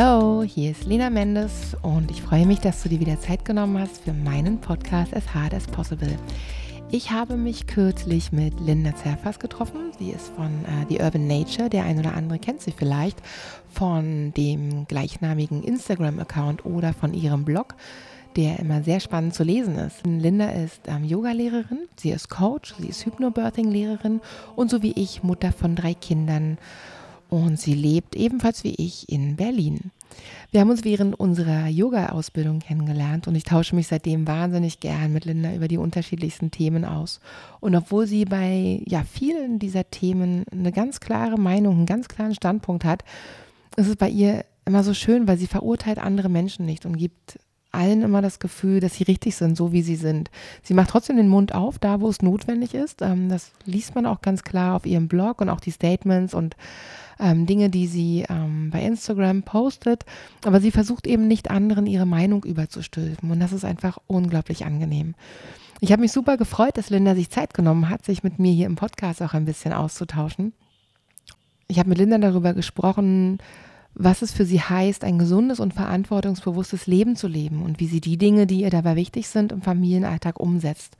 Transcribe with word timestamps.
Hallo, 0.00 0.44
hier 0.44 0.70
ist 0.70 0.84
Lena 0.84 1.10
Mendes 1.10 1.76
und 1.82 2.12
ich 2.12 2.22
freue 2.22 2.46
mich, 2.46 2.60
dass 2.60 2.84
du 2.84 2.88
dir 2.88 3.00
wieder 3.00 3.18
Zeit 3.18 3.44
genommen 3.44 3.80
hast 3.80 4.04
für 4.04 4.12
meinen 4.12 4.60
Podcast 4.60 5.12
As 5.12 5.34
Hard 5.34 5.52
as 5.52 5.66
Possible. 5.66 6.16
Ich 6.92 7.10
habe 7.10 7.36
mich 7.36 7.66
kürzlich 7.66 8.30
mit 8.30 8.60
Linda 8.60 8.94
Zerfas 8.94 9.40
getroffen. 9.40 9.90
Sie 9.98 10.10
ist 10.10 10.28
von 10.36 10.64
äh, 10.66 10.86
The 10.88 11.00
Urban 11.00 11.26
Nature. 11.26 11.68
Der 11.68 11.82
ein 11.82 11.98
oder 11.98 12.14
andere 12.14 12.38
kennt 12.38 12.60
sie 12.60 12.70
vielleicht 12.70 13.18
von 13.68 14.32
dem 14.36 14.86
gleichnamigen 14.86 15.64
Instagram-Account 15.64 16.64
oder 16.64 16.92
von 16.92 17.12
ihrem 17.12 17.44
Blog, 17.44 17.74
der 18.36 18.60
immer 18.60 18.84
sehr 18.84 19.00
spannend 19.00 19.34
zu 19.34 19.42
lesen 19.42 19.74
ist. 19.78 20.06
Linda 20.06 20.50
ist 20.50 20.82
ähm, 20.86 21.02
Yoga-Lehrerin, 21.02 21.88
sie 21.96 22.12
ist 22.12 22.30
Coach, 22.30 22.72
sie 22.78 22.86
ist 22.86 23.04
Hypnobirthing-Lehrerin 23.04 24.20
und 24.54 24.70
so 24.70 24.80
wie 24.80 24.92
ich 24.92 25.24
Mutter 25.24 25.50
von 25.50 25.74
drei 25.74 25.94
Kindern. 25.94 26.56
Und 27.28 27.60
sie 27.60 27.74
lebt 27.74 28.16
ebenfalls 28.16 28.64
wie 28.64 28.74
ich 28.76 29.08
in 29.08 29.36
Berlin. 29.36 29.90
Wir 30.50 30.60
haben 30.60 30.70
uns 30.70 30.84
während 30.84 31.18
unserer 31.20 31.68
Yoga-Ausbildung 31.68 32.60
kennengelernt 32.60 33.28
und 33.28 33.34
ich 33.34 33.44
tausche 33.44 33.76
mich 33.76 33.88
seitdem 33.88 34.26
wahnsinnig 34.26 34.80
gern 34.80 35.12
mit 35.12 35.26
Linda 35.26 35.54
über 35.54 35.68
die 35.68 35.76
unterschiedlichsten 35.76 36.50
Themen 36.50 36.86
aus. 36.86 37.20
Und 37.60 37.76
obwohl 37.76 38.06
sie 38.06 38.24
bei 38.24 38.80
ja, 38.86 39.04
vielen 39.04 39.58
dieser 39.58 39.90
Themen 39.90 40.44
eine 40.50 40.72
ganz 40.72 41.00
klare 41.00 41.38
Meinung, 41.38 41.76
einen 41.76 41.86
ganz 41.86 42.08
klaren 42.08 42.34
Standpunkt 42.34 42.84
hat, 42.84 43.04
ist 43.76 43.88
es 43.88 43.96
bei 43.96 44.08
ihr 44.08 44.46
immer 44.64 44.82
so 44.82 44.94
schön, 44.94 45.28
weil 45.28 45.38
sie 45.38 45.46
verurteilt 45.46 45.98
andere 45.98 46.30
Menschen 46.30 46.64
nicht 46.64 46.86
und 46.86 46.96
gibt 46.96 47.38
allen 47.70 48.02
immer 48.02 48.22
das 48.22 48.38
Gefühl, 48.38 48.80
dass 48.80 48.94
sie 48.94 49.04
richtig 49.04 49.36
sind, 49.36 49.56
so 49.56 49.72
wie 49.72 49.82
sie 49.82 49.96
sind. 49.96 50.30
Sie 50.62 50.74
macht 50.74 50.90
trotzdem 50.90 51.16
den 51.16 51.28
Mund 51.28 51.54
auf, 51.54 51.78
da 51.78 52.00
wo 52.00 52.08
es 52.08 52.22
notwendig 52.22 52.74
ist. 52.74 53.02
Ähm, 53.02 53.28
das 53.28 53.52
liest 53.66 53.94
man 53.94 54.06
auch 54.06 54.22
ganz 54.22 54.42
klar 54.42 54.76
auf 54.76 54.86
ihrem 54.86 55.08
Blog 55.08 55.42
und 55.42 55.50
auch 55.50 55.60
die 55.60 55.70
Statements 55.70 56.32
und 56.32 56.56
ähm, 57.18 57.46
Dinge, 57.46 57.70
die 57.70 57.86
sie 57.86 58.24
ähm, 58.28 58.70
bei 58.70 58.82
Instagram 58.82 59.42
postet. 59.42 60.04
Aber 60.44 60.60
sie 60.60 60.70
versucht 60.70 61.06
eben 61.06 61.28
nicht 61.28 61.50
anderen 61.50 61.86
ihre 61.86 62.06
Meinung 62.06 62.44
überzustülpen. 62.44 63.30
Und 63.30 63.40
das 63.40 63.52
ist 63.52 63.64
einfach 63.64 63.98
unglaublich 64.06 64.64
angenehm. 64.64 65.14
Ich 65.80 65.92
habe 65.92 66.02
mich 66.02 66.12
super 66.12 66.36
gefreut, 66.36 66.76
dass 66.76 66.90
Linda 66.90 67.14
sich 67.14 67.30
Zeit 67.30 67.54
genommen 67.54 67.88
hat, 67.88 68.04
sich 68.04 68.22
mit 68.24 68.38
mir 68.38 68.52
hier 68.52 68.66
im 68.66 68.76
Podcast 68.76 69.22
auch 69.22 69.34
ein 69.34 69.44
bisschen 69.44 69.72
auszutauschen. 69.72 70.52
Ich 71.68 71.78
habe 71.78 71.88
mit 71.88 71.98
Linda 71.98 72.18
darüber 72.18 72.54
gesprochen, 72.54 73.38
was 73.94 74.22
es 74.22 74.32
für 74.32 74.44
sie 74.44 74.60
heißt, 74.60 75.04
ein 75.04 75.18
gesundes 75.18 75.60
und 75.60 75.74
verantwortungsbewusstes 75.74 76.86
Leben 76.86 77.16
zu 77.16 77.28
leben 77.28 77.62
und 77.62 77.80
wie 77.80 77.86
sie 77.86 78.00
die 78.00 78.16
Dinge, 78.16 78.46
die 78.46 78.62
ihr 78.62 78.70
dabei 78.70 78.96
wichtig 78.96 79.28
sind, 79.28 79.52
im 79.52 79.62
Familienalltag 79.62 80.40
umsetzt. 80.40 80.96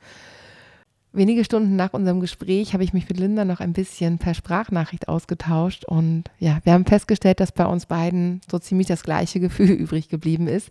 Wenige 1.11 1.43
Stunden 1.43 1.75
nach 1.75 1.93
unserem 1.93 2.19
Gespräch 2.19 2.73
habe 2.73 2.83
ich 2.83 2.93
mich 2.93 3.09
mit 3.09 3.17
Linda 3.17 3.43
noch 3.43 3.61
ein 3.61 3.73
bisschen 3.73 4.19
per 4.19 4.35
Sprachnachricht 4.35 5.07
ausgetauscht 5.07 5.83
und 5.85 6.25
ja, 6.37 6.59
wir 6.63 6.73
haben 6.73 6.85
festgestellt, 6.85 7.39
dass 7.39 7.51
bei 7.51 7.65
uns 7.65 7.87
beiden 7.87 8.41
so 8.49 8.59
ziemlich 8.59 8.85
das 8.85 9.01
gleiche 9.01 9.39
Gefühl 9.39 9.69
übrig 9.71 10.09
geblieben 10.09 10.47
ist. 10.47 10.69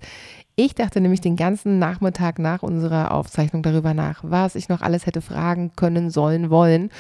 Ich 0.55 0.77
dachte 0.77 1.01
nämlich 1.01 1.21
den 1.21 1.35
ganzen 1.35 1.81
Nachmittag 1.81 2.39
nach 2.39 2.63
unserer 2.63 3.11
Aufzeichnung 3.11 3.65
darüber 3.65 3.95
nach, 3.95 4.21
was 4.23 4.55
ich 4.55 4.69
noch 4.69 4.81
alles 4.81 5.07
hätte 5.07 5.23
fragen 5.23 5.73
können, 5.75 6.09
sollen, 6.11 6.51
wollen 6.51 6.91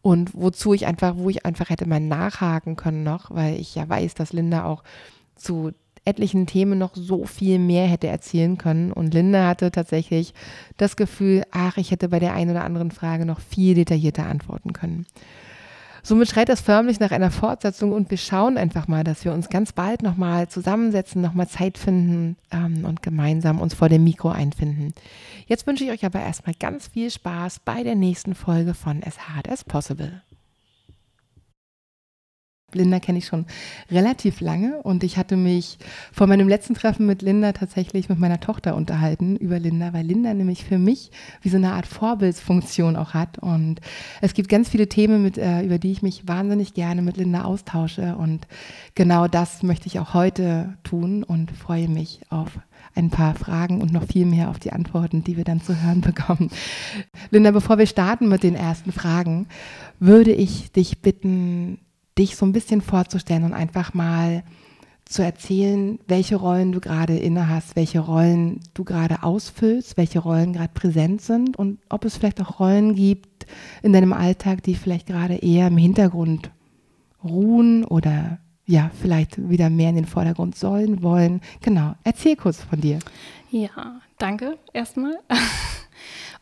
und 0.00 0.34
wozu 0.34 0.72
ich 0.72 0.86
einfach, 0.86 1.16
wo 1.16 1.28
ich 1.28 1.44
einfach 1.44 1.68
hätte 1.68 1.86
mal 1.86 2.00
nachhaken 2.00 2.76
können 2.76 3.02
noch, 3.02 3.30
weil 3.30 3.60
ich 3.60 3.74
ja 3.74 3.86
weiß, 3.86 4.14
dass 4.14 4.32
Linda 4.32 4.64
auch 4.64 4.82
zu 5.36 5.72
etlichen 6.08 6.46
Themen 6.46 6.78
noch 6.78 6.94
so 6.94 7.24
viel 7.24 7.58
mehr 7.58 7.86
hätte 7.86 8.08
erzählen 8.08 8.58
können. 8.58 8.92
Und 8.92 9.14
Linda 9.14 9.46
hatte 9.46 9.70
tatsächlich 9.70 10.34
das 10.76 10.96
Gefühl, 10.96 11.44
ach, 11.50 11.76
ich 11.76 11.90
hätte 11.90 12.08
bei 12.08 12.18
der 12.18 12.32
einen 12.32 12.50
oder 12.50 12.64
anderen 12.64 12.90
Frage 12.90 13.26
noch 13.26 13.40
viel 13.40 13.74
detaillierter 13.74 14.26
antworten 14.26 14.72
können. 14.72 15.06
Somit 16.02 16.28
schreit 16.28 16.48
das 16.48 16.62
förmlich 16.62 17.00
nach 17.00 17.10
einer 17.10 17.30
Fortsetzung 17.30 17.92
und 17.92 18.10
wir 18.10 18.16
schauen 18.16 18.56
einfach 18.56 18.88
mal, 18.88 19.04
dass 19.04 19.26
wir 19.26 19.32
uns 19.34 19.50
ganz 19.50 19.72
bald 19.72 20.02
nochmal 20.02 20.48
zusammensetzen, 20.48 21.20
nochmal 21.20 21.48
Zeit 21.48 21.76
finden 21.76 22.36
ähm, 22.50 22.86
und 22.86 23.02
gemeinsam 23.02 23.60
uns 23.60 23.74
vor 23.74 23.90
dem 23.90 24.04
Mikro 24.04 24.30
einfinden. 24.30 24.94
Jetzt 25.46 25.66
wünsche 25.66 25.84
ich 25.84 25.90
euch 25.90 26.06
aber 26.06 26.20
erstmal 26.20 26.54
ganz 26.58 26.88
viel 26.88 27.10
Spaß 27.10 27.60
bei 27.60 27.82
der 27.82 27.94
nächsten 27.94 28.34
Folge 28.34 28.72
von 28.72 29.02
As 29.04 29.28
Hard 29.28 29.50
as 29.50 29.64
Possible. 29.64 30.22
Linda 32.74 33.00
kenne 33.00 33.16
ich 33.16 33.26
schon 33.26 33.46
relativ 33.90 34.42
lange 34.42 34.82
und 34.82 35.02
ich 35.02 35.16
hatte 35.16 35.38
mich 35.38 35.78
vor 36.12 36.26
meinem 36.26 36.48
letzten 36.48 36.74
Treffen 36.74 37.06
mit 37.06 37.22
Linda 37.22 37.52
tatsächlich 37.52 38.10
mit 38.10 38.18
meiner 38.18 38.40
Tochter 38.40 38.76
unterhalten 38.76 39.36
über 39.36 39.58
Linda, 39.58 39.94
weil 39.94 40.04
Linda 40.04 40.34
nämlich 40.34 40.64
für 40.66 40.76
mich 40.76 41.10
wie 41.40 41.48
so 41.48 41.56
eine 41.56 41.72
Art 41.72 41.86
Vorbildsfunktion 41.86 42.96
auch 42.96 43.14
hat 43.14 43.38
und 43.38 43.80
es 44.20 44.34
gibt 44.34 44.50
ganz 44.50 44.68
viele 44.68 44.86
Themen, 44.86 45.22
mit, 45.22 45.38
äh, 45.38 45.62
über 45.62 45.78
die 45.78 45.92
ich 45.92 46.02
mich 46.02 46.28
wahnsinnig 46.28 46.74
gerne 46.74 47.00
mit 47.00 47.16
Linda 47.16 47.44
austausche 47.44 48.16
und 48.16 48.46
genau 48.94 49.28
das 49.28 49.62
möchte 49.62 49.86
ich 49.86 49.98
auch 49.98 50.12
heute 50.12 50.76
tun 50.84 51.22
und 51.22 51.50
freue 51.52 51.88
mich 51.88 52.20
auf 52.28 52.58
ein 52.94 53.08
paar 53.08 53.34
Fragen 53.34 53.80
und 53.80 53.94
noch 53.94 54.04
viel 54.04 54.26
mehr 54.26 54.50
auf 54.50 54.58
die 54.58 54.72
Antworten, 54.72 55.24
die 55.24 55.38
wir 55.38 55.44
dann 55.44 55.62
zu 55.62 55.80
hören 55.82 56.02
bekommen. 56.02 56.50
Linda, 57.30 57.50
bevor 57.50 57.78
wir 57.78 57.86
starten 57.86 58.28
mit 58.28 58.42
den 58.42 58.54
ersten 58.54 58.92
Fragen, 58.92 59.46
würde 60.00 60.32
ich 60.32 60.70
dich 60.72 61.00
bitten, 61.00 61.78
dich 62.18 62.36
so 62.36 62.44
ein 62.44 62.52
bisschen 62.52 62.80
vorzustellen 62.80 63.44
und 63.44 63.54
einfach 63.54 63.94
mal 63.94 64.42
zu 65.04 65.22
erzählen, 65.22 65.98
welche 66.06 66.36
Rollen 66.36 66.72
du 66.72 66.80
gerade 66.80 67.16
inne 67.16 67.48
hast, 67.48 67.76
welche 67.76 68.00
Rollen 68.00 68.60
du 68.74 68.84
gerade 68.84 69.22
ausfüllst, 69.22 69.96
welche 69.96 70.18
Rollen 70.18 70.52
gerade 70.52 70.72
präsent 70.74 71.22
sind 71.22 71.56
und 71.56 71.78
ob 71.88 72.04
es 72.04 72.16
vielleicht 72.16 72.42
auch 72.42 72.60
Rollen 72.60 72.94
gibt 72.94 73.46
in 73.82 73.94
deinem 73.94 74.12
Alltag, 74.12 74.62
die 74.62 74.74
vielleicht 74.74 75.06
gerade 75.06 75.36
eher 75.36 75.68
im 75.68 75.78
Hintergrund 75.78 76.50
ruhen 77.24 77.84
oder 77.84 78.38
ja, 78.66 78.90
vielleicht 79.00 79.48
wieder 79.48 79.70
mehr 79.70 79.88
in 79.88 79.96
den 79.96 80.04
Vordergrund 80.04 80.54
sollen, 80.56 81.02
wollen. 81.02 81.40
Genau, 81.62 81.94
erzähl 82.04 82.36
kurz 82.36 82.62
von 82.62 82.82
dir. 82.82 82.98
Ja, 83.50 84.02
danke 84.18 84.58
erstmal. 84.74 85.18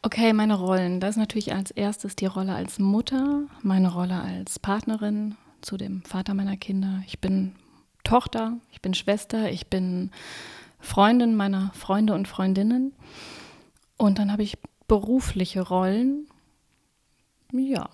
Okay, 0.03 0.33
meine 0.35 0.55
Rollen. 0.55 1.01
Das 1.01 1.11
ist 1.11 1.17
natürlich 1.17 1.53
als 1.53 1.73
erstes 1.73 2.15
die 2.15 2.27
Rolle 2.27 2.55
als 2.55 2.79
Mutter, 2.79 3.41
meine 3.63 3.93
Rolle 3.93 4.21
als 4.21 4.61
Partnerin, 4.61 5.35
zu 5.67 5.77
dem 5.77 6.03
Vater 6.03 6.33
meiner 6.33 6.57
Kinder. 6.57 7.03
Ich 7.07 7.19
bin 7.19 7.57
Tochter, 8.05 8.57
ich 8.71 8.81
bin 8.81 8.95
Schwester, 8.95 9.51
ich 9.51 9.67
bin 9.67 10.13
Freundin 10.79 11.35
meiner 11.35 11.73
Freunde 11.75 12.15
und 12.15 12.29
Freundinnen. 12.29 12.93
Und 13.97 14.19
dann 14.19 14.31
habe 14.31 14.45
ich 14.45 14.59
berufliche 14.87 15.63
Rollen. 15.63 16.29
Ja, 17.53 17.89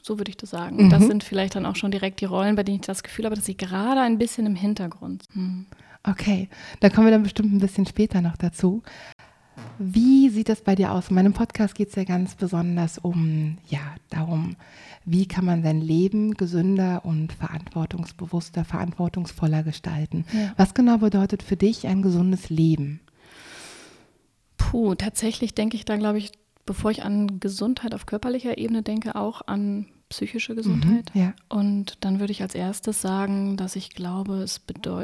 so 0.00 0.18
würde 0.18 0.30
ich 0.30 0.38
das 0.38 0.50
sagen. 0.50 0.86
Mhm. 0.86 0.90
Das 0.90 1.04
sind 1.04 1.22
vielleicht 1.22 1.54
dann 1.56 1.66
auch 1.66 1.76
schon 1.76 1.90
direkt 1.90 2.20
die 2.22 2.24
Rollen, 2.24 2.56
bei 2.56 2.62
denen 2.62 2.76
ich 2.76 2.86
das 2.86 3.02
Gefühl 3.02 3.26
habe, 3.26 3.36
dass 3.36 3.44
sie 3.44 3.56
gerade 3.56 4.00
ein 4.00 4.16
bisschen 4.16 4.46
im 4.46 4.56
Hintergrund 4.56 5.24
sind. 5.24 5.34
Hm. 5.34 5.66
Okay, 6.04 6.48
da 6.80 6.88
kommen 6.88 7.06
wir 7.06 7.12
dann 7.12 7.22
bestimmt 7.22 7.52
ein 7.52 7.60
bisschen 7.60 7.86
später 7.86 8.20
noch 8.20 8.36
dazu. 8.36 8.82
Wie 9.84 10.28
sieht 10.28 10.48
das 10.48 10.60
bei 10.60 10.76
dir 10.76 10.92
aus? 10.92 11.08
In 11.08 11.16
meinem 11.16 11.32
Podcast 11.32 11.74
geht 11.74 11.88
es 11.88 11.96
ja 11.96 12.04
ganz 12.04 12.36
besonders 12.36 12.98
um, 12.98 13.58
ja, 13.68 13.80
darum, 14.10 14.54
wie 15.04 15.26
kann 15.26 15.44
man 15.44 15.64
sein 15.64 15.80
Leben 15.80 16.34
gesünder 16.34 17.04
und 17.04 17.32
verantwortungsbewusster, 17.32 18.64
verantwortungsvoller 18.64 19.64
gestalten. 19.64 20.24
Ja. 20.32 20.52
Was 20.56 20.74
genau 20.74 20.98
bedeutet 20.98 21.42
für 21.42 21.56
dich 21.56 21.88
ein 21.88 22.00
gesundes 22.00 22.48
Leben? 22.48 23.00
Puh, 24.56 24.94
tatsächlich 24.94 25.54
denke 25.56 25.76
ich 25.76 25.84
da, 25.84 25.96
glaube 25.96 26.18
ich, 26.18 26.30
bevor 26.64 26.92
ich 26.92 27.02
an 27.02 27.40
Gesundheit 27.40 27.92
auf 27.92 28.06
körperlicher 28.06 28.58
Ebene 28.58 28.82
denke, 28.82 29.16
auch 29.16 29.42
an 29.48 29.86
psychische 30.12 30.54
Gesundheit. 30.54 31.10
Mhm, 31.14 31.20
ja. 31.20 31.34
Und 31.48 31.96
dann 32.00 32.20
würde 32.20 32.32
ich 32.32 32.42
als 32.42 32.54
erstes 32.54 33.00
sagen, 33.00 33.56
dass 33.56 33.76
ich 33.76 33.90
glaube, 33.90 34.42
es 34.42 34.60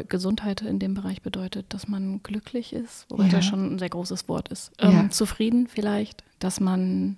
Gesundheit 0.09 0.61
in 0.61 0.79
dem 0.79 0.93
Bereich 0.93 1.23
bedeutet, 1.23 1.67
dass 1.71 1.89
man 1.89 2.23
glücklich 2.23 2.75
ist, 2.75 3.07
wobei 3.09 3.25
ja. 3.25 3.31
das 3.31 3.47
schon 3.47 3.75
ein 3.75 3.79
sehr 3.79 3.89
großes 3.89 4.29
Wort 4.29 4.51
ist. 4.51 4.71
Ähm, 4.79 4.93
ja. 4.93 5.11
Zufrieden 5.11 5.67
vielleicht, 5.67 6.25
dass 6.39 6.61
man 6.61 7.17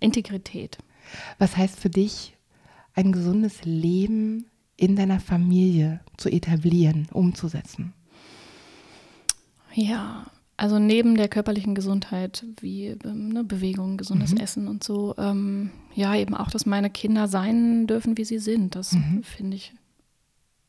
Integrität. 0.00 0.78
Was 1.38 1.56
heißt 1.56 1.78
für 1.78 1.90
dich, 1.90 2.36
ein 2.94 3.12
gesundes 3.12 3.64
Leben 3.64 4.46
in 4.76 4.96
deiner 4.96 5.20
Familie 5.20 6.00
zu 6.16 6.28
etablieren, 6.28 7.08
umzusetzen? 7.12 7.92
Ja, 9.72 10.26
also 10.60 10.78
neben 10.78 11.16
der 11.16 11.28
körperlichen 11.28 11.74
Gesundheit 11.74 12.44
wie 12.60 12.88
ähm, 12.88 13.30
ne, 13.30 13.44
Bewegung, 13.44 13.96
gesundes 13.96 14.32
mhm. 14.32 14.40
Essen 14.40 14.68
und 14.68 14.84
so, 14.84 15.14
ähm, 15.16 15.70
ja, 15.94 16.14
eben 16.14 16.34
auch, 16.34 16.50
dass 16.50 16.66
meine 16.66 16.90
Kinder 16.90 17.28
sein 17.28 17.86
dürfen, 17.86 18.18
wie 18.18 18.26
sie 18.26 18.38
sind. 18.38 18.74
Das 18.74 18.92
mhm. 18.92 19.22
finde 19.22 19.56
ich 19.56 19.72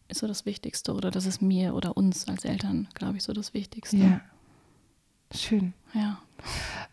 ist 0.07 0.19
so 0.19 0.27
das 0.27 0.45
Wichtigste 0.45 0.93
oder 0.93 1.11
das 1.11 1.25
ist 1.25 1.41
mir 1.41 1.75
oder 1.75 1.97
uns 1.97 2.29
als 2.29 2.45
Eltern, 2.45 2.87
glaube 2.93 3.17
ich, 3.17 3.23
so 3.23 3.33
das 3.33 3.53
Wichtigste. 3.53 3.97
Ja. 3.97 4.21
Schön. 5.35 5.73
Ja. 5.93 6.19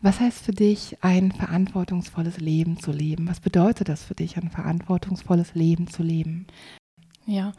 Was 0.01 0.19
heißt 0.19 0.39
für 0.39 0.51
dich, 0.51 0.97
ein 0.99 1.31
verantwortungsvolles 1.31 2.37
Leben 2.39 2.79
zu 2.79 2.91
leben? 2.91 3.29
Was 3.29 3.39
bedeutet 3.39 3.87
das 3.87 4.03
für 4.03 4.15
dich, 4.15 4.35
ein 4.35 4.49
verantwortungsvolles 4.49 5.55
Leben 5.55 5.87
zu 5.87 6.03
leben? 6.03 6.47
Ja, 7.25 7.53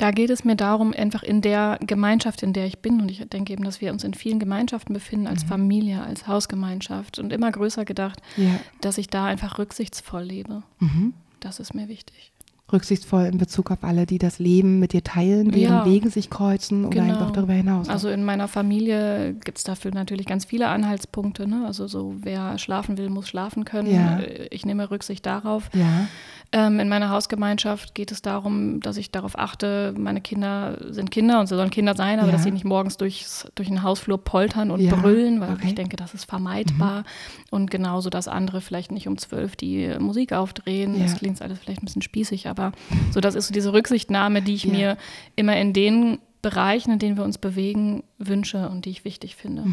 da 0.00 0.12
geht 0.12 0.30
es 0.30 0.44
mir 0.44 0.56
darum, 0.56 0.94
einfach 0.94 1.22
in 1.22 1.42
der 1.42 1.78
Gemeinschaft, 1.86 2.42
in 2.42 2.54
der 2.54 2.64
ich 2.66 2.78
bin, 2.78 3.00
und 3.02 3.10
ich 3.10 3.18
denke 3.28 3.52
eben, 3.52 3.64
dass 3.64 3.82
wir 3.82 3.92
uns 3.92 4.02
in 4.02 4.14
vielen 4.14 4.38
Gemeinschaften 4.38 4.94
befinden, 4.94 5.26
als 5.26 5.44
mhm. 5.44 5.48
Familie, 5.48 6.02
als 6.02 6.26
Hausgemeinschaft 6.26 7.18
und 7.18 7.32
immer 7.32 7.50
größer 7.50 7.84
gedacht, 7.84 8.20
ja. 8.38 8.58
dass 8.80 8.96
ich 8.96 9.08
da 9.08 9.26
einfach 9.26 9.58
rücksichtsvoll 9.58 10.22
lebe. 10.22 10.62
Mhm. 10.78 11.12
Das 11.40 11.60
ist 11.60 11.74
mir 11.74 11.88
wichtig. 11.88 12.32
rücksichtsvoll 12.72 13.24
in 13.24 13.36
Bezug 13.36 13.72
auf 13.72 13.82
alle, 13.82 14.06
die 14.06 14.18
das 14.18 14.38
Leben 14.38 14.78
mit 14.78 14.92
dir 14.92 15.02
teilen, 15.02 15.50
deren 15.50 15.78
Ja. 15.78 15.84
Wege 15.84 16.08
sich 16.08 16.30
kreuzen 16.30 16.84
oder 16.84 17.02
Genau. 17.02 17.18
auch 17.26 17.32
darüber 17.32 17.52
hinaus. 17.52 17.88
Also 17.88 18.08
in 18.10 18.22
meiner 18.24 18.46
Familie 18.46 19.34
gibt 19.44 19.58
es 19.58 19.64
dafür 19.64 19.92
natürlich 19.92 20.24
ganz 20.24 20.44
viele 20.44 20.68
Anhaltspunkte. 20.68 21.48
Ne? 21.48 21.64
Also 21.66 21.88
so, 21.88 22.14
wer 22.20 22.58
schlafen 22.58 22.96
will, 22.96 23.10
muss 23.10 23.28
schlafen 23.28 23.64
können. 23.64 23.92
Ja. 23.92 24.20
Ich 24.52 24.64
nehme 24.64 24.88
Rücksicht 24.88 25.26
darauf. 25.26 25.68
ja, 25.74 26.06
in 26.52 26.88
meiner 26.88 27.10
Hausgemeinschaft 27.10 27.94
geht 27.94 28.10
es 28.10 28.22
darum, 28.22 28.80
dass 28.80 28.96
ich 28.96 29.12
darauf 29.12 29.38
achte, 29.38 29.94
meine 29.96 30.20
Kinder 30.20 30.78
sind 30.92 31.12
Kinder 31.12 31.38
und 31.38 31.46
sie 31.46 31.54
sollen 31.54 31.70
Kinder 31.70 31.94
sein, 31.94 32.18
aber 32.18 32.26
Ja. 32.28 32.32
dass 32.32 32.42
sie 32.42 32.50
nicht 32.50 32.64
morgens 32.64 32.96
durchs, 32.96 33.46
durch 33.54 33.68
den 33.68 33.84
Hausflur 33.84 34.18
poltern 34.18 34.72
und 34.72 34.80
Ja, 34.80 34.96
brüllen, 34.96 35.40
weil 35.40 35.52
okay. 35.52 35.62
Mhm. 35.62 35.68
ich 35.68 35.74
denke, 35.76 35.96
das 35.96 36.12
ist 36.12 36.24
vermeidbar. 36.24 37.04
Und 37.50 37.70
genauso, 37.70 38.10
dass 38.10 38.26
andere 38.26 38.60
vielleicht 38.60 38.90
nicht 38.90 39.06
um 39.06 39.16
zwölf 39.16 39.54
die 39.54 39.94
Musik 40.00 40.32
aufdrehen. 40.32 40.96
Ja. 40.96 41.04
Das 41.04 41.16
klingt 41.16 41.40
alles 41.40 41.60
vielleicht 41.60 41.82
ein 41.82 41.86
bisschen 41.86 42.02
spießig, 42.02 42.48
aber 42.48 42.72
so, 43.12 43.20
das 43.20 43.36
ist 43.36 43.46
so 43.46 43.54
diese 43.54 43.72
Rücksichtnahme, 43.72 44.42
die 44.42 44.54
ich 44.54 44.66
mir 44.66 44.96
immer 45.36 45.56
in 45.56 45.72
den 45.72 46.18
Bereichen, 46.42 46.90
in 46.92 46.98
denen 46.98 47.16
wir 47.16 47.22
uns 47.24 47.38
bewegen, 47.38 48.02
wünsche 48.18 48.68
und 48.70 48.86
die 48.86 48.90
ich 48.90 49.04
wichtig 49.04 49.36
finde. 49.36 49.66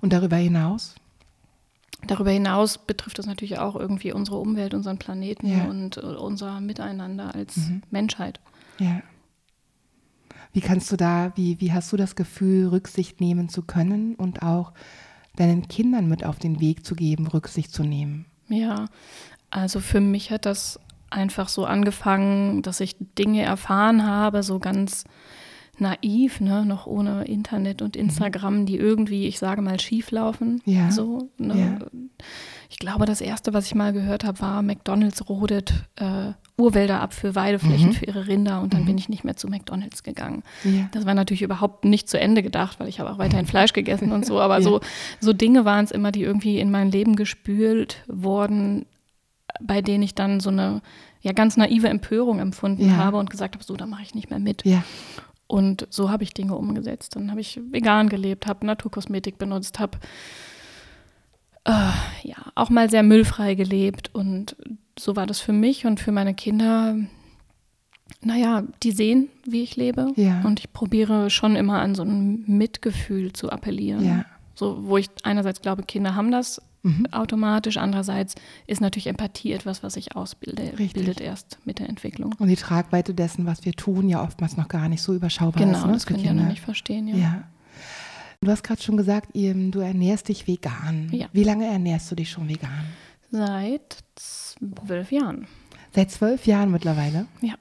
und 0.00 0.12
darüber 0.12 0.36
hinaus? 0.36 0.96
Darüber 2.06 2.30
hinaus 2.30 2.78
betrifft 2.78 3.18
es 3.18 3.26
natürlich 3.26 3.58
auch 3.58 3.76
irgendwie 3.76 4.12
unsere 4.12 4.38
Umwelt, 4.38 4.74
unseren 4.74 4.98
Planeten 4.98 5.46
Ja. 5.46 5.64
und 5.64 5.98
unser 5.98 6.60
Miteinander 6.60 7.34
als 7.34 7.56
Mhm. 7.56 7.82
Menschheit. 7.90 8.40
Ja. 8.78 9.02
Wie 10.52 10.60
kannst 10.60 10.90
du 10.90 10.96
da, 10.96 11.32
wie, 11.36 11.60
wie 11.60 11.72
hast 11.72 11.92
du 11.92 11.96
das 11.96 12.16
Gefühl, 12.16 12.68
Rücksicht 12.68 13.20
nehmen 13.20 13.48
zu 13.48 13.62
können 13.62 14.14
und 14.16 14.42
auch 14.42 14.72
deinen 15.36 15.68
Kindern 15.68 16.08
mit 16.08 16.24
auf 16.24 16.38
den 16.38 16.60
Weg 16.60 16.84
zu 16.84 16.94
geben, 16.96 17.26
Rücksicht 17.28 17.72
zu 17.72 17.84
nehmen? 17.84 18.26
Ja, 18.48 18.86
also 19.50 19.78
für 19.78 20.00
mich 20.00 20.30
hat 20.32 20.46
das 20.46 20.80
einfach 21.08 21.48
so 21.48 21.66
angefangen, 21.66 22.62
dass 22.62 22.80
ich 22.80 22.96
Dinge 23.18 23.42
erfahren 23.42 24.04
habe, 24.06 24.42
so 24.42 24.58
ganz 24.58 25.04
naiv, 25.80 26.40
ne, 26.40 26.64
noch 26.64 26.86
ohne 26.86 27.24
Internet 27.24 27.82
und 27.82 27.96
Instagram, 27.96 28.66
die 28.66 28.76
irgendwie, 28.76 29.26
ich 29.26 29.38
sage 29.38 29.62
mal, 29.62 29.80
schief 29.80 30.10
laufen. 30.10 30.60
Mhm. 30.64 30.72
Ja. 30.72 30.90
So, 30.90 31.28
ne? 31.38 31.78
Ich 32.68 32.78
glaube, 32.78 33.04
das 33.04 33.20
erste, 33.20 33.52
was 33.52 33.66
ich 33.66 33.74
mal 33.74 33.92
gehört 33.92 34.22
habe, 34.24 34.40
war, 34.40 34.62
McDonalds 34.62 35.28
rodet 35.28 35.72
äh, 35.96 36.32
Urwälder 36.56 37.00
ab 37.00 37.12
für 37.14 37.34
Weideflächen 37.34 37.88
Mhm. 37.88 37.92
für 37.94 38.04
ihre 38.06 38.26
Rinder 38.28 38.60
und 38.60 38.74
dann 38.74 38.84
bin 38.84 38.96
ich 38.98 39.08
nicht 39.08 39.24
mehr 39.24 39.36
zu 39.36 39.48
McDonalds 39.48 40.02
gegangen. 40.02 40.42
Ja. 40.62 40.88
Das 40.92 41.06
war 41.06 41.14
natürlich 41.14 41.42
überhaupt 41.42 41.84
nicht 41.84 42.08
zu 42.08 42.20
Ende 42.20 42.42
gedacht, 42.42 42.78
weil 42.78 42.88
ich 42.88 43.00
habe 43.00 43.10
auch 43.10 43.18
weiterhin 43.18 43.46
Fleisch 43.46 43.72
gegessen 43.72 44.12
und 44.12 44.24
so, 44.26 44.38
aber 44.40 44.56
Ja. 44.58 44.62
so, 44.62 44.80
so 45.20 45.32
Dinge 45.32 45.64
waren 45.64 45.84
es 45.84 45.90
immer, 45.90 46.12
die 46.12 46.22
irgendwie 46.22 46.58
in 46.60 46.70
mein 46.70 46.90
Leben 46.90 47.16
gespült 47.16 48.04
wurden, 48.06 48.86
bei 49.60 49.82
denen 49.82 50.02
ich 50.04 50.14
dann 50.14 50.38
so 50.40 50.50
eine 50.50 50.80
ja 51.22 51.32
ganz 51.32 51.56
naive 51.56 51.88
Empörung 51.88 52.38
empfunden 52.38 52.88
Ja. 52.88 52.96
habe 52.96 53.16
und 53.18 53.30
gesagt 53.30 53.54
habe, 53.56 53.64
so, 53.64 53.76
da 53.76 53.86
mache 53.86 54.02
ich 54.02 54.14
nicht 54.14 54.30
mehr 54.30 54.38
mit. 54.38 54.64
Ja. 54.64 54.84
Und 55.50 55.88
so 55.90 56.10
habe 56.10 56.22
ich 56.22 56.32
Dinge 56.32 56.54
umgesetzt. 56.54 57.16
Dann 57.16 57.28
habe 57.30 57.40
ich 57.40 57.60
vegan 57.72 58.08
gelebt, 58.08 58.46
habe 58.46 58.64
Naturkosmetik 58.64 59.36
benutzt, 59.36 59.80
habe 59.80 59.98
äh, 61.64 61.72
ja 62.22 62.36
auch 62.54 62.70
mal 62.70 62.88
sehr 62.88 63.02
müllfrei 63.02 63.56
gelebt. 63.56 64.14
Und 64.14 64.54
so 64.96 65.16
war 65.16 65.26
das 65.26 65.40
für 65.40 65.52
mich 65.52 65.86
und 65.86 65.98
für 65.98 66.12
meine 66.12 66.34
Kinder. 66.34 66.94
Naja, 68.22 68.62
die 68.84 68.92
sehen, 68.92 69.28
wie 69.44 69.64
ich 69.64 69.74
lebe. 69.74 70.12
Ja. 70.14 70.40
Und 70.42 70.60
ich 70.60 70.72
probiere 70.72 71.30
schon 71.30 71.56
immer 71.56 71.80
an 71.80 71.96
so 71.96 72.04
ein 72.04 72.44
Mitgefühl 72.46 73.32
zu 73.32 73.50
appellieren. 73.50 74.04
Ja. 74.04 74.26
So, 74.54 74.86
wo 74.86 74.98
ich 74.98 75.08
einerseits 75.24 75.60
glaube, 75.60 75.82
Kinder 75.82 76.14
haben 76.14 76.30
das 76.30 76.62
Mhm. 76.82 77.06
automatisch, 77.10 77.76
andererseits 77.76 78.34
ist 78.66 78.80
natürlich 78.80 79.06
Empathie 79.06 79.52
etwas, 79.52 79.82
was 79.82 79.94
sich 79.94 80.16
ausbildet, 80.16 80.76
bildet 80.76 81.20
erst 81.20 81.58
mit 81.64 81.78
der 81.78 81.88
Entwicklung. 81.88 82.34
Und 82.38 82.48
die 82.48 82.56
Tragweite 82.56 83.12
dessen, 83.12 83.46
was 83.46 83.64
wir 83.64 83.72
tun, 83.72 84.08
ja 84.08 84.22
oftmals 84.22 84.56
noch 84.56 84.68
gar 84.68 84.88
nicht 84.88 85.02
so 85.02 85.14
überschaubar 85.14 85.62
Genau, 85.62 85.78
ist. 85.78 85.86
Ne, 85.86 85.92
das 85.92 86.06
können 86.06 86.20
die 86.20 86.26
ja 86.26 86.32
noch 86.32 86.48
nicht 86.48 86.62
verstehen. 86.62 87.08
Ja. 87.08 87.16
Ja. 87.16 87.44
Du 88.42 88.50
hast 88.50 88.62
gerade 88.62 88.80
schon 88.80 88.96
gesagt, 88.96 89.34
du 89.34 89.80
ernährst 89.80 90.28
dich 90.28 90.46
vegan. 90.46 91.10
Ja. 91.12 91.26
Wie 91.32 91.44
lange 91.44 91.66
ernährst 91.66 92.10
du 92.10 92.14
dich 92.14 92.30
schon 92.30 92.48
vegan? 92.48 92.86
Seit 93.30 93.98
zwölf 94.16 95.12
Jahren. 95.12 95.46
Seit 95.94 96.10
zwölf 96.10 96.46
Jahren 96.46 96.70
mittlerweile. 96.70 97.26
Ja. 97.42 97.54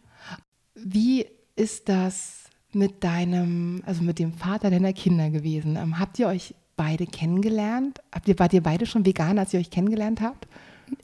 Wie 0.75 1.25
ist 1.57 1.89
das 1.89 2.45
mit 2.71 3.03
deinem, 3.03 3.83
also 3.85 4.03
mit 4.03 4.19
dem 4.19 4.31
Vater 4.31 4.69
deiner 4.69 4.93
Kinder 4.93 5.29
gewesen? 5.29 5.75
Ähm, 5.75 5.99
habt 5.99 6.17
ihr 6.19 6.27
euch 6.27 6.55
beide 6.79 7.05
kennengelernt? 7.05 7.99
Habt 8.15 8.27
ihr, 8.29 8.39
wart 8.39 8.53
ihr 8.53 8.63
beide 8.63 8.85
schon 8.85 9.05
vegan, 9.05 9.37
als 9.37 9.53
ihr 9.53 9.59
euch 9.59 9.69
kennengelernt 9.69 10.21
habt? 10.21 10.47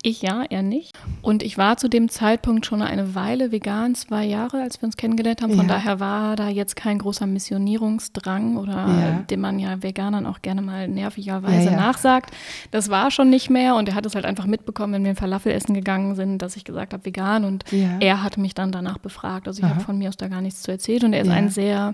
Ich 0.01 0.24
ja, 0.24 0.44
er 0.50 0.63
nicht. 0.63 0.98
Und 1.22 1.44
ich 1.44 1.60
war 1.60 1.77
zu 1.77 1.88
dem 1.89 2.10
Zeitpunkt 2.10 2.66
schon 2.66 2.81
eine 2.81 3.13
Weile 3.13 3.51
vegan, 3.51 3.94
zwei 3.94 4.25
Jahre, 4.25 4.63
als 4.63 4.81
wir 4.81 4.88
uns 4.88 4.98
kennengelernt 4.98 5.44
haben. 5.44 5.51
Von 5.54 5.68
Ja. 5.68 5.75
daher 5.75 6.00
war 6.00 6.36
da 6.36 6.50
jetzt 6.50 6.75
kein 6.75 6.98
großer 6.98 7.27
Missionierungsdrang 7.27 8.57
oder 8.57 8.72
Ja. 8.74 9.12
den 9.30 9.42
man 9.42 9.60
ja 9.60 9.83
Veganern 9.83 10.25
auch 10.25 10.42
gerne 10.42 10.62
mal 10.63 10.88
nervigerweise 10.88 11.69
Ja, 11.69 11.75
nachsagt. 11.75 12.31
Das 12.72 12.89
war 12.89 13.12
schon 13.12 13.30
nicht 13.30 13.51
mehr 13.51 13.75
und 13.75 13.89
er 13.89 13.94
hat 13.95 14.06
es 14.07 14.16
halt 14.16 14.25
einfach 14.25 14.48
mitbekommen, 14.48 14.94
wenn 14.94 15.04
wir 15.04 15.12
ein 15.12 15.16
Falafel 15.18 15.51
essen 15.51 15.75
gegangen 15.75 16.16
sind, 16.16 16.39
dass 16.39 16.56
ich 16.56 16.63
gesagt 16.63 16.94
habe, 16.94 17.06
vegan. 17.06 17.44
Und 17.44 17.63
er 18.00 18.24
hat 18.24 18.38
mich 18.38 18.56
dann 18.56 18.72
danach 18.72 18.98
befragt. 18.98 19.48
Also 19.48 19.62
ich 19.62 19.69
habe 19.69 19.81
von 19.81 19.98
mir 20.00 20.10
aus 20.10 20.18
da 20.18 20.30
gar 20.30 20.42
nichts 20.42 20.63
zu 20.63 20.72
erzählt 20.72 21.04
und 21.04 21.13
er 21.13 21.22
ist 21.22 21.30
ein 21.30 21.50
sehr 21.50 21.94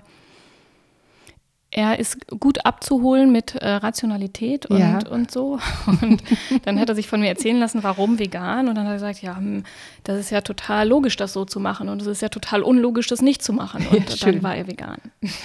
er 1.74 1.98
ist 1.98 2.18
gut 2.38 2.66
abzuholen 2.66 3.32
mit 3.32 3.54
äh, 3.54 3.66
Rationalität 3.66 4.66
und, 4.66 4.78
Ja. 4.78 4.98
und 5.10 5.30
so. 5.30 5.58
Und 6.02 6.22
dann 6.66 6.78
hat 6.78 6.90
er 6.90 6.94
sich 6.94 7.08
von 7.08 7.20
mir 7.20 7.28
erzählen 7.28 7.58
lassen, 7.58 7.82
warum 7.82 8.18
vegan. 8.18 8.68
Und 8.68 8.74
dann 8.74 8.84
hat 8.84 8.92
er 8.92 8.96
gesagt, 8.96 9.22
ja, 9.22 9.36
hm, 9.36 9.64
das 10.04 10.18
ist 10.20 10.30
ja 10.30 10.42
total 10.42 10.86
logisch, 10.86 11.16
das 11.16 11.32
so 11.32 11.44
zu 11.46 11.60
machen. 11.60 11.88
Und 11.88 12.02
es 12.02 12.06
ist 12.06 12.20
ja 12.22 12.28
total 12.28 12.62
unlogisch, 12.62 13.06
das 13.06 13.22
nicht 13.22 13.42
zu 13.42 13.52
machen. 13.54 13.86
Und 13.90 14.20
Ja, 14.20 14.26
dann 14.26 14.42
war 14.42 14.54
er 14.54 14.66
vegan. 14.66 14.98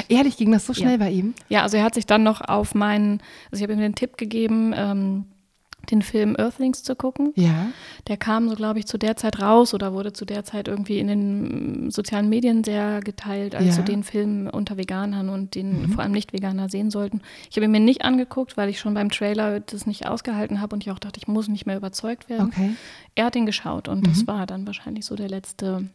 Ehrlich, 0.10 0.36
ging 0.38 0.52
das 0.52 0.66
so 0.66 0.74
Ja. 0.74 0.80
schnell 0.82 0.98
bei 0.98 1.12
ihm? 1.12 1.34
Ja, 1.48 1.62
also 1.64 1.78
er 1.78 1.84
hat 1.84 1.96
sich 1.96 2.06
dann 2.06 2.24
noch 2.24 2.42
auf 2.42 2.76
meinen, 2.76 3.22
also 3.52 3.58
ich 3.58 3.64
habe 3.64 3.74
ihm 3.74 3.80
den 3.80 3.96
Tipp 3.96 4.18
gegeben, 4.18 4.74
ähm, 4.76 5.26
den 5.92 6.02
Film 6.02 6.36
Earthlings 6.38 6.84
zu 6.84 6.96
gucken. 6.96 7.32
Ja. 7.36 7.68
Der 8.08 8.18
kam 8.18 8.50
so, 8.50 8.56
glaube 8.56 8.80
ich, 8.80 8.86
zu 8.86 8.98
der 8.98 9.16
Zeit 9.16 9.42
raus 9.42 9.74
oder 9.74 9.94
wurde 9.94 10.14
zu 10.14 10.26
der 10.26 10.44
Zeit 10.44 10.68
irgendwie 10.68 11.00
in 11.00 11.08
den 11.08 11.92
sozialen 11.92 12.30
Medien 12.30 12.64
sehr 12.64 13.00
geteilt, 13.02 13.56
als 13.56 13.66
Ja. 13.68 13.72
so 13.74 13.82
den 13.82 14.04
Film 14.04 14.50
unter 14.52 14.78
Veganern 14.78 15.30
und 15.30 15.56
den 15.56 15.90
vor 15.90 16.04
allem 16.04 16.12
Nicht-Veganer 16.12 16.70
sehen 16.70 16.92
sollten. 16.92 17.22
Ich 17.50 17.56
habe 17.58 17.66
ihn 17.66 17.72
mir 17.72 17.80
nicht 17.80 18.04
angeguckt, 18.04 18.58
weil 18.58 18.70
ich 18.70 18.80
schon 18.80 18.94
beim 18.94 19.10
Trailer 19.12 19.60
das 19.60 19.86
nicht 19.86 20.08
ausgehalten 20.08 20.62
habe 20.62 20.76
und 20.76 20.84
ich 20.84 20.92
auch 20.92 21.00
dachte, 21.00 21.20
ich 21.20 21.28
muss 21.28 21.48
nicht 21.48 21.66
mehr 21.66 21.78
überzeugt 21.78 22.30
werden. 22.30 22.48
Okay. 22.48 22.76
Er 23.16 23.26
hat 23.26 23.36
ihn 23.36 23.46
geschaut 23.46 23.88
und 23.88 24.06
das 24.08 24.28
war 24.28 24.46
dann 24.46 24.68
wahrscheinlich 24.68 25.06
so 25.06 25.16
der 25.16 25.30
letzte 25.30 25.88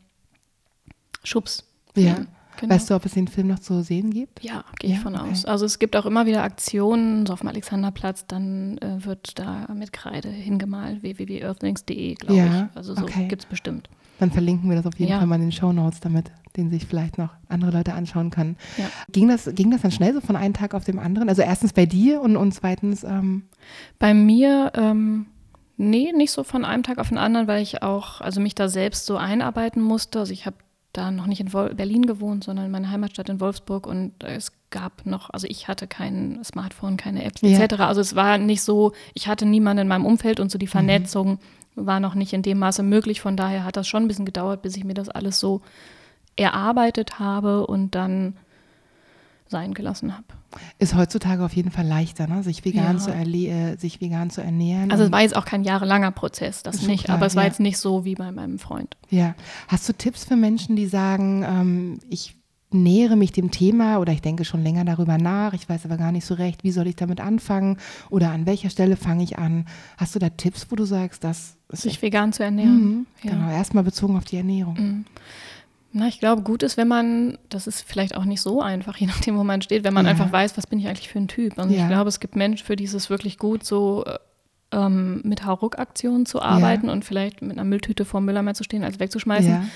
Schubs. 1.25 1.65
Ja. 1.95 2.17
Genau. 2.61 2.75
Weißt 2.75 2.91
du, 2.91 2.95
ob 2.95 3.05
es 3.07 3.13
den 3.15 3.29
Film 3.29 3.49
noch 3.49 3.59
zu 3.59 3.83
sehen 3.83 4.11
gibt? 4.11 4.43
Ja, 4.45 4.65
gehe 4.79 4.91
ich 4.91 4.97
Ja, 4.97 5.03
von 5.03 5.15
okay. 5.17 5.31
aus. 5.31 5.45
Also 5.45 5.65
es 5.67 5.79
gibt 5.79 5.97
auch 5.97 6.07
immer 6.07 6.27
wieder 6.27 6.43
Aktionen, 6.43 7.27
so 7.27 7.33
auf 7.33 7.41
dem 7.41 7.49
Alexanderplatz, 7.49 8.27
dann 8.27 8.79
äh, 8.79 9.05
wird 9.05 9.39
da 9.39 9.67
mit 9.75 9.93
Kreide 9.93 10.29
hingemalt, 10.29 11.03
www.earthlings.de, 11.03 12.15
glaube 12.15 12.35
Ja, 12.37 12.69
ich. 12.71 12.77
Also 12.77 12.95
so 12.95 13.03
okay. 13.03 13.27
gibt 13.29 13.43
es 13.43 13.47
bestimmt. 13.47 13.89
Dann 14.19 14.31
verlinken 14.31 14.69
wir 14.69 14.77
das 14.77 14.87
auf 14.87 14.99
jeden 14.99 15.11
Ja. 15.11 15.19
Fall 15.19 15.27
mal 15.27 15.37
in 15.37 15.43
den 15.43 15.53
Show 15.53 15.73
Notes, 15.73 16.01
damit 16.01 16.31
den 16.57 16.71
sich 16.71 16.87
vielleicht 16.87 17.17
noch 17.19 17.31
andere 17.49 17.71
Leute 17.71 17.95
anschauen 17.95 18.31
können. 18.31 18.57
Ja. 18.77 18.85
Ging, 19.11 19.27
das, 19.29 19.51
ging 19.55 19.71
das 19.71 19.81
dann 19.83 19.91
schnell 19.91 20.13
so 20.13 20.21
von 20.21 20.37
einem 20.37 20.53
Tag 20.55 20.75
auf 20.75 20.85
den 20.85 20.99
anderen? 20.99 21.29
Also 21.31 21.43
erstens 21.43 21.73
bei 21.73 21.87
dir 21.87 22.21
und, 22.21 22.37
und 22.37 22.53
zweitens, 22.53 23.03
ähm, 23.05 23.45
Bei 23.99 24.13
mir, 24.15 24.71
ähm, 24.77 25.27
nee, 25.79 26.13
nicht 26.15 26.31
so 26.31 26.45
von 26.45 26.65
einem 26.67 26.83
Tag 26.83 26.99
auf 26.99 27.09
den 27.09 27.17
anderen, 27.19 27.49
weil 27.49 27.63
ich 27.63 27.83
auch, 27.83 28.21
also 28.21 28.41
mich 28.41 28.55
da 28.55 28.69
selbst 28.69 29.07
so 29.07 29.17
einarbeiten 29.17 29.83
musste. 29.83 30.19
Also 30.21 30.33
ich 30.33 30.45
habe 30.45 30.57
da 30.93 31.11
noch 31.11 31.27
nicht 31.27 31.41
in 31.41 31.53
Wol 31.53 31.75
Berlin 31.75 32.07
gewohnt, 32.07 32.45
sondern 32.45 32.67
in 32.67 32.71
meiner 32.73 32.91
Heimatstadt 32.91 33.29
in 33.29 33.41
Wolfsburg 33.41 33.87
und 33.87 34.13
es 34.23 34.53
gab 34.71 35.07
noch, 35.07 35.31
also 35.31 35.47
ich 35.49 35.69
hatte 35.69 35.87
kein 35.87 36.41
Smartphone, 36.45 36.97
keine 36.97 37.25
Apps 37.25 37.41
Ja. 37.43 37.59
etc. 37.59 37.81
Also 37.81 38.01
es 38.01 38.15
war 38.15 38.39
nicht 38.39 38.63
so, 38.63 38.93
ich 39.15 39.29
hatte 39.29 39.47
niemanden 39.47 39.83
in 39.83 39.89
meinem 39.89 40.07
Umfeld 40.07 40.41
und 40.41 40.51
so 40.51 40.59
die 40.59 40.67
Vernetzung 40.67 41.39
war 41.75 42.01
noch 42.01 42.15
nicht 42.15 42.33
in 42.35 42.43
dem 42.43 42.59
Maße 42.59 42.83
möglich. 42.83 43.21
Von 43.23 43.37
daher 43.37 43.65
hat 43.65 43.77
das 43.79 43.89
schon 43.89 44.03
ein 44.05 44.09
bisschen 44.09 44.27
gedauert, 44.27 44.61
bis 44.61 44.77
ich 44.77 44.85
mir 44.85 44.95
das 44.95 45.09
alles 45.09 45.41
so 45.41 45.63
erarbeitet 46.37 47.19
habe 47.19 47.67
und 47.67 47.95
dann 47.95 48.37
sein 49.53 49.73
gelassen 49.73 50.13
habe. 50.13 50.25
ist 50.81 50.97
heutzutage 50.97 51.45
auf 51.45 51.53
jeden 51.55 51.71
Fall 51.71 51.87
leichter, 51.87 52.27
ne? 52.27 52.43
sich, 52.43 52.65
vegan 52.65 52.97
Ja. 52.97 52.99
zu 52.99 53.11
erle 53.13 53.47
äh, 53.73 53.77
sich 53.77 54.01
vegan 54.01 54.31
zu 54.31 54.41
ernähren. 54.43 54.91
Also 54.91 55.05
es 55.05 55.13
war 55.13 55.21
jetzt 55.23 55.37
auch 55.37 55.45
kein 55.45 55.63
jahrelanger 55.63 56.11
Prozess, 56.11 56.65
das 56.65 56.83
nicht, 56.83 57.05
klar, 57.05 57.19
aber 57.19 57.27
es 57.27 57.37
war 57.37 57.45
ja. 57.45 57.49
jetzt 57.49 57.61
nicht 57.61 57.79
so 57.79 58.05
wie 58.05 58.17
bei 58.17 58.33
meinem 58.33 58.59
Freund. 58.59 58.97
Ja. 59.11 59.37
Hast 59.69 59.89
du 59.89 59.93
Tipps 59.93 60.25
für 60.25 60.35
Menschen, 60.37 60.75
die 60.75 60.87
sagen, 60.87 61.45
ähm, 61.47 61.99
ich 62.11 62.37
nähere 62.75 63.17
mich 63.17 63.33
dem 63.33 63.51
Thema 63.51 63.99
oder 63.99 64.13
ich 64.15 64.23
denke 64.23 64.47
schon 64.47 64.63
länger 64.63 64.87
darüber 64.87 65.19
nach, 65.19 65.53
ich 65.53 65.69
weiß 65.69 65.85
aber 65.85 65.99
gar 65.99 66.11
nicht 66.11 66.25
so 66.25 66.33
recht, 66.33 66.65
wie 66.65 66.71
soll 66.71 66.87
ich 66.87 66.97
damit 66.97 67.21
anfangen 67.21 67.77
oder 68.09 68.31
an 68.31 68.47
welcher 68.47 68.71
Stelle 68.71 68.97
fange 68.97 69.23
ich 69.25 69.37
an? 69.39 69.67
Hast 69.99 70.15
du 70.15 70.19
da 70.19 70.31
Tipps, 70.31 70.67
wo 70.71 70.77
du 70.77 70.87
sagst, 70.87 71.23
das 71.23 71.57
ist 71.71 71.83
Sich 71.83 72.01
vegan 72.01 72.33
zu 72.33 72.43
ernähren. 72.43 72.75
Mhm, 72.83 73.07
Ja. 73.23 73.35
Mhm. 73.35 73.39
Genau, 73.41 73.53
erstmal 73.53 73.85
bezogen 73.85 74.17
auf 74.17 74.25
die 74.25 74.39
Ernährung. 74.39 75.05
Na, 75.93 76.09
ich 76.09 76.21
glaube, 76.21 76.43
gut 76.43 76.63
ist, 76.63 76.77
wenn 76.77 76.89
man, 76.89 77.37
das 77.51 77.67
ist 77.67 77.83
vielleicht 77.83 78.17
auch 78.17 78.25
nicht 78.25 78.41
so 78.41 78.63
einfach, 78.63 78.97
je 78.99 79.07
nachdem, 79.07 79.37
wo 79.39 79.45
man 79.45 79.61
steht, 79.63 79.85
wenn 79.85 79.95
man 79.95 80.07
Ja. 80.07 80.11
einfach 80.13 80.33
weiß, 80.33 80.57
was 80.57 80.67
bin 80.67 80.79
ich 80.79 80.89
eigentlich 80.89 81.09
für 81.09 81.19
ein 81.19 81.29
Typ. 81.29 81.59
Und 81.59 81.71
Ja. 81.71 81.83
ich 81.83 81.89
glaube, 81.89 82.09
es 82.09 82.19
gibt 82.21 82.35
Menschen, 82.37 82.65
für 82.67 82.77
die 82.77 82.85
ist 82.85 82.95
es 82.95 83.11
wirklich 83.11 83.39
gut, 83.39 83.65
so 83.65 84.05
äh, 84.07 84.19
ähm, 84.75 85.21
mit 85.25 85.45
Hauruck-Aktionen 85.45 86.25
zu 86.25 86.41
arbeiten 86.41 86.89
und 86.89 87.05
vielleicht 87.05 87.43
mit 87.43 87.53
einer 87.53 87.65
Mülltüte 87.65 88.07
vor 88.07 88.21
dem 88.21 88.25
Mülleimer 88.25 88.55
zu 88.55 88.65
stehen, 88.65 88.85
als 88.85 88.99
wegzuschmeißen. 89.01 89.71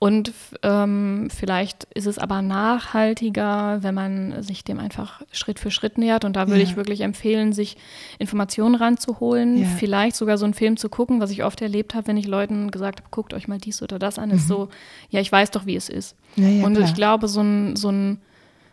Und 0.00 0.32
ähm, 0.62 1.28
vielleicht 1.28 1.88
ist 1.92 2.06
es 2.06 2.18
aber 2.18 2.40
nachhaltiger, 2.40 3.82
wenn 3.82 3.96
man 3.96 4.42
sich 4.44 4.62
dem 4.62 4.78
einfach 4.78 5.22
Schritt 5.32 5.58
für 5.58 5.72
Schritt 5.72 5.98
nähert. 5.98 6.24
Und 6.24 6.36
da 6.36 6.46
würde 6.46 6.60
ja. 6.60 6.68
ich 6.68 6.76
wirklich 6.76 7.00
empfehlen, 7.00 7.52
sich 7.52 7.76
Informationen 8.20 8.76
ranzuholen, 8.76 9.58
ja. 9.58 9.66
vielleicht 9.76 10.14
sogar 10.14 10.38
so 10.38 10.44
einen 10.44 10.54
Film 10.54 10.76
zu 10.76 10.88
gucken, 10.88 11.20
was 11.20 11.32
ich 11.32 11.42
oft 11.42 11.60
erlebt 11.62 11.94
habe, 11.94 12.06
wenn 12.06 12.16
ich 12.16 12.28
Leuten 12.28 12.70
gesagt 12.70 13.00
habe, 13.00 13.08
guckt 13.10 13.34
euch 13.34 13.48
mal 13.48 13.58
dies 13.58 13.82
oder 13.82 13.98
das 13.98 14.20
an, 14.20 14.28
mhm. 14.28 14.36
ist 14.36 14.46
so, 14.46 14.68
ja, 15.10 15.20
ich 15.20 15.32
weiß 15.32 15.50
doch, 15.50 15.66
wie 15.66 15.74
es 15.74 15.88
ist. 15.88 16.14
Ja, 16.36 16.64
und 16.64 16.74
klar. 16.74 16.88
ich 16.88 16.94
glaube, 16.94 17.26
so 17.26 17.40
ein, 17.40 17.74
so 17.74 17.90
ein 17.90 18.20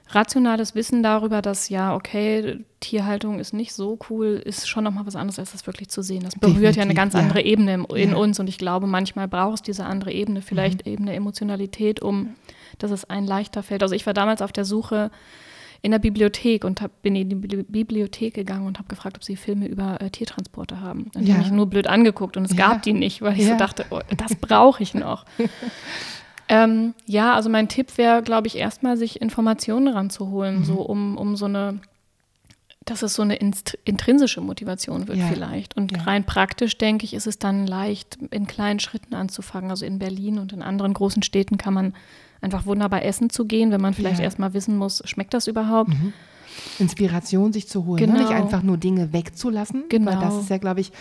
rationales 0.09 0.75
Wissen 0.75 1.01
darüber, 1.01 1.41
dass 1.41 1.69
ja, 1.69 1.95
okay, 1.95 2.63
Tierhaltung 2.79 3.39
ist 3.39 3.53
nicht 3.53 3.73
so 3.73 3.97
cool, 4.09 4.41
ist 4.43 4.69
schon 4.69 4.83
nochmal 4.83 5.05
was 5.05 5.15
anderes, 5.15 5.39
als 5.39 5.51
das 5.51 5.65
wirklich 5.65 5.89
zu 5.89 6.01
sehen. 6.01 6.23
Das 6.23 6.35
berührt 6.35 6.57
Definitiv, 6.57 6.77
ja 6.77 6.83
eine 6.83 6.93
ganz 6.93 7.13
ja. 7.13 7.19
andere 7.21 7.41
Ebene 7.41 7.73
in, 7.73 7.85
in 7.95 8.09
ja. 8.11 8.15
uns 8.15 8.39
und 8.39 8.47
ich 8.47 8.57
glaube, 8.57 8.87
manchmal 8.87 9.27
braucht 9.27 9.55
es 9.55 9.61
diese 9.63 9.85
andere 9.85 10.11
Ebene, 10.11 10.41
vielleicht 10.41 10.85
mhm. 10.85 10.91
eben 10.91 11.03
eine 11.05 11.15
Emotionalität, 11.15 12.01
um, 12.01 12.35
dass 12.77 12.91
es 12.91 13.05
einen 13.05 13.25
leichter 13.25 13.63
fällt. 13.63 13.81
Also 13.81 13.95
ich 13.95 14.05
war 14.05 14.13
damals 14.13 14.41
auf 14.41 14.51
der 14.51 14.65
Suche 14.65 15.11
in 15.81 15.91
der 15.91 15.99
Bibliothek 15.99 16.63
und 16.63 16.81
hab, 16.81 17.01
bin 17.03 17.15
in 17.15 17.29
die 17.29 17.35
Bibliothek 17.35 18.33
gegangen 18.33 18.65
und 18.65 18.79
habe 18.79 18.87
gefragt, 18.87 19.17
ob 19.17 19.23
sie 19.23 19.35
Filme 19.35 19.67
über 19.67 20.01
äh, 20.01 20.09
Tiertransporte 20.09 20.81
haben. 20.81 21.11
Und 21.15 21.21
ja. 21.21 21.21
die 21.21 21.33
haben 21.33 21.39
mich 21.41 21.51
nur 21.51 21.67
blöd 21.67 21.87
angeguckt 21.87 22.37
und 22.37 22.45
es 22.45 22.55
gab 22.55 22.81
die 22.81 22.93
nicht, 22.93 23.21
weil 23.21 23.39
ich 23.39 23.45
so 23.45 23.55
dachte, 23.55 23.85
oh, 23.91 23.99
das 24.17 24.35
brauche 24.35 24.81
ich 24.81 24.93
noch. 24.93 25.25
Ähm, 26.47 26.93
ja, 27.05 27.33
also 27.33 27.49
mein 27.49 27.67
Tipp 27.67 27.97
wäre, 27.97 28.21
glaube 28.21 28.47
ich, 28.47 28.57
erstmal 28.57 28.97
sich 28.97 29.21
Informationen 29.21 29.87
ranzuholen, 29.87 30.59
mhm. 30.59 30.63
so 30.65 30.75
um, 30.75 31.17
um 31.17 31.35
so 31.35 31.45
eine, 31.45 31.79
dass 32.85 33.01
es 33.01 33.15
so 33.15 33.23
eine 33.23 33.35
intrinsische 33.35 34.41
Motivation 34.41 35.07
wird 35.07 35.17
ja. 35.17 35.27
vielleicht. 35.27 35.75
Und 35.75 35.91
ja. 35.91 36.03
rein 36.03 36.23
praktisch, 36.23 36.77
denke 36.77 37.05
ich, 37.05 37.13
ist 37.13 37.27
es 37.27 37.39
dann 37.39 37.65
leicht, 37.65 38.19
in 38.29 38.45
kleinen 38.45 38.79
Schritten 38.79 39.15
anzufangen. 39.15 39.71
Also 39.71 39.85
in 39.85 39.97
Berlin 39.97 40.37
und 40.37 40.53
in 40.53 40.61
anderen 40.61 40.93
großen 40.93 41.23
Städten 41.23 41.57
kann 41.57 41.73
man 41.73 41.93
einfach 42.41 42.65
wunderbar 42.65 43.03
essen 43.03 43.29
zu 43.29 43.45
gehen, 43.45 43.71
wenn 43.71 43.81
man 43.81 43.93
vielleicht 43.93 44.19
ja. 44.19 44.25
erstmal 44.25 44.53
wissen 44.53 44.77
muss, 44.77 45.01
schmeckt 45.05 45.33
das 45.33 45.47
überhaupt? 45.47 45.89
Mhm. 45.89 46.13
Inspiration 46.79 47.53
sich 47.53 47.67
zu 47.67 47.85
holen, 47.85 47.97
genau. 47.97 48.13
ne? 48.13 48.19
nicht 48.19 48.29
genau. 48.29 48.43
einfach 48.43 48.63
nur 48.63 48.77
Dinge 48.77 49.13
wegzulassen. 49.13 49.85
Genau. 49.89 50.11
Weil 50.11 50.19
das 50.19 50.35
ist 50.35 50.49
ja, 50.49 50.57
glaube 50.57 50.81
ich, 50.81 50.91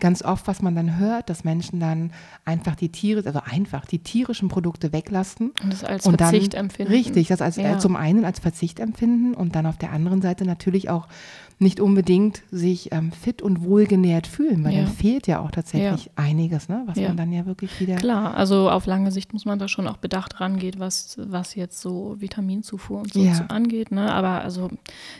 ganz 0.00 0.22
oft, 0.22 0.46
was 0.46 0.62
man 0.62 0.74
dann 0.74 0.98
hört, 0.98 1.30
dass 1.30 1.44
Menschen 1.44 1.80
dann 1.80 2.12
einfach 2.44 2.74
die 2.74 2.90
Tiere, 2.90 3.22
also 3.26 3.40
einfach 3.44 3.86
die 3.86 3.98
tierischen 3.98 4.48
Produkte 4.48 4.92
weglassen. 4.92 5.52
Und 5.62 5.72
das 5.72 5.84
als 5.84 6.06
und 6.06 6.18
Verzicht 6.18 6.54
dann, 6.54 6.66
empfinden. 6.66 6.92
Richtig, 6.92 7.28
das 7.28 7.40
als, 7.40 7.58
äh, 7.58 7.62
ja. 7.62 7.78
zum 7.78 7.96
einen 7.96 8.24
als 8.24 8.40
Verzicht 8.40 8.80
empfinden 8.80 9.34
und 9.34 9.54
dann 9.54 9.66
auf 9.66 9.78
der 9.78 9.92
anderen 9.92 10.22
Seite 10.22 10.44
natürlich 10.44 10.90
auch 10.90 11.08
nicht 11.58 11.80
unbedingt 11.80 12.42
sich 12.50 12.92
ähm, 12.92 13.12
fit 13.12 13.40
und 13.40 13.62
wohlgenährt 13.62 14.26
fühlen, 14.26 14.64
weil 14.64 14.74
ja. 14.74 14.82
dann 14.82 14.92
fehlt 14.92 15.26
ja 15.26 15.40
auch 15.40 15.50
tatsächlich 15.50 16.06
ja. 16.06 16.12
einiges, 16.16 16.68
ne? 16.68 16.82
was 16.86 16.98
ja. 16.98 17.08
man 17.08 17.16
dann 17.16 17.32
ja 17.32 17.46
wirklich 17.46 17.80
wieder. 17.80 17.96
Klar, 17.96 18.34
also 18.34 18.70
auf 18.70 18.86
lange 18.86 19.12
Sicht 19.12 19.32
muss 19.32 19.44
man 19.44 19.58
da 19.58 19.68
schon 19.68 19.86
auch 19.86 19.96
bedacht 19.96 20.40
rangehen, 20.40 20.74
was, 20.78 21.16
was 21.18 21.54
jetzt 21.54 21.80
so 21.80 22.16
Vitaminzufuhr 22.18 22.98
und 22.98 23.12
so, 23.12 23.22
so 23.22 23.44
angeht. 23.48 23.92
Ne? 23.92 24.12
Aber 24.12 24.42
also 24.42 24.68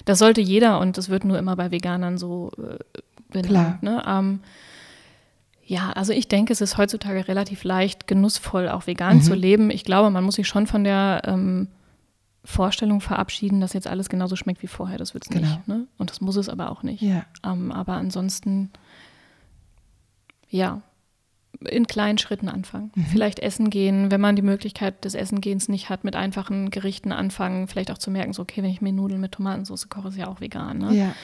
das 0.05 0.19
sollte 0.19 0.41
jeder 0.41 0.81
und 0.81 0.99
das 0.99 1.09
wird 1.09 1.25
nur 1.25 1.38
immer 1.38 1.57
bei 1.57 1.71
Veganern 1.71 2.19
so 2.19 2.50
äh, 2.59 2.79
benannt. 3.31 3.83
Ne? 3.83 4.03
Ähm, 4.07 4.41
ja, 5.67 5.93
also 5.93 6.12
ich 6.12 6.29
denke, 6.29 6.53
es 6.53 6.61
ist 6.61 6.76
heutzutage 6.76 7.26
relativ 7.26 7.64
leicht, 7.64 8.07
genussvoll 8.07 8.69
auch 8.69 8.87
vegan 8.87 9.19
mhm. 9.19 9.23
zu 9.23 9.35
leben. 9.35 9.71
Ich 9.71 9.85
glaube, 9.85 10.11
man 10.11 10.25
muss 10.25 10.35
sich 10.35 10.47
schon 10.47 10.67
von 10.67 10.85
der 10.85 11.23
ähm, 11.26 11.69
Vorstellung 12.45 13.01
verabschieden, 13.01 13.61
dass 13.61 13.73
jetzt 13.73 13.87
alles 13.87 14.09
genauso 14.09 14.37
schmeckt 14.37 14.63
wie 14.63 14.67
vorher. 14.67 14.99
Das 14.99 15.15
wird 15.15 15.25
es 15.25 15.31
genau. 15.31 15.49
nicht. 15.49 15.69
Ne? 15.69 15.87
Und 15.99 16.11
das 16.11 16.21
muss 16.21 16.37
es 16.37 16.49
aber 16.49 16.71
auch 16.71 16.83
nicht. 16.83 17.03
Ja. 17.03 17.25
Ähm, 17.43 17.73
aber 17.73 17.95
ansonsten, 17.95 18.71
ja, 20.49 20.83
in 21.69 21.87
kleinen 21.87 22.19
Schritten 22.19 22.49
anfangen. 22.49 22.93
Mhm. 22.95 23.07
Vielleicht 23.07 23.39
essen 23.39 23.71
gehen, 23.71 24.11
wenn 24.11 24.21
man 24.21 24.37
die 24.37 24.43
Möglichkeit 24.43 25.05
des 25.05 25.15
Essengehens 25.15 25.69
nicht 25.69 25.89
hat, 25.89 26.05
mit 26.05 26.17
einfachen 26.17 26.71
Gerichten 26.71 27.13
anfangen. 27.13 27.69
Vielleicht 27.69 27.91
auch 27.91 27.99
zu 27.99 28.11
merken, 28.11 28.33
so, 28.33 28.43
okay, 28.43 28.63
wenn 28.63 28.71
ich 28.71 28.81
mir 28.81 28.93
Nudeln 28.93 29.21
mit 29.21 29.33
Tomatensauce 29.33 29.89
koche, 29.89 30.09
ist 30.09 30.19
ja 30.19 30.29
auch 30.29 30.41
vegan. 30.41 30.79
Ne? 30.79 30.95
Ja. 30.95 31.15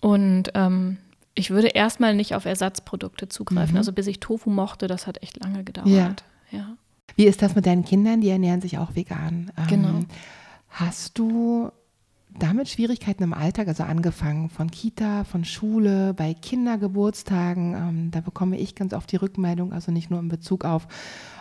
Und 0.00 0.50
ähm, 0.54 0.98
ich 1.34 1.50
würde 1.50 1.68
erstmal 1.68 2.14
nicht 2.14 2.34
auf 2.34 2.44
Ersatzprodukte 2.44 3.28
zugreifen. 3.28 3.72
Mhm. 3.72 3.78
Also 3.78 3.92
bis 3.92 4.06
ich 4.06 4.20
Tofu 4.20 4.50
mochte, 4.50 4.86
das 4.86 5.06
hat 5.06 5.22
echt 5.22 5.42
lange 5.42 5.64
gedauert. 5.64 5.88
Ja. 5.88 6.14
ja. 6.50 6.76
Wie 7.16 7.26
ist 7.26 7.42
das 7.42 7.54
mit 7.54 7.66
deinen 7.66 7.84
Kindern? 7.84 8.20
Die 8.20 8.30
ernähren 8.30 8.60
sich 8.60 8.78
auch 8.78 8.94
vegan. 8.94 9.50
Ähm, 9.56 9.66
genau. 9.68 10.00
Hast 10.68 11.18
du 11.18 11.70
damit 12.38 12.68
Schwierigkeiten 12.68 13.22
im 13.22 13.32
Alltag, 13.32 13.68
also 13.68 13.82
angefangen 13.82 14.50
von 14.50 14.70
Kita, 14.70 15.24
von 15.24 15.44
Schule, 15.44 16.14
bei 16.14 16.34
Kindergeburtstagen, 16.34 17.74
ähm, 17.74 18.10
da 18.10 18.20
bekomme 18.20 18.56
ich 18.58 18.74
ganz 18.74 18.94
oft 18.94 19.10
die 19.10 19.16
Rückmeldung, 19.16 19.72
also 19.72 19.90
nicht 19.90 20.10
nur 20.10 20.20
in 20.20 20.28
Bezug 20.28 20.64
auf, 20.64 20.86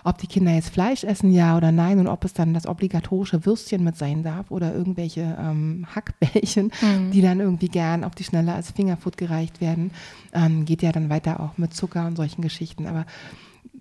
ob 0.03 0.17
die 0.17 0.27
Kinder 0.27 0.53
jetzt 0.53 0.69
Fleisch 0.69 1.03
essen, 1.03 1.31
ja 1.31 1.55
oder 1.57 1.71
nein, 1.71 1.99
und 1.99 2.07
ob 2.07 2.25
es 2.25 2.33
dann 2.33 2.53
das 2.53 2.65
obligatorische 2.65 3.45
Würstchen 3.45 3.83
mit 3.83 3.97
sein 3.97 4.23
darf 4.23 4.49
oder 4.49 4.73
irgendwelche 4.73 5.38
ähm, 5.39 5.85
Hackbällchen, 5.93 6.71
mhm. 6.81 7.11
die 7.11 7.21
dann 7.21 7.39
irgendwie 7.39 7.69
gern 7.69 8.03
auf 8.03 8.15
die 8.15 8.23
Schnelle 8.23 8.53
als 8.53 8.71
Fingerfood 8.71 9.17
gereicht 9.17 9.61
werden. 9.61 9.91
Ähm, 10.33 10.65
geht 10.65 10.81
ja 10.81 10.91
dann 10.91 11.09
weiter 11.09 11.39
auch 11.39 11.57
mit 11.57 11.73
Zucker 11.73 12.07
und 12.07 12.15
solchen 12.15 12.41
Geschichten. 12.41 12.88
Aber 12.88 13.05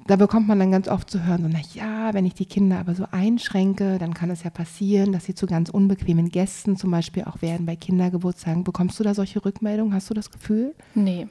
da 0.09 0.17
bekommt 0.17 0.49
man 0.49 0.59
dann 0.59 0.73
ganz 0.73 0.88
oft 0.88 1.11
zu 1.11 1.25
hören, 1.25 1.43
so, 1.43 1.49
na 1.49 1.61
ja, 1.75 2.15
wenn 2.15 2.25
ich 2.25 2.33
die 2.33 2.47
Kinder 2.47 2.79
aber 2.79 2.95
so 2.95 3.05
einschränke, 3.11 3.99
dann 3.99 4.15
kann 4.15 4.31
es 4.31 4.43
ja 4.43 4.49
passieren, 4.49 5.12
dass 5.12 5.27
sie 5.27 5.35
zu 5.35 5.47
ganz 5.47 5.69
unbequemen 5.69 6.31
Gästen 6.31 6.79
zum 6.79 6.91
Beispiel 6.91 7.25
auch 7.25 7.43
werden 7.43 7.67
bei 7.67 7.77
Kindergeburtstagen. 7.77 8.65
Bekommst 8.65 8.99
du 8.99 9.05
da 9.05 9.12
solche 9.12 9.45
Rückmeldungen? 9.45 9.93
Hast 9.93 10.09
du 10.09 10.15
das 10.15 10.31
Gefühl? 10.31 10.75
Nee. 10.95 11.29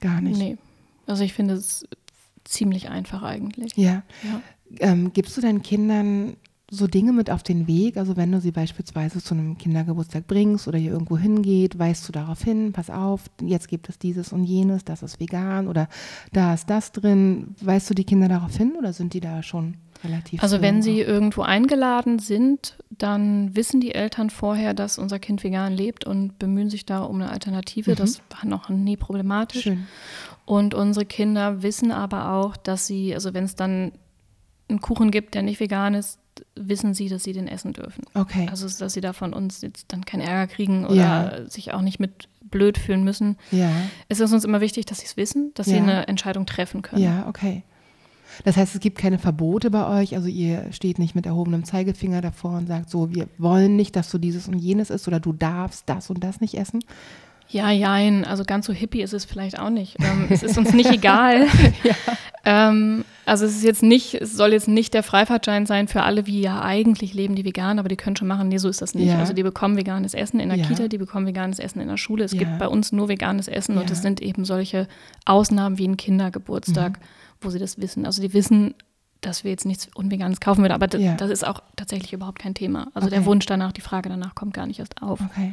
Gar 0.00 0.20
nicht? 0.20 0.36
Nee. 0.36 0.58
Also 1.06 1.22
ich 1.22 1.32
finde 1.32 1.54
es 1.54 1.86
ziemlich 2.44 2.88
einfach 2.88 3.22
eigentlich. 3.22 3.76
Ja. 3.76 4.02
ja. 4.24 4.42
Ähm, 4.80 5.12
gibst 5.12 5.36
du 5.36 5.40
deinen 5.40 5.62
Kindern 5.62 6.36
so 6.70 6.86
Dinge 6.86 7.12
mit 7.12 7.30
auf 7.30 7.42
den 7.42 7.66
Weg? 7.66 7.96
Also 7.96 8.16
wenn 8.16 8.30
du 8.30 8.40
sie 8.40 8.50
beispielsweise 8.50 9.22
zu 9.22 9.34
einem 9.34 9.56
Kindergeburtstag 9.56 10.26
bringst 10.26 10.68
oder 10.68 10.78
hier 10.78 10.92
irgendwo 10.92 11.16
hingeht, 11.16 11.78
weißt 11.78 12.06
du 12.06 12.12
darauf 12.12 12.42
hin, 12.42 12.72
pass 12.72 12.90
auf, 12.90 13.22
jetzt 13.42 13.68
gibt 13.68 13.88
es 13.88 13.98
dieses 13.98 14.32
und 14.32 14.44
jenes, 14.44 14.84
das 14.84 15.02
ist 15.02 15.18
vegan 15.18 15.66
oder 15.66 15.88
da 16.32 16.52
ist 16.52 16.68
das 16.68 16.92
drin. 16.92 17.54
Weißt 17.60 17.88
du 17.88 17.94
die 17.94 18.04
Kinder 18.04 18.28
darauf 18.28 18.56
hin 18.56 18.74
oder 18.78 18.92
sind 18.92 19.14
die 19.14 19.20
da 19.20 19.42
schon 19.42 19.78
relativ? 20.04 20.42
Also 20.42 20.60
wenn 20.60 20.82
sie 20.82 21.00
irgendwo 21.00 21.40
eingeladen 21.40 22.18
sind, 22.18 22.76
dann 22.90 23.56
wissen 23.56 23.80
die 23.80 23.94
Eltern 23.94 24.28
vorher, 24.28 24.74
dass 24.74 24.98
unser 24.98 25.18
Kind 25.18 25.42
vegan 25.42 25.72
lebt 25.72 26.04
und 26.04 26.38
bemühen 26.38 26.68
sich 26.68 26.84
da 26.84 27.00
um 27.00 27.16
eine 27.16 27.30
Alternative. 27.30 27.92
Mhm. 27.92 27.96
Das 27.96 28.20
war 28.30 28.44
noch 28.44 28.68
nie 28.68 28.98
problematisch. 28.98 29.62
Schön. 29.62 29.86
Und 30.44 30.74
unsere 30.74 31.06
Kinder 31.06 31.62
wissen 31.62 31.92
aber 31.92 32.32
auch, 32.32 32.56
dass 32.58 32.86
sie, 32.86 33.14
also 33.14 33.32
wenn 33.32 33.44
es 33.44 33.54
dann 33.54 33.92
einen 34.68 34.80
Kuchen 34.80 35.10
gibt, 35.10 35.34
der 35.34 35.42
nicht 35.42 35.60
vegan 35.60 35.94
ist, 35.94 36.18
wissen 36.54 36.94
sie, 36.94 37.08
dass 37.08 37.24
sie 37.24 37.32
den 37.32 37.48
essen 37.48 37.72
dürfen. 37.72 38.04
Okay. 38.14 38.46
Also, 38.50 38.68
dass 38.68 38.92
sie 38.92 39.00
da 39.00 39.12
von 39.12 39.32
uns 39.32 39.60
jetzt 39.60 39.92
dann 39.92 40.04
keinen 40.04 40.22
Ärger 40.22 40.52
kriegen 40.52 40.86
oder 40.86 40.94
ja. 40.94 41.48
sich 41.48 41.72
auch 41.72 41.82
nicht 41.82 42.00
mit 42.00 42.28
blöd 42.42 42.78
fühlen 42.78 43.04
müssen. 43.04 43.36
Ja. 43.50 43.70
Es 44.08 44.20
ist 44.20 44.32
uns 44.32 44.44
immer 44.44 44.60
wichtig, 44.60 44.86
dass 44.86 45.00
sie 45.00 45.06
es 45.06 45.16
wissen, 45.16 45.52
dass 45.54 45.66
ja. 45.66 45.74
sie 45.74 45.80
eine 45.80 46.08
Entscheidung 46.08 46.46
treffen 46.46 46.82
können. 46.82 47.02
Ja, 47.02 47.26
okay. 47.28 47.62
Das 48.44 48.56
heißt, 48.56 48.74
es 48.74 48.80
gibt 48.80 48.98
keine 48.98 49.18
Verbote 49.18 49.70
bei 49.70 50.00
euch, 50.00 50.14
also 50.14 50.28
ihr 50.28 50.72
steht 50.72 50.98
nicht 50.98 51.14
mit 51.14 51.26
erhobenem 51.26 51.64
Zeigefinger 51.64 52.20
davor 52.20 52.52
und 52.58 52.66
sagt 52.66 52.90
so, 52.90 53.12
wir 53.14 53.28
wollen 53.38 53.76
nicht, 53.76 53.96
dass 53.96 54.10
du 54.10 54.18
dieses 54.18 54.48
und 54.48 54.58
jenes 54.58 54.90
isst 54.90 55.08
oder 55.08 55.18
du 55.18 55.32
darfst 55.32 55.88
das 55.88 56.10
und 56.10 56.22
das 56.22 56.40
nicht 56.40 56.54
essen. 56.54 56.80
Ja, 57.50 57.70
jein. 57.70 58.26
Also 58.26 58.44
ganz 58.44 58.66
so 58.66 58.74
hippie 58.74 59.00
ist 59.00 59.14
es 59.14 59.24
vielleicht 59.24 59.58
auch 59.58 59.70
nicht. 59.70 59.96
Ähm, 60.00 60.26
es 60.28 60.42
ist 60.42 60.58
uns 60.58 60.74
nicht 60.74 60.90
egal. 60.92 61.46
ja. 61.82 61.94
Ähm, 62.48 63.04
also 63.26 63.44
es 63.44 63.56
ist 63.56 63.62
jetzt 63.62 63.82
nicht, 63.82 64.14
es 64.14 64.32
soll 64.32 64.52
jetzt 64.52 64.68
nicht 64.68 64.94
der 64.94 65.02
Freifahrtschein 65.02 65.66
sein 65.66 65.86
für 65.86 66.02
alle, 66.02 66.26
wie 66.26 66.40
ja 66.40 66.62
eigentlich 66.62 67.12
leben 67.12 67.34
die 67.34 67.44
vegan, 67.44 67.78
aber 67.78 67.90
die 67.90 67.96
können 67.96 68.16
schon 68.16 68.26
machen. 68.26 68.48
Nee, 68.48 68.56
so 68.56 68.70
ist 68.70 68.80
das 68.80 68.94
nicht. 68.94 69.08
Ja. 69.08 69.18
Also 69.18 69.34
die 69.34 69.42
bekommen 69.42 69.76
veganes 69.76 70.14
Essen 70.14 70.40
in 70.40 70.48
der 70.48 70.56
ja. 70.56 70.66
Kita, 70.66 70.88
die 70.88 70.96
bekommen 70.96 71.26
veganes 71.26 71.58
Essen 71.58 71.80
in 71.80 71.88
der 71.88 71.98
Schule. 71.98 72.24
Es 72.24 72.32
gibt 72.32 72.58
bei 72.58 72.66
uns 72.66 72.90
nur 72.90 73.08
veganes 73.08 73.48
Essen 73.48 73.76
und 73.76 73.90
es 73.90 74.00
sind 74.00 74.22
eben 74.22 74.46
solche 74.46 74.88
Ausnahmen 75.26 75.76
wie 75.76 75.86
ein 75.86 75.98
Kindergeburtstag, 75.98 76.98
mhm. 76.98 77.04
wo 77.42 77.50
sie 77.50 77.58
das 77.58 77.78
wissen. 77.78 78.06
Also 78.06 78.22
die 78.22 78.32
wissen, 78.32 78.74
dass 79.20 79.44
wir 79.44 79.50
jetzt 79.50 79.66
nichts 79.66 79.90
Unveganes 79.94 80.40
kaufen 80.40 80.62
würden, 80.62 80.72
aber 80.72 80.86
das 80.86 81.30
ist 81.30 81.46
auch 81.46 81.60
tatsächlich 81.76 82.14
überhaupt 82.14 82.38
kein 82.38 82.54
Thema. 82.54 82.88
Also 82.94 83.08
okay. 83.08 83.16
der 83.16 83.26
Wunsch 83.26 83.44
danach, 83.44 83.72
die 83.72 83.82
Frage 83.82 84.08
danach 84.08 84.34
kommt 84.34 84.54
gar 84.54 84.66
nicht 84.66 84.78
erst 84.78 85.02
auf. 85.02 85.20
Okay. 85.20 85.52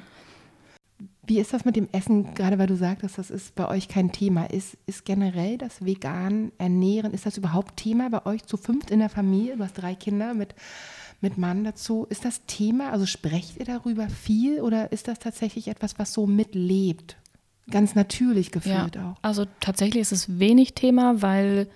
Wie 1.28 1.40
ist 1.40 1.54
das 1.54 1.66
mit 1.66 1.76
dem 1.76 1.90
Essen, 1.92 2.34
gerade 2.36 2.60
weil 2.60 2.68
du 2.68 2.76
sagtest, 2.76 3.18
das 3.18 3.30
ist 3.30 3.56
bei 3.56 3.68
euch 3.68 3.88
kein 3.88 4.12
Thema? 4.12 4.46
Ist, 4.46 4.78
ist 4.86 5.06
generell 5.06 5.58
das 5.58 5.84
vegan 5.84 6.52
Ernähren, 6.58 7.14
ist 7.14 7.26
das 7.26 7.38
überhaupt 7.38 7.78
Thema 7.78 8.10
bei 8.10 8.26
euch 8.26 8.44
zu 8.46 8.58
fünft 8.58 8.92
in 8.92 9.00
der 9.00 9.10
Familie? 9.10 9.58
Du 9.58 9.64
hast 9.64 9.74
drei 9.74 9.96
Kinder 9.96 10.34
mit, 10.34 10.54
mit 11.22 11.38
Mann 11.38 11.64
dazu. 11.64 12.06
Ist 12.10 12.26
das 12.26 12.46
Thema? 12.46 12.92
Also 12.92 13.06
sprecht 13.06 13.58
ihr 13.58 13.66
darüber 13.66 14.10
viel 14.10 14.62
oder 14.62 14.92
ist 14.92 15.08
das 15.08 15.20
tatsächlich 15.20 15.68
etwas, 15.68 15.98
was 15.98 16.14
so 16.14 16.28
mitlebt? 16.28 17.18
Ganz 17.72 17.96
natürlich 17.96 18.52
gefühlt 18.52 18.96
ja, 18.96 19.12
auch. 19.12 19.24
Also 19.24 19.46
tatsächlich 19.60 20.02
ist 20.02 20.12
es 20.12 20.40
wenig 20.40 20.76
Thema, 20.76 21.22
weil 21.22 21.68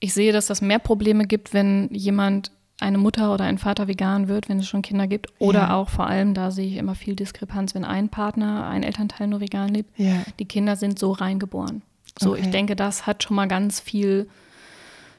ich 0.00 0.12
sehe, 0.12 0.32
dass 0.32 0.46
das 0.46 0.60
mehr 0.60 0.78
Probleme 0.78 1.26
gibt, 1.26 1.54
wenn 1.54 1.88
jemand 1.92 2.52
eine 2.80 2.98
Mutter 2.98 3.32
oder 3.32 3.44
ein 3.44 3.58
Vater 3.58 3.86
vegan 3.86 4.28
wird, 4.28 4.48
wenn 4.48 4.58
es 4.58 4.66
schon 4.66 4.82
Kinder 4.82 5.06
gibt. 5.06 5.28
Oder 5.38 5.60
ja. 5.60 5.74
auch 5.74 5.88
vor 5.88 6.06
allem, 6.06 6.34
da 6.34 6.50
sehe 6.50 6.66
ich 6.66 6.76
immer 6.76 6.94
viel 6.94 7.14
Diskrepanz, 7.14 7.74
wenn 7.74 7.84
ein 7.84 8.08
Partner, 8.08 8.66
ein 8.66 8.82
Elternteil 8.82 9.28
nur 9.28 9.40
vegan 9.40 9.68
lebt. 9.68 9.96
Ja. 9.98 10.22
Die 10.38 10.46
Kinder 10.46 10.76
sind 10.76 10.98
so 10.98 11.12
reingeboren. 11.12 11.82
So, 12.18 12.32
okay. 12.32 12.42
ich 12.42 12.50
denke, 12.50 12.76
das 12.76 13.06
hat 13.06 13.22
schon 13.22 13.36
mal 13.36 13.46
ganz 13.46 13.80
viel 13.80 14.28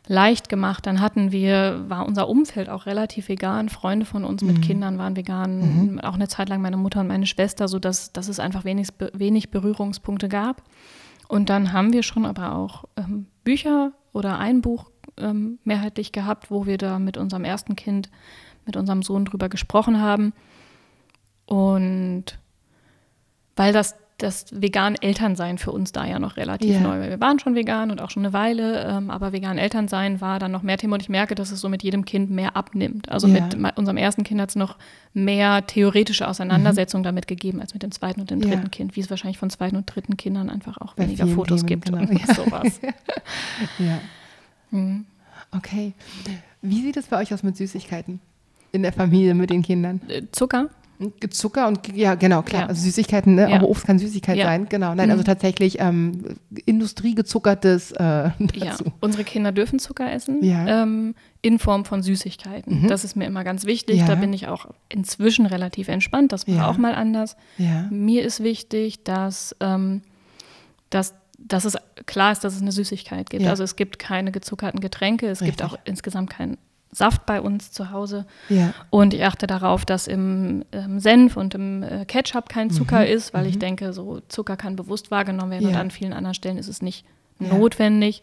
leicht 0.08 0.50
gemacht. 0.50 0.86
Dann 0.86 1.00
hatten 1.00 1.32
wir, 1.32 1.86
war 1.88 2.06
unser 2.06 2.28
Umfeld 2.28 2.70
auch 2.70 2.86
relativ 2.86 3.30
vegan. 3.30 3.70
Freunde 3.70 4.06
von 4.06 4.26
uns 4.26 4.44
mit 4.44 4.58
Mhm. 4.58 4.62
Kindern 4.62 4.98
waren 4.98 5.16
vegan. 5.16 6.02
Auch 6.04 6.16
eine 6.16 6.28
Zeit 6.28 6.50
lang 6.50 6.62
meine 6.62 6.78
Mutter 6.78 7.00
und 7.00 7.08
meine 7.08 7.26
Schwester, 7.26 7.68
sodass 7.68 8.12
dass 8.12 8.28
es 8.28 8.40
einfach 8.40 8.66
wenig, 8.66 8.90
wenig 9.14 9.52
Berührungspunkte 9.52 10.28
gab. 10.28 10.64
Und 11.30 11.50
dann 11.50 11.72
haben 11.72 11.94
wir 11.94 12.04
schon 12.04 12.26
aber 12.26 12.56
auch 12.56 12.84
ähm, 12.98 13.28
Bücher 13.44 13.94
oder 14.12 14.38
ein 14.40 14.62
Buch 14.62 14.92
ähm, 15.18 15.60
mehrheitlich 15.64 16.12
gehabt, 16.12 16.50
wo 16.52 16.66
wir 16.66 16.78
da 16.78 17.00
mit 17.00 17.18
unserem 17.18 17.44
ersten 17.46 17.76
Kind, 17.76 18.10
mit 18.66 18.76
unserem 18.78 19.04
Sohn 19.04 19.26
drüber 19.26 19.50
gesprochen 19.50 20.00
haben. 20.02 20.34
Und 21.46 22.26
weil 23.56 23.74
das, 23.74 23.96
das 24.18 24.46
vegan 24.60 24.96
Elternsein 24.96 25.58
für 25.58 25.72
uns 25.72 25.92
da 25.92 26.06
ja 26.06 26.18
noch 26.18 26.38
relativ 26.38 26.76
Ja. 26.76 26.80
neu 26.80 27.00
war. 27.02 27.10
Wir 27.10 27.20
waren 27.20 27.40
schon 27.40 27.56
vegan 27.56 27.92
und 27.92 28.02
auch 28.02 28.10
schon 28.10 28.24
eine 28.26 28.32
Weile, 28.34 28.84
ähm, 28.88 29.10
aber 29.12 29.34
vegan 29.34 29.58
Elternsein 29.58 30.22
war 30.22 30.40
dann 30.40 30.52
noch 30.52 30.64
mehr 30.64 30.78
Thema 30.78 30.96
und 30.96 31.02
ich 31.02 31.10
merke, 31.10 31.36
dass 31.36 31.52
es 31.52 31.60
so 31.60 31.68
mit 31.70 31.84
jedem 31.84 32.06
Kind 32.06 32.32
mehr 32.32 32.56
abnimmt. 32.56 33.10
Also 33.10 33.28
Ja. 33.28 33.50
mit 33.56 33.78
unserem 33.78 33.98
ersten 33.98 34.24
Kind 34.24 34.40
hat 34.40 34.50
es 34.50 34.56
noch 34.56 34.78
mehr 35.14 35.68
theoretische 35.68 36.28
Auseinandersetzung 36.28 37.04
damit 37.04 37.28
gegeben 37.28 37.60
als 37.60 37.74
mit 37.74 37.84
dem 37.84 37.92
zweiten 37.92 38.22
und 38.22 38.32
dem 38.32 38.40
dritten 38.42 38.72
Kind, 38.72 38.96
wie 38.96 39.02
es 39.02 39.10
wahrscheinlich 39.10 39.38
von 39.38 39.50
zweiten 39.50 39.76
und 39.76 39.86
dritten 39.94 40.16
Kindern 40.18 40.50
einfach 40.50 40.78
auch 40.80 40.94
Bei 40.96 41.04
weniger 41.04 41.28
Fotos 41.28 41.60
Themen, 41.62 41.68
gibt 41.68 41.86
genau. 41.86 42.00
und 42.10 42.14
Ja. 42.28 42.34
sowas. 42.34 42.80
Ja. 43.78 44.00
Mhm. 44.74 45.06
Okay. 45.52 45.94
Wie 46.62 46.82
sieht 46.82 46.98
es 46.98 47.08
bei 47.08 47.20
euch 47.20 47.34
aus 47.34 47.44
mit 47.44 47.56
Süßigkeiten? 47.58 48.20
In 48.72 48.84
der 48.84 48.94
Familie 48.94 49.34
mit 49.36 49.50
den 49.50 49.62
Kindern? 49.62 50.02
Äh, 50.08 50.24
Zucker? 50.32 50.70
Zucker 51.32 51.68
und 51.68 51.94
ja, 51.96 52.16
genau, 52.16 52.44
klar. 52.44 52.62
Ja. 52.62 52.68
Also 52.68 52.84
Süßigkeiten, 52.84 53.36
ne? 53.36 53.50
Ja. 53.50 53.58
aber 53.58 53.68
Obst 53.68 53.86
kann 53.86 54.00
Süßigkeit 54.00 54.38
Ja. 54.38 54.46
sein. 54.46 54.68
Genau. 54.70 54.96
Nein, 54.96 55.10
also 55.12 55.22
Mhm. 55.22 55.26
tatsächlich 55.26 55.80
ähm, 55.82 56.24
industriegezuckertes 56.66 57.92
äh, 57.94 57.96
Ja, 58.04 58.32
dazu. 58.66 58.86
unsere 59.02 59.24
Kinder 59.24 59.52
dürfen 59.52 59.80
Zucker 59.80 60.12
essen 60.12 60.44
Ja. 60.44 60.84
ähm, 60.84 61.16
in 61.42 61.60
Form 61.60 61.84
von 61.84 62.04
Süßigkeiten. 62.04 62.84
Mhm. 62.84 62.88
Das 62.88 63.04
ist 63.04 63.16
mir 63.16 63.26
immer 63.26 63.44
ganz 63.44 63.66
wichtig. 63.66 64.04
Da 64.06 64.16
bin 64.16 64.32
ich 64.34 64.48
auch 64.48 64.68
inzwischen 64.88 65.46
relativ 65.46 65.88
entspannt. 65.90 66.32
Das 66.32 66.48
war 66.48 66.70
auch 66.70 66.78
mal 66.78 66.96
anders. 66.96 67.36
Mir 67.90 68.24
ist 68.24 68.42
wichtig, 68.42 69.04
dass, 69.04 69.56
ähm, 69.60 70.04
dass, 70.90 71.14
dass 71.48 71.66
es 71.66 71.78
klar 72.06 72.32
ist, 72.32 72.44
dass 72.44 72.56
es 72.56 72.62
eine 72.62 72.72
Süßigkeit 72.72 73.30
gibt. 73.30 73.44
Ja. 73.44 73.50
Also 73.50 73.64
es 73.64 73.76
gibt 73.76 74.00
keine 74.00 74.32
gezuckerten 74.32 74.80
Getränke. 74.80 75.28
Es 75.28 75.40
gibt 75.40 75.62
Richtig. 75.62 75.66
auch 75.68 75.78
insgesamt 75.86 76.30
keinen 76.30 76.58
Saft 76.92 77.26
bei 77.26 77.42
uns 77.42 77.72
zu 77.72 77.90
Hause. 77.92 78.26
Ja. 78.50 78.74
Und 78.92 79.14
ich 79.16 79.24
achte 79.26 79.48
darauf, 79.48 79.84
dass 79.84 80.08
im 80.08 80.64
ähm, 80.72 81.00
Senf 81.00 81.36
und 81.38 81.56
im 81.56 81.82
äh, 81.84 82.06
Ketchup 82.06 82.50
kein 82.50 82.70
Zucker 82.70 83.00
Mhm. 83.02 83.08
ist, 83.08 83.34
weil 83.34 83.48
ich 83.48 83.56
Mhm. 83.56 83.60
denke, 83.62 83.94
so 83.94 84.22
Zucker 84.28 84.58
kann 84.58 84.76
bewusst 84.76 85.10
wahrgenommen 85.12 85.52
werden 85.52 85.66
und 85.68 85.74
Ja. 85.74 85.80
an 85.82 85.90
vielen 85.92 86.14
anderen 86.14 86.36
Stellen 86.36 86.58
ist 86.58 86.68
es 86.68 86.82
nicht 86.82 87.04
notwendig. 87.40 88.22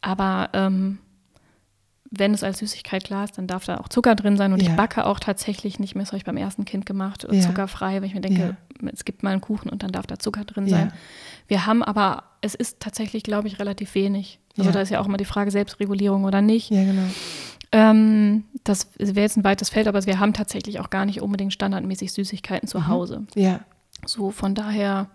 Aber 0.00 0.50
ähm, 0.52 0.98
wenn 2.10 2.32
es 2.32 2.42
als 2.42 2.58
Süßigkeit 2.58 3.04
klar 3.04 3.24
ist, 3.24 3.36
dann 3.36 3.46
darf 3.46 3.64
da 3.66 3.78
auch 3.78 3.88
Zucker 3.88 4.14
drin 4.14 4.36
sein. 4.36 4.52
Und 4.52 4.62
Ja. 4.62 4.70
ich 4.70 4.76
backe 4.76 5.04
auch 5.06 5.20
tatsächlich 5.20 5.78
nicht 5.78 5.94
mehr, 5.94 6.02
das 6.04 6.10
habe 6.12 6.16
ich 6.18 6.24
beim 6.24 6.36
ersten 6.38 6.64
Kind 6.64 6.86
gemacht, 6.86 7.26
Ja. 7.30 7.40
zuckerfrei, 7.40 7.96
weil 7.96 8.04
ich 8.04 8.14
mir 8.14 8.20
denke, 8.22 8.56
es 8.92 9.04
gibt 9.04 9.22
mal 9.22 9.30
einen 9.32 9.40
Kuchen 9.42 9.68
und 9.68 9.82
dann 9.82 9.92
darf 9.92 10.06
da 10.06 10.18
Zucker 10.18 10.44
drin 10.44 10.66
Ja. 10.66 10.76
sein. 10.78 10.92
Wir 11.48 11.66
haben 11.66 11.82
aber, 11.82 12.24
es 12.40 12.54
ist 12.54 12.80
tatsächlich, 12.80 13.22
glaube 13.22 13.48
ich, 13.48 13.58
relativ 13.58 13.94
wenig. 13.94 14.38
Also 14.56 14.70
Ja. 14.70 14.72
da 14.72 14.80
ist 14.80 14.90
ja 14.90 15.00
auch 15.00 15.06
immer 15.06 15.16
die 15.18 15.24
Frage 15.26 15.50
Selbstregulierung 15.50 16.24
oder 16.24 16.40
nicht. 16.40 16.70
Ja, 16.70 16.82
genau. 16.84 17.02
Ähm, 17.72 18.44
das 18.64 18.88
wäre 18.98 19.20
jetzt 19.20 19.36
ein 19.36 19.44
weites 19.44 19.68
Feld, 19.68 19.86
aber 19.88 20.04
wir 20.06 20.18
haben 20.18 20.32
tatsächlich 20.32 20.80
auch 20.80 20.88
gar 20.88 21.04
nicht 21.04 21.20
unbedingt 21.20 21.52
standardmäßig 21.52 22.12
Süßigkeiten 22.12 22.66
zu 22.68 22.78
Mhm. 22.78 22.86
Hause. 22.88 23.26
Ja. 23.34 23.60
So, 24.06 24.30
von 24.30 24.54
daher, 24.54 25.10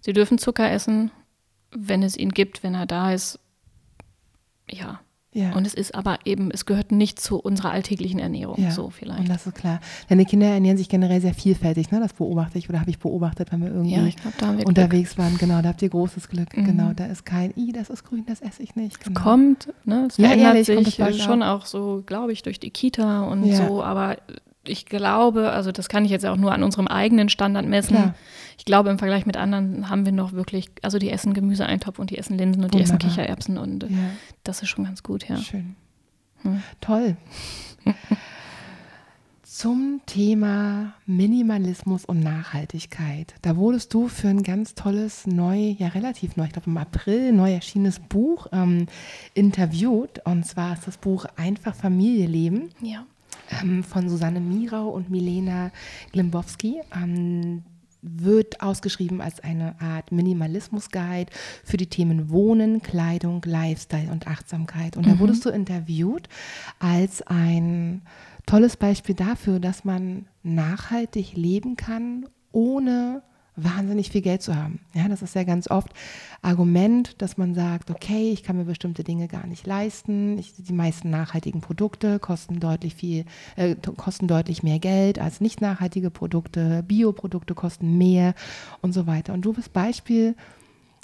sie 0.00 0.14
dürfen 0.14 0.38
Zucker 0.38 0.70
essen, 0.70 1.10
wenn 1.70 2.02
es 2.02 2.16
ihn 2.16 2.30
gibt, 2.30 2.62
wenn 2.62 2.74
er 2.74 2.86
da 2.86 3.12
ist. 3.12 3.38
Ja. 4.70 5.00
Ja. 5.34 5.52
Und 5.54 5.66
es 5.66 5.74
ist 5.74 5.94
aber 5.94 6.18
eben, 6.24 6.50
es 6.50 6.64
gehört 6.64 6.90
nicht 6.90 7.20
zu 7.20 7.38
unserer 7.38 7.70
alltäglichen 7.70 8.18
Ernährung, 8.18 8.60
Ja, 8.62 8.70
so 8.70 8.86
Und 8.86 8.92
vielleicht. 8.94 9.28
das 9.28 9.46
ist 9.46 9.54
klar. 9.54 9.78
Deine 10.08 10.24
Kinder 10.24 10.46
ernähren 10.46 10.78
sich 10.78 10.88
generell 10.88 11.20
sehr 11.20 11.34
vielfältig, 11.34 11.90
ne? 11.90 12.00
Das 12.00 12.14
beobachte 12.14 12.58
ich 12.58 12.68
oder 12.70 12.80
habe 12.80 12.88
ich 12.90 12.98
beobachtet, 12.98 13.52
wenn 13.52 13.60
wir 13.60 13.68
irgendwie 13.68 13.90
Ja, 13.92 13.98
haben 14.00 14.56
wir 14.56 14.64
Glück. 14.64 14.68
unterwegs 14.68 15.18
waren. 15.18 15.36
Genau, 15.36 15.60
da 15.60 15.68
habt 15.68 15.82
ihr 15.82 15.90
großes 15.90 16.28
Glück. 16.30 16.56
Mhm. 16.56 16.64
Genau, 16.64 16.92
da 16.94 17.04
ist 17.06 17.26
kein, 17.26 17.52
i, 17.56 17.72
das 17.72 17.90
ist 17.90 18.04
grün, 18.04 18.24
das 18.26 18.40
esse 18.40 18.62
ich 18.62 18.74
nicht. 18.74 19.00
Genau. 19.04 19.20
kommt, 19.20 19.68
ne? 19.84 20.06
Es 20.08 20.16
Ja, 20.16 20.28
verändert 20.28 20.54
ehrlich, 20.54 20.66
kommt 20.74 20.86
sich 20.86 20.96
das 20.96 21.06
bei 21.08 21.12
euch 21.14 21.22
schon 21.22 21.42
auch 21.42 21.66
so, 21.66 22.02
glaube 22.06 22.32
ich, 22.32 22.42
durch 22.42 22.58
die 22.58 22.70
Kita 22.70 23.22
und 23.24 23.52
so, 23.52 23.82
aber 23.82 24.16
ich 24.66 24.86
glaube, 24.86 25.50
also 25.50 25.72
das 25.72 25.88
kann 25.88 26.04
ich 26.04 26.10
jetzt 26.10 26.26
auch 26.26 26.36
nur 26.36 26.52
an 26.52 26.62
unserem 26.62 26.88
eigenen 26.88 27.28
Standard 27.28 27.66
messen. 27.66 27.96
Klar. 27.96 28.14
Ich 28.58 28.64
glaube, 28.64 28.90
im 28.90 28.98
Vergleich 28.98 29.24
mit 29.24 29.36
anderen 29.36 29.88
haben 29.88 30.04
wir 30.04 30.12
noch 30.12 30.32
wirklich, 30.32 30.68
also 30.82 30.98
die 30.98 31.10
essen 31.10 31.32
Gemüseeintopf 31.32 31.98
und 31.98 32.10
die 32.10 32.18
essen 32.18 32.36
Linsen 32.36 32.64
und 32.64 32.74
die 32.74 32.80
essen 32.80 32.94
Wunderbar. 32.94 33.16
Kichererbsen 33.16 33.56
und 33.56 33.84
Ja, 33.84 34.10
das 34.44 34.62
ist 34.62 34.68
schon 34.68 34.84
ganz 34.84 35.02
gut, 35.02 35.28
ja. 35.28 35.36
schön. 35.38 35.76
Hm. 36.42 36.62
Toll. 36.80 37.16
Zum 39.42 40.00
Thema 40.06 40.92
Minimalismus 41.06 42.04
und 42.04 42.20
Nachhaltigkeit. 42.20 43.34
Da 43.42 43.56
wurdest 43.56 43.94
du 43.94 44.06
für 44.08 44.28
ein 44.28 44.42
ganz 44.42 44.74
tolles, 44.74 45.26
neu, 45.26 45.56
ja 45.78 45.88
relativ 45.88 46.36
neu, 46.36 46.44
ich 46.44 46.52
glaube 46.52 46.68
im 46.68 46.76
April 46.76 47.32
neu 47.32 47.52
erschienenes 47.52 47.98
Buch 47.98 48.46
ähm, 48.52 48.86
interviewt. 49.34 50.20
Und 50.24 50.44
zwar 50.46 50.74
ist 50.74 50.86
das 50.86 50.98
Buch 50.98 51.24
Einfach 51.36 51.74
Familie 51.74 52.26
leben. 52.26 52.70
Ja. 52.82 53.04
ähm, 53.62 53.82
von 53.82 54.08
Susanne 54.08 54.40
Mirau 54.40 54.88
und 54.90 55.10
Milena 55.10 55.70
Glimbowski. 56.12 56.80
Ähm, 56.94 57.62
wird 58.02 58.60
ausgeschrieben 58.60 59.20
als 59.20 59.40
eine 59.40 59.80
Art 59.80 60.12
Minimalismus-Guide 60.12 61.32
für 61.64 61.76
die 61.76 61.88
Themen 61.88 62.30
Wohnen, 62.30 62.82
Kleidung, 62.82 63.42
Lifestyle 63.44 64.10
und 64.10 64.26
Achtsamkeit. 64.26 64.96
Und 64.96 65.06
da 65.06 65.18
wurdest 65.18 65.44
du 65.44 65.50
interviewt 65.50 66.28
als 66.78 67.22
ein 67.22 68.02
tolles 68.46 68.76
Beispiel 68.76 69.14
dafür, 69.14 69.60
dass 69.60 69.84
man 69.84 70.26
nachhaltig 70.42 71.34
leben 71.34 71.76
kann, 71.76 72.26
ohne 72.52 73.22
wahnsinnig 73.62 74.10
viel 74.10 74.20
Geld 74.20 74.42
zu 74.42 74.54
haben. 74.54 74.80
Ja, 74.94 75.08
das 75.08 75.22
ist 75.22 75.34
ja 75.34 75.44
ganz 75.44 75.70
oft 75.70 75.92
Argument, 76.42 77.20
dass 77.20 77.36
man 77.36 77.54
sagt, 77.54 77.90
okay, 77.90 78.30
ich 78.30 78.42
kann 78.42 78.56
mir 78.56 78.64
bestimmte 78.64 79.04
Dinge 79.04 79.28
gar 79.28 79.46
nicht 79.46 79.66
leisten. 79.66 80.38
Ich, 80.38 80.54
die 80.56 80.72
meisten 80.72 81.10
nachhaltigen 81.10 81.60
Produkte 81.60 82.18
kosten 82.18 82.60
deutlich 82.60 82.94
viel, 82.94 83.24
äh, 83.56 83.74
kosten 83.96 84.28
deutlich 84.28 84.62
mehr 84.62 84.78
Geld 84.78 85.18
als 85.18 85.40
nicht 85.40 85.60
nachhaltige 85.60 86.10
Produkte. 86.10 86.84
Bioprodukte 86.86 87.54
kosten 87.54 87.98
mehr 87.98 88.34
und 88.80 88.92
so 88.92 89.06
weiter. 89.06 89.34
Und 89.34 89.42
du 89.42 89.52
bist 89.52 89.72
Beispiel 89.72 90.36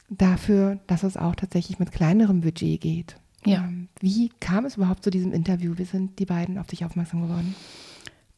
dafür, 0.09 0.79
dass 0.87 1.03
es 1.03 1.17
auch 1.17 1.35
tatsächlich 1.35 1.79
mit 1.79 1.93
kleinerem 1.93 2.41
Budget 2.41 2.81
geht. 2.81 3.17
Ja. 3.45 3.65
Ähm, 3.65 3.89
wie 4.01 4.31
kam 4.41 4.65
es 4.65 4.77
überhaupt 4.77 5.05
zu 5.05 5.11
diesem 5.11 5.33
Interview? 5.33 5.75
Wie 5.77 5.85
sind 5.85 6.19
die 6.19 6.27
beiden 6.27 6.59
auf 6.59 6.67
dich 6.67 6.85
aufmerksam 6.85 7.23
geworden? 7.23 7.55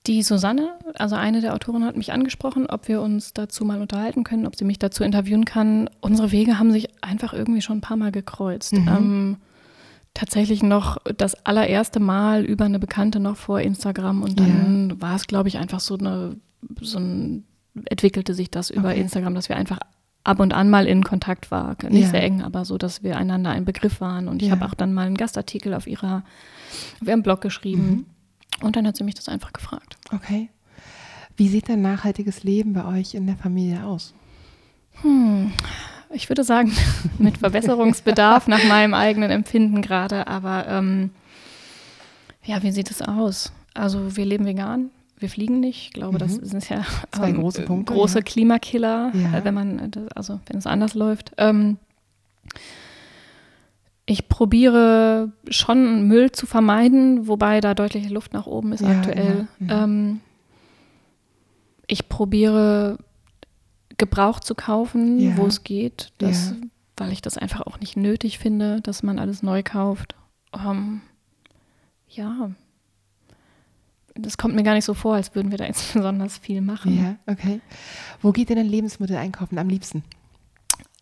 Die 0.07 0.23
Susanne, 0.23 0.71
also 0.95 1.17
eine 1.17 1.41
der 1.41 1.55
Autorinnen, 1.55 1.87
hat 1.89 1.97
mich 1.97 2.13
angesprochen, 2.13 2.67
ob 2.67 2.87
wir 2.89 3.03
uns 3.03 3.33
dazu 3.35 3.65
mal 3.65 3.81
unterhalten 3.81 4.23
können, 4.25 4.47
ob 4.47 4.55
sie 4.57 4.65
mich 4.65 4.79
dazu 4.79 5.03
interviewen 5.03 5.45
kann. 5.45 5.91
Unsere 6.01 6.31
Wege 6.31 6.59
haben 6.59 6.71
sich 6.71 6.89
einfach 7.03 7.33
irgendwie 7.33 7.61
schon 7.63 7.79
ein 7.79 7.81
paar 7.81 7.97
Mal 7.97 8.13
gekreuzt. 8.13 8.75
Mhm. 8.75 8.89
Ähm, 8.89 9.37
tatsächlich 10.15 10.63
noch 10.63 10.99
das 11.17 11.35
allererste 11.45 11.99
Mal 12.01 12.45
über 12.45 12.65
eine 12.67 12.79
Bekannte 12.79 13.19
noch 13.21 13.37
vor 13.37 13.61
Instagram 13.61 14.23
und 14.23 14.39
dann 14.41 15.01
war 15.01 15.17
es, 15.17 15.27
glaube 15.27 15.49
ich, 15.49 15.59
einfach 15.59 15.81
so 15.81 15.97
eine, 15.99 16.37
so 16.81 16.99
ein, 16.99 17.45
entwickelte 17.87 18.33
sich 18.33 18.51
das 18.51 18.71
über 18.71 18.91
Okay. 18.91 19.01
Instagram, 19.01 19.35
dass 19.35 19.49
wir 19.49 19.57
einfach 19.57 19.79
ab 20.25 20.41
und 20.41 20.55
an 20.55 20.71
mal 20.71 20.87
in 20.87 21.05
Kontakt 21.05 21.51
waren. 21.51 21.77
Nicht 21.91 22.05
Ja. 22.05 22.11
sehr 22.11 22.23
eng, 22.23 22.43
aber 22.43 22.65
so, 22.65 22.79
dass 22.79 23.03
wir 23.03 23.17
einander 23.17 23.51
ein 23.51 23.65
Begriff 23.65 24.01
waren. 24.01 24.27
Und 24.29 24.41
ich 24.43 24.49
Ja. 24.49 24.55
habe 24.55 24.65
auch 24.67 24.75
dann 24.75 24.95
mal 24.95 25.07
einen 25.07 25.17
Gastartikel 25.17 25.75
auf 25.75 25.87
ihrer, 25.87 26.23
auf 27.03 27.07
ihrem 27.09 27.23
Blog 27.23 27.41
geschrieben. 27.41 27.87
Mhm. 27.91 28.07
Und 28.63 28.77
dann 28.77 28.87
hat 28.87 28.97
sie 28.97 29.05
mich 29.05 29.15
das 29.15 29.29
einfach 29.29 29.53
gefragt. 29.53 29.97
Okay. 30.13 30.49
Wie 31.37 31.49
sieht 31.49 31.69
denn 31.69 31.83
nachhaltiges 31.83 32.43
Leben 32.45 32.73
bei 32.73 32.85
euch 32.85 33.15
in 33.15 33.27
der 33.27 33.37
Familie 33.37 33.85
aus? 33.85 34.15
Hm, 35.03 35.53
ich 36.11 36.31
würde 36.31 36.45
sagen, 36.45 36.73
mit 37.19 37.39
Verbesserungsbedarf 37.39 38.49
nach 38.49 38.65
meinem 38.65 38.95
eigenen 38.95 39.31
Empfinden 39.31 39.83
gerade. 39.83 40.27
Aber 40.27 40.67
ähm, 40.69 41.11
ja, 42.45 42.63
wie 42.63 42.71
sieht 42.73 42.91
es 42.91 43.03
aus? 43.03 43.53
Also 43.75 44.17
wir 44.17 44.25
leben 44.25 44.47
vegan, 44.47 44.89
wir 45.19 45.29
fliegen 45.29 45.61
nicht. 45.61 45.89
Ich 45.89 45.93
glaube, 45.93 46.17
das 46.17 46.41
Mhm. 46.41 46.45
sind 46.47 46.69
ja 46.71 46.87
Zwei 47.13 47.33
große 47.33 47.63
Punkte, 47.63 47.93
große 47.93 48.19
ja. 48.19 48.23
Klimakiller, 48.25 49.13
Ja. 49.15 49.39
äh, 49.39 49.45
wenn 49.45 49.53
man, 49.55 49.79
äh, 49.79 49.89
das- 49.91 50.09
also 50.15 50.41
wenn 50.47 50.57
es 50.59 50.67
anders 50.67 50.95
läuft. 50.95 51.33
Ähm, 51.37 51.77
ich 54.07 54.29
probiere 54.29 55.33
schon 55.49 56.07
Müll 56.07 56.31
zu 56.31 56.47
vermeiden, 56.47 57.27
wobei 57.27 57.61
da 57.61 57.75
deutliche 57.75 58.09
Luft 58.09 58.33
nach 58.33 58.47
oben 58.47 58.73
ist 58.73 58.81
Ja, 58.83 58.91
aktuell. 58.91 59.49
immer. 59.59 59.77
Mhm. 59.85 59.85
Ähm, 59.85 60.21
ich 61.89 62.09
probiere 62.09 62.99
Gebrauch 63.99 64.41
zu 64.41 64.55
kaufen, 64.55 65.19
Ja. 65.19 65.37
wo 65.37 65.47
es 65.47 65.65
geht, 65.65 66.13
das, 66.19 66.51
Ja. 66.51 66.57
weil 66.97 67.13
ich 67.13 67.23
das 67.23 67.37
einfach 67.39 67.63
auch 67.67 67.81
nicht 67.81 67.97
nötig 67.97 68.39
finde, 68.39 68.81
dass 68.81 69.03
man 69.03 69.19
alles 69.19 69.43
neu 69.43 69.63
kauft. 69.63 70.15
Ähm, 70.55 71.01
ja, 72.09 72.51
das 74.15 74.39
kommt 74.39 74.55
mir 74.55 74.63
gar 74.63 74.75
nicht 74.75 74.85
so 74.85 74.95
vor, 74.95 75.15
als 75.15 75.35
würden 75.35 75.51
wir 75.51 75.59
da 75.59 75.65
jetzt 75.67 75.93
besonders 75.95 76.39
viel 76.39 76.61
machen. 76.61 76.97
Ja, 76.97 77.17
okay. 77.33 77.61
Wo 78.23 78.33
geht 78.33 78.51
ihr 78.51 78.57
denn 78.57 78.67
Lebensmittel 78.69 79.17
einkaufen 79.17 79.59
am 79.59 79.69
liebsten? 79.69 80.05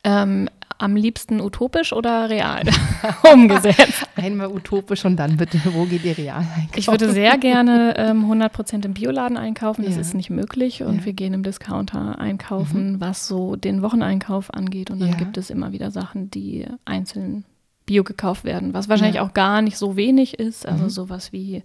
Ähm, 0.05 0.49
am 0.79 0.97
liebsten 0.97 1.41
utopisch 1.41 1.93
oder 1.93 2.29
real 2.31 2.63
umgesetzt? 3.33 4.07
Einmal 4.17 4.49
utopisch 4.49 5.05
und 5.05 5.17
dann 5.17 5.37
bitte, 5.37 5.61
wo 5.73 5.85
geht 5.85 6.05
ihr 6.05 6.17
real 6.17 6.39
einkaufen? 6.39 6.71
Ich 6.77 6.87
würde 6.89 7.11
sehr 7.13 7.39
gerne 7.39 7.95
ähm, 7.97 8.31
100% 8.31 8.85
im 8.85 8.95
Bioladen 8.95 9.37
einkaufen. 9.37 9.85
Das 9.85 9.95
Ja. 9.95 10.01
ist 10.01 10.15
nicht 10.15 10.31
möglich. 10.31 10.83
Und 10.83 10.99
Ja. 11.01 11.05
wir 11.07 11.13
gehen 11.13 11.35
im 11.35 11.43
Discounter 11.43 12.19
einkaufen, 12.19 13.01
was 13.01 13.27
so 13.27 13.57
den 13.57 13.83
Wocheneinkauf 13.83 14.53
angeht. 14.53 14.91
Und 14.91 15.01
dann 15.01 15.11
Ja. 15.11 15.17
gibt 15.17 15.37
es 15.39 15.51
immer 15.51 15.73
wieder 15.73 15.91
Sachen, 15.91 16.31
die 16.31 16.67
einzeln 16.85 17.45
Bio 17.87 18.03
gekauft 18.03 18.45
werden, 18.45 18.73
was 18.73 18.89
wahrscheinlich 18.89 19.21
auch 19.21 19.35
gar 19.35 19.61
nicht 19.61 19.77
so 19.77 19.95
wenig 19.97 20.39
ist. 20.39 20.67
Also 20.67 20.85
Mhm. 20.85 20.91
sowas 20.91 21.33
wie, 21.33 21.63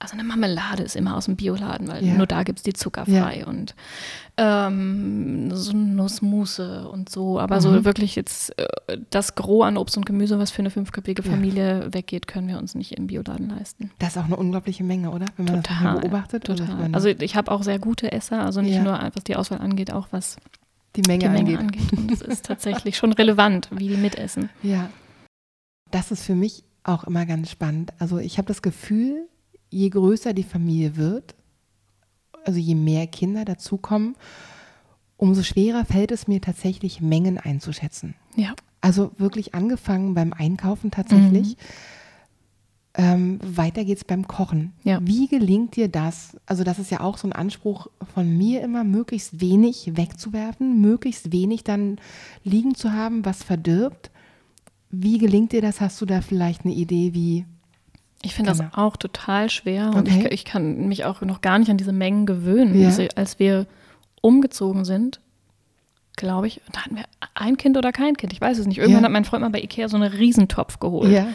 also 0.00 0.14
eine 0.14 0.24
Marmelade 0.24 0.82
ist 0.82 0.96
immer 0.96 1.16
aus 1.16 1.26
dem 1.26 1.36
Bioladen, 1.36 1.86
weil 1.88 2.04
Ja. 2.04 2.14
nur 2.14 2.26
da 2.26 2.42
gibt 2.42 2.58
es 2.58 2.62
die 2.62 2.72
zuckerfrei 2.72 3.44
und 3.46 3.74
ähm, 4.36 5.50
so 5.54 5.72
Nussmusse 5.72 6.88
und 6.88 7.08
so. 7.08 7.38
Aber 7.38 7.56
Mhm. 7.56 7.60
so 7.60 7.84
wirklich 7.84 8.16
jetzt 8.16 8.58
äh, 8.58 8.66
das 9.10 9.34
Gros 9.34 9.64
an 9.66 9.76
Obst 9.76 9.96
und 9.96 10.06
Gemüse, 10.06 10.38
was 10.38 10.50
für 10.50 10.60
eine 10.60 10.70
fünfköpfige 10.70 11.22
Ja. 11.22 11.30
Familie 11.30 11.88
weggeht, 11.92 12.26
können 12.26 12.48
wir 12.48 12.58
uns 12.58 12.74
nicht 12.74 12.92
im 12.92 13.06
Bioladen 13.06 13.50
leisten. 13.50 13.90
Das 13.98 14.10
ist 14.10 14.18
auch 14.18 14.24
eine 14.24 14.36
unglaubliche 14.36 14.84
Menge, 14.84 15.10
oder? 15.10 15.26
Wenn 15.36 15.44
man 15.46 15.54
das 15.56 15.64
Total, 15.64 15.82
mal 15.94 16.00
beobachtet. 16.00 16.48
Also 16.48 16.62
ich 16.64 16.70
Total. 16.70 16.88
Also 16.94 17.08
ich 17.08 17.36
habe 17.36 17.50
auch 17.52 17.62
sehr 17.62 17.78
gute 17.78 18.10
Esser, 18.12 18.44
also 18.44 18.60
nicht 18.62 18.74
Ja. 18.76 18.82
nur 18.82 19.10
was 19.14 19.24
die 19.24 19.36
Auswahl 19.36 19.60
angeht, 19.60 19.92
auch 19.92 20.08
was 20.10 20.36
die 20.96 21.02
Menge, 21.02 21.24
die 21.24 21.28
Menge 21.28 21.58
angeht. 21.58 21.82
angeht. 21.90 21.98
Und 21.98 22.10
es 22.12 22.22
ist 22.22 22.44
tatsächlich 22.46 22.96
schon 22.96 23.12
relevant, 23.12 23.68
wie 23.72 23.88
die 23.88 23.96
mitessen. 23.96 24.48
Ja. 24.62 24.88
Das 25.90 26.10
ist 26.10 26.24
für 26.24 26.34
mich 26.34 26.64
auch 26.84 27.04
immer 27.04 27.26
ganz 27.26 27.50
spannend. 27.50 27.92
Also 27.98 28.18
ich 28.18 28.38
habe 28.38 28.48
das 28.48 28.62
Gefühl, 28.62 29.28
je 29.70 29.88
größer 29.88 30.32
die 30.32 30.42
Familie 30.42 30.96
wird, 30.96 31.34
also 32.44 32.58
je 32.58 32.74
mehr 32.74 33.06
Kinder 33.06 33.44
dazukommen, 33.44 34.16
umso 35.16 35.42
schwerer 35.42 35.84
fällt 35.84 36.12
es 36.12 36.28
mir 36.28 36.40
tatsächlich, 36.40 37.00
Mengen 37.00 37.38
einzuschätzen. 37.38 38.14
Ja. 38.36 38.54
Also 38.80 39.12
wirklich 39.18 39.54
angefangen 39.54 40.14
beim 40.14 40.32
Einkaufen 40.32 40.90
tatsächlich. 40.90 41.56
Ähm, 42.94 43.38
weiter 43.44 43.84
geht's 43.84 44.04
beim 44.04 44.26
Kochen. 44.26 44.72
Ja. 44.82 44.98
Wie 45.02 45.28
gelingt 45.28 45.76
dir 45.76 45.88
das? 45.88 46.36
Also 46.46 46.64
das 46.64 46.78
ist 46.78 46.90
ja 46.90 47.00
auch 47.00 47.18
so 47.18 47.28
ein 47.28 47.32
Anspruch 47.32 47.86
von 48.14 48.36
mir 48.36 48.62
immer, 48.62 48.82
möglichst 48.82 49.40
wenig 49.40 49.92
wegzuwerfen, 49.96 50.80
möglichst 50.80 51.32
wenig 51.32 51.62
dann 51.62 51.98
liegen 52.42 52.74
zu 52.74 52.92
haben, 52.92 53.24
was 53.24 53.44
verdirbt. 53.44 54.10
Wie 54.90 55.18
gelingt 55.18 55.52
dir 55.52 55.62
das? 55.62 55.80
Hast 55.80 56.00
du 56.00 56.06
da 56.06 56.20
vielleicht 56.20 56.64
eine 56.64 56.74
Idee, 56.74 57.14
wie? 57.14 57.44
Ich 58.22 58.34
finde 58.34 58.52
Genau. 58.52 58.64
das 58.64 58.78
auch 58.78 58.96
total 58.96 59.48
schwer 59.50 59.92
und 59.94 60.08
Okay. 60.08 60.26
ich, 60.26 60.32
ich 60.32 60.44
kann 60.44 60.88
mich 60.88 61.04
auch 61.04 61.20
noch 61.22 61.40
gar 61.40 61.58
nicht 61.58 61.70
an 61.70 61.78
diese 61.78 61.92
Mengen 61.92 62.26
gewöhnen. 62.26 62.78
Ja. 62.78 62.88
Also, 62.88 63.06
als 63.16 63.38
wir 63.38 63.66
umgezogen 64.20 64.84
sind, 64.84 65.20
glaube 66.16 66.46
ich, 66.48 66.60
da 66.72 66.82
hatten 66.84 66.96
wir 66.96 67.04
ein 67.34 67.56
Kind 67.56 67.78
oder 67.78 67.92
kein 67.92 68.16
Kind, 68.16 68.32
ich 68.32 68.40
weiß 68.40 68.58
es 68.58 68.66
nicht. 68.66 68.78
Irgendwann 68.78 69.02
Ja. 69.02 69.06
hat 69.06 69.12
mein 69.12 69.24
Freund 69.24 69.40
mal 69.42 69.48
bei 69.50 69.62
Ikea 69.62 69.88
so 69.88 69.96
einen 69.96 70.12
Riesentopf 70.12 70.78
geholt. 70.80 71.10
Ja, 71.10 71.28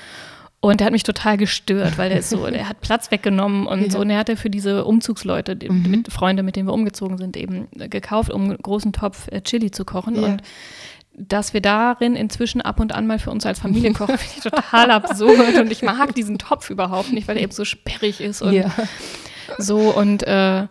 Und 0.62 0.80
der 0.80 0.86
hat 0.86 0.93
mich 0.93 1.04
total 1.04 1.38
gestört, 1.38 1.98
weil 2.00 2.10
der 2.10 2.19
ist 2.19 2.30
so, 2.30 2.45
der 2.50 2.67
hat 2.69 2.82
Platz 2.82 3.10
weggenommen 3.12 3.65
und 3.67 3.82
Ja. 3.84 3.89
so. 3.91 4.00
Und 4.00 4.10
der 4.10 4.17
hatte 4.17 4.36
für 4.36 4.50
diese 4.50 4.86
Umzugsleute, 4.86 5.56
die, 5.56 5.69
Mhm. 5.69 5.89
mit 5.91 6.12
Freunde, 6.12 6.43
mit 6.43 6.56
denen 6.56 6.67
wir 6.67 6.74
umgezogen 6.74 7.17
sind, 7.17 7.36
eben 7.38 7.67
äh, 7.80 7.88
gekauft, 7.89 8.32
um 8.32 8.43
einen 8.45 8.58
großen 8.58 8.91
Topf 8.93 9.28
äh, 9.32 9.41
Chili 9.41 9.69
zu 9.71 9.86
kochen. 9.86 10.15
Ja. 10.15 10.21
Und 10.24 10.41
dass 11.17 11.54
wir 11.54 11.62
darin 11.62 12.15
inzwischen 12.15 12.62
ab 12.62 12.80
und 12.80 12.93
an 12.93 13.08
mal 13.08 13.19
für 13.19 13.32
uns 13.32 13.45
als 13.45 13.60
Familie 13.60 13.93
kochen, 13.93 14.17
finde 14.17 14.34
ich 14.38 14.43
total 14.43 14.91
absurd. 14.91 15.58
Und 15.58 15.71
ich 15.71 15.82
mag 15.82 16.13
diesen 16.15 16.38
Topf 16.38 16.69
überhaupt 16.69 17.13
nicht, 17.13 17.28
weil 17.28 17.38
er 17.38 17.43
eben 17.43 17.51
so 17.51 17.65
sperrig 17.65 18.19
ist 18.21 18.41
und 18.41 18.54
ja. 18.54 18.69
so. 19.58 19.95
Und 19.95 20.23
äh, 20.23 20.67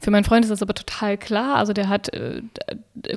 für 0.00 0.12
meinen 0.12 0.22
Freund 0.22 0.44
ist 0.44 0.50
das 0.50 0.62
aber 0.62 0.74
total 0.74 1.18
klar. 1.18 1.56
Also 1.56 1.72
der 1.72 1.88
hat, 1.88 2.14
äh, 2.14 2.42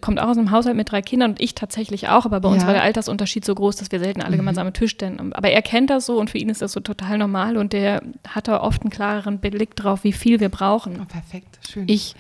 kommt 0.01 0.19
auch 0.19 0.27
aus 0.29 0.37
einem 0.39 0.49
Haushalt 0.49 0.75
mit 0.75 0.91
drei 0.91 1.03
Kindern 1.03 1.31
und 1.31 1.41
ich 1.41 1.53
tatsächlich 1.53 2.09
auch. 2.09 2.25
Aber 2.25 2.39
bei 2.39 2.49
uns 2.49 2.63
Ja. 2.63 2.67
war 2.67 2.73
der 2.73 2.81
Altersunterschied 2.83 3.45
so 3.45 3.53
groß, 3.53 3.75
dass 3.75 3.91
wir 3.91 3.99
selten 3.99 4.21
alle 4.23 4.35
gemeinsam 4.37 4.65
am 4.65 4.73
Tisch 4.73 4.91
stehen. 4.91 5.33
Aber 5.33 5.49
er 5.51 5.61
kennt 5.61 5.91
das 5.91 6.07
so 6.07 6.17
und 6.19 6.31
für 6.31 6.39
ihn 6.39 6.49
ist 6.49 6.63
das 6.63 6.71
so 6.71 6.79
total 6.79 7.19
normal 7.19 7.57
und 7.57 7.73
der 7.73 8.01
hat 8.27 8.47
da 8.47 8.59
oft 8.61 8.81
einen 8.81 8.89
klareren 8.89 9.37
Blick 9.37 9.75
drauf, 9.75 10.03
wie 10.03 10.13
viel 10.13 10.39
wir 10.39 10.49
brauchen. 10.49 10.99
Oh, 10.99 11.05
perfekt, 11.05 11.59
schön. 11.71 11.83
Ich 11.87 12.15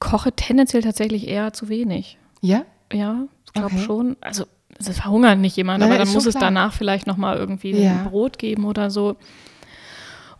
koche 0.00 0.32
tendenziell 0.32 0.82
tatsächlich 0.82 1.28
eher 1.28 1.52
zu 1.52 1.68
wenig. 1.68 2.18
ja? 2.40 2.62
Ja, 2.92 3.24
ich 3.54 3.60
glaube 3.60 3.74
Okay. 3.76 3.84
schon. 3.84 4.16
Also 4.20 4.44
es 4.78 4.88
verhungert 4.98 5.38
nicht 5.38 5.56
jemand, 5.56 5.80
Nein, 5.80 5.90
aber 5.90 5.98
dann 5.98 6.12
muss 6.12 6.26
es 6.26 6.34
klar. 6.34 6.44
danach 6.50 6.72
vielleicht 6.72 7.06
nochmal 7.06 7.36
irgendwie 7.36 7.72
Ja. 7.72 7.92
ein 7.92 8.04
Brot 8.04 8.38
geben 8.38 8.64
oder 8.64 8.90
so. 8.90 9.16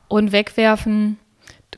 Und 0.09 0.33
wegwerfen 0.33 1.19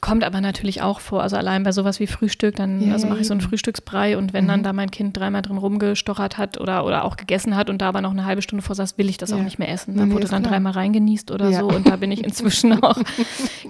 kommt 0.01 0.23
aber 0.25 0.40
natürlich 0.42 0.83
auch 0.83 1.01
vor. 1.01 1.23
Also 1.23 1.37
allein 1.37 1.62
bei 1.62 1.73
sowas 1.73 1.99
wie 1.99 2.07
Frühstück, 2.07 2.57
dann 2.57 2.81
Ja, 2.88 2.92
also 2.92 3.07
ja, 3.07 3.12
mache 3.12 3.23
ich 3.23 3.27
so 3.29 3.33
einen. 3.33 3.40
Frühstücksbrei 3.40 4.18
und 4.18 4.33
wenn 4.35 4.44
Mhm. 4.44 4.49
dann 4.49 4.62
da 4.62 4.73
mein 4.75 4.90
Kind 4.90 5.16
dreimal 5.16 5.40
drin 5.40 5.57
rumgestochert 5.57 6.37
hat 6.37 6.61
oder, 6.61 6.85
oder 6.85 7.05
auch 7.05 7.16
gegessen 7.16 7.57
hat 7.57 7.70
und 7.70 7.81
da 7.81 7.88
aber 7.88 8.03
noch 8.03 8.11
eine 8.11 8.25
halbe 8.27 8.42
Stunde 8.42 8.62
vor 8.62 8.75
saß, 8.75 8.99
will 8.99 9.09
ich 9.09 9.16
das 9.16 9.31
Ja. 9.31 9.37
auch 9.37 9.42
nicht 9.42 9.59
mehr 9.59 9.70
essen. 9.70 9.94
Nee, 9.94 10.01
Da 10.01 10.07
nee, 10.07 10.12
wurde 10.12 10.27
dann 10.29 10.42
klar. 10.42 10.53
dreimal 10.55 10.73
reingenießt 10.73 11.31
oder 11.31 11.49
Ja. 11.49 11.61
so 11.61 11.68
und 11.68 11.88
da 11.88 11.97
bin 11.97 12.12
ich 12.12 12.23
inzwischen 12.23 12.73
auch 12.83 12.99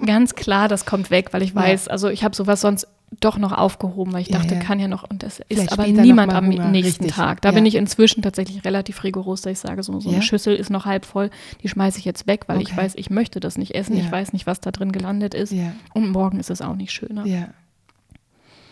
ganz 0.05 0.35
klar, 0.35 0.67
das 0.67 0.85
kommt 0.85 1.09
weg, 1.09 1.29
weil 1.31 1.41
ich 1.41 1.51
Ja. 1.51 1.55
weiß, 1.55 1.87
also 1.87 2.09
ich 2.09 2.23
habe 2.23 2.35
sowas 2.35 2.59
sonst 2.59 2.87
doch 3.19 3.37
noch 3.37 3.51
aufgehoben, 3.51 4.13
weil 4.13 4.21
ich 4.21 4.29
Ja, 4.29 4.39
dachte, 4.39 4.55
ja. 4.55 4.59
kann 4.59 4.79
ja 4.79 4.87
noch 4.87 5.03
und 5.09 5.23
das 5.23 5.39
ist 5.39 5.45
Vielleicht 5.49 5.71
aber 5.73 5.83
später 5.83 6.01
niemand 6.01 6.33
am 6.33 6.47
Hunger, 6.47 6.69
nächsten 6.69 7.03
richtig. 7.03 7.15
Tag. 7.15 7.41
Da 7.41 7.49
Ja. 7.49 7.55
bin 7.55 7.65
ich 7.65 7.75
inzwischen 7.75 8.21
tatsächlich 8.21 8.63
relativ 8.65 9.03
rigoros, 9.03 9.41
dass 9.41 9.51
ich 9.53 9.59
sage, 9.59 9.83
so, 9.83 9.99
so 9.99 10.09
eine 10.09 10.21
Schüssel 10.21 10.55
ist 10.55 10.69
noch 10.69 10.85
halb 10.85 11.05
voll, 11.05 11.29
die 11.63 11.67
schmeiße 11.69 11.99
ich 11.99 12.05
jetzt 12.05 12.27
weg, 12.27 12.43
weil 12.47 12.61
ich 12.61 12.69
Okay. 12.71 12.77
weiß, 12.77 12.95
ich 12.95 13.09
möchte 13.09 13.39
das 13.39 13.57
nicht 13.57 13.75
essen, 13.75 13.97
ich 13.97 14.11
weiß 14.11 14.33
nicht, 14.33 14.47
was 14.47 14.59
da 14.61 14.71
drin 14.71 14.91
gelandet 14.91 15.33
ist 15.33 15.53
und 15.93 16.09
morgen 16.09 16.39
ist 16.39 16.49
es 16.49 16.61
auch 16.61 16.75
nicht 16.75 16.91
schöner. 16.91 17.25
ja. 17.25 17.49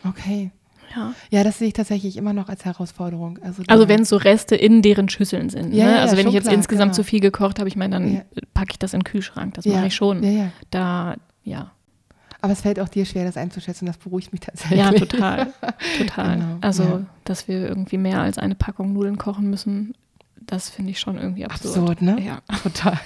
Okay. 0.08 0.52
Ja. 0.96 1.14
Ja, 1.32 1.44
das 1.44 1.58
sehe 1.58 1.70
ich 1.70 1.74
tatsächlich 1.74 2.18
immer 2.18 2.34
noch 2.34 2.50
als 2.50 2.66
Herausforderung. 2.66 3.40
Also, 3.42 3.64
Also 3.68 3.88
wenn 3.88 4.02
es 4.02 4.10
so 4.10 4.18
Reste 4.18 4.56
in 4.56 4.82
deren 4.84 5.10
Schüsseln 5.10 5.50
sind. 5.50 5.74
Ja, 5.74 5.86
ne? 5.86 5.92
ja, 5.94 5.98
also 6.02 6.18
wenn 6.18 6.28
ich 6.28 6.34
jetzt 6.34 6.44
klar, 6.44 6.54
insgesamt 6.56 6.92
genau. 6.92 6.96
zu 6.98 7.04
viel 7.04 7.20
gekocht 7.20 7.58
habe, 7.58 7.68
ich 7.68 7.76
meine, 7.76 7.96
dann 7.96 8.14
Ja. 8.16 8.22
packe 8.54 8.72
ich 8.74 8.80
das 8.80 8.94
in 8.94 9.00
den 9.00 9.04
Kühlschrank. 9.06 9.56
Das 9.56 9.66
mache 9.66 9.88
ich 9.88 9.96
schon. 9.96 10.22
Da, 10.70 11.16
ja. 11.44 11.72
Aber 12.44 12.52
es 12.52 12.60
fällt 12.60 12.78
auch 12.82 12.90
dir 12.90 13.06
schwer, 13.06 13.24
das 13.24 13.38
einzuschätzen. 13.38 13.86
Das 13.86 13.96
beruhigt 13.96 14.34
mich 14.34 14.42
tatsächlich. 14.42 14.80
Ja, 14.80 14.92
total. 14.92 15.54
Total. 15.98 16.38
Genau, 16.40 16.58
also, 16.60 16.84
ja. 16.84 17.06
dass 17.24 17.48
wir 17.48 17.66
irgendwie 17.70 17.98
mehr 17.98 18.20
als 18.20 18.38
eine 18.38 18.54
Packung 18.54 18.92
Nudeln 18.92 19.18
kochen 19.18 19.50
müssen, 19.50 19.94
das 20.42 20.70
finde 20.70 20.92
ich 20.92 21.00
schon 21.00 21.18
irgendwie 21.18 21.46
absurd. 21.46 21.78
Absurd, 21.78 22.02
ne? 22.02 22.20
Ja. 22.22 22.42
Total. 22.64 23.00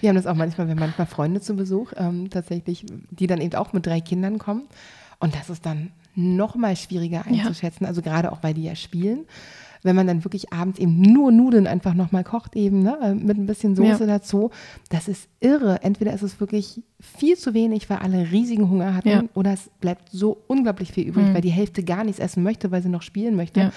Wir 0.00 0.08
haben 0.08 0.16
das 0.16 0.26
auch 0.26 0.34
manchmal, 0.34 0.66
wir 0.66 0.72
haben 0.72 0.80
manchmal 0.80 1.06
Freunde 1.06 1.40
zu 1.40 1.54
Besuch, 1.54 1.92
ähm, 1.96 2.28
tatsächlich, 2.28 2.84
die 3.10 3.28
dann 3.28 3.40
eben 3.40 3.54
auch 3.54 3.72
mit 3.72 3.86
drei 3.86 4.00
Kindern 4.00 4.38
kommen. 4.38 4.62
Und 5.20 5.36
das 5.36 5.48
ist 5.48 5.64
dann 5.64 5.92
noch 6.16 6.56
mal 6.56 6.74
schwieriger 6.74 7.24
einzuschätzen. 7.24 7.86
Also 7.86 8.02
gerade 8.02 8.32
auch, 8.32 8.42
weil 8.42 8.54
die 8.54 8.64
ja 8.64 8.74
spielen. 8.74 9.26
Wenn 9.88 9.96
man 9.96 10.06
dann 10.06 10.22
wirklich 10.22 10.52
abends 10.52 10.78
eben 10.78 11.00
nur 11.00 11.32
Nudeln 11.32 11.66
einfach 11.66 11.94
noch 11.94 12.12
mal 12.12 12.22
kocht 12.24 12.54
eben, 12.56 12.82
ne, 12.82 12.98
äh, 13.02 13.14
mit 13.14 13.38
ein 13.38 13.46
bisschen 13.46 13.74
Soße 13.74 14.04
Ja. 14.04 14.06
dazu. 14.06 14.50
Das 14.90 15.08
ist 15.08 15.28
irre. 15.40 15.82
Entweder 15.82 16.12
ist 16.12 16.20
es 16.22 16.38
wirklich 16.40 16.82
viel 17.00 17.38
zu 17.38 17.54
wenig, 17.54 17.88
weil 17.88 17.96
alle 17.98 18.30
riesigen 18.30 18.68
Hunger 18.68 18.94
hatten, 18.94 19.08
Ja. 19.08 19.24
oder 19.32 19.54
es 19.54 19.70
bleibt 19.80 20.10
so 20.10 20.36
unglaublich 20.46 20.92
viel 20.92 21.08
übrig, 21.08 21.26
Mhm. 21.28 21.34
weil 21.34 21.40
die 21.40 21.48
Hälfte 21.48 21.82
gar 21.82 22.04
nichts 22.04 22.20
essen 22.20 22.42
möchte, 22.42 22.70
weil 22.70 22.82
sie 22.82 22.90
noch 22.90 23.00
spielen 23.02 23.34
möchte. 23.34 23.60
Ja. 23.60 23.72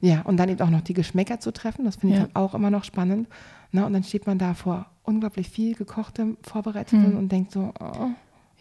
Ja, 0.00 0.22
und 0.22 0.36
dann 0.38 0.48
eben 0.48 0.60
auch 0.62 0.70
noch 0.70 0.80
die 0.80 0.94
Geschmäcker 0.94 1.38
zu 1.38 1.52
treffen, 1.52 1.84
das 1.84 1.94
finde 1.94 2.16
ich 2.16 2.20
Ja. 2.20 2.26
dann 2.26 2.34
auch 2.42 2.54
immer 2.56 2.70
noch 2.70 2.82
spannend. 2.82 3.28
Na, 3.70 3.86
und 3.86 3.92
dann 3.92 4.02
steht 4.02 4.26
man 4.26 4.36
da 4.36 4.52
vor 4.54 4.86
unglaublich 5.04 5.48
viel 5.48 5.76
gekochtem, 5.76 6.38
vorbereitetem 6.42 7.12
Mhm. 7.12 7.16
und 7.18 7.30
denkt 7.30 7.52
so, 7.52 7.72
oh, 7.80 8.08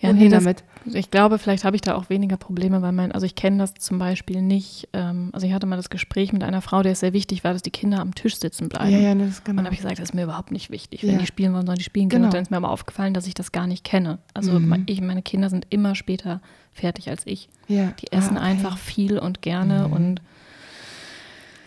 Ja, 0.01 0.13
nee, 0.13 0.29
das, 0.29 0.43
damit? 0.43 0.63
ich 0.85 1.11
glaube, 1.11 1.37
vielleicht 1.37 1.63
habe 1.63 1.75
ich 1.75 1.81
da 1.81 1.93
auch 1.95 2.09
weniger 2.09 2.35
Probleme, 2.35 2.81
weil 2.81 2.91
mein, 2.91 3.11
also 3.11 3.25
ich 3.25 3.35
kenne 3.35 3.57
das 3.59 3.75
zum 3.75 3.99
Beispiel 3.99 4.41
nicht. 4.41 4.89
Ähm, 4.93 5.29
also 5.31 5.45
ich 5.45 5.53
hatte 5.53 5.67
mal 5.67 5.75
das 5.75 5.91
Gespräch 5.91 6.33
mit 6.33 6.43
einer 6.43 6.61
Frau, 6.61 6.81
der 6.81 6.93
es 6.93 7.01
sehr 7.01 7.13
wichtig 7.13 7.43
war, 7.43 7.53
dass 7.53 7.61
die 7.61 7.69
Kinder 7.69 7.99
am 7.99 8.15
Tisch 8.15 8.35
sitzen 8.37 8.67
bleiben. 8.67 8.89
Ja, 8.89 8.97
ja, 8.97 9.13
das 9.15 9.37
Und 9.39 9.45
genau. 9.45 9.57
dann 9.57 9.65
habe 9.65 9.75
ich 9.75 9.81
gesagt, 9.81 9.99
das 9.99 10.09
ist 10.09 10.13
mir 10.15 10.23
überhaupt 10.23 10.51
nicht 10.51 10.71
wichtig. 10.71 11.03
Wenn 11.03 11.11
Ja. 11.13 11.17
die 11.19 11.27
spielen 11.27 11.53
wollen, 11.53 11.67
sollen 11.67 11.77
die 11.77 11.83
spielen 11.83 12.09
gehen. 12.09 12.17
Genau. 12.17 12.25
Und 12.29 12.33
dann 12.33 12.41
ist 12.41 12.49
mir 12.49 12.57
aber 12.57 12.71
aufgefallen, 12.71 13.13
dass 13.13 13.27
ich 13.27 13.35
das 13.35 13.51
gar 13.51 13.67
nicht 13.67 13.83
kenne. 13.83 14.17
Also 14.33 14.59
Mhm. 14.59 14.83
ich, 14.87 15.01
meine 15.01 15.21
Kinder 15.21 15.49
sind 15.51 15.67
immer 15.69 15.93
später 15.93 16.41
fertig 16.71 17.09
als 17.09 17.21
ich. 17.25 17.47
ja. 17.67 17.93
Die 18.01 18.11
essen 18.11 18.37
Ah, 18.37 18.41
okay. 18.41 18.49
einfach 18.49 18.77
viel 18.79 19.19
und 19.19 19.41
gerne 19.43 19.87
Mhm. 19.87 19.93
und 19.93 20.21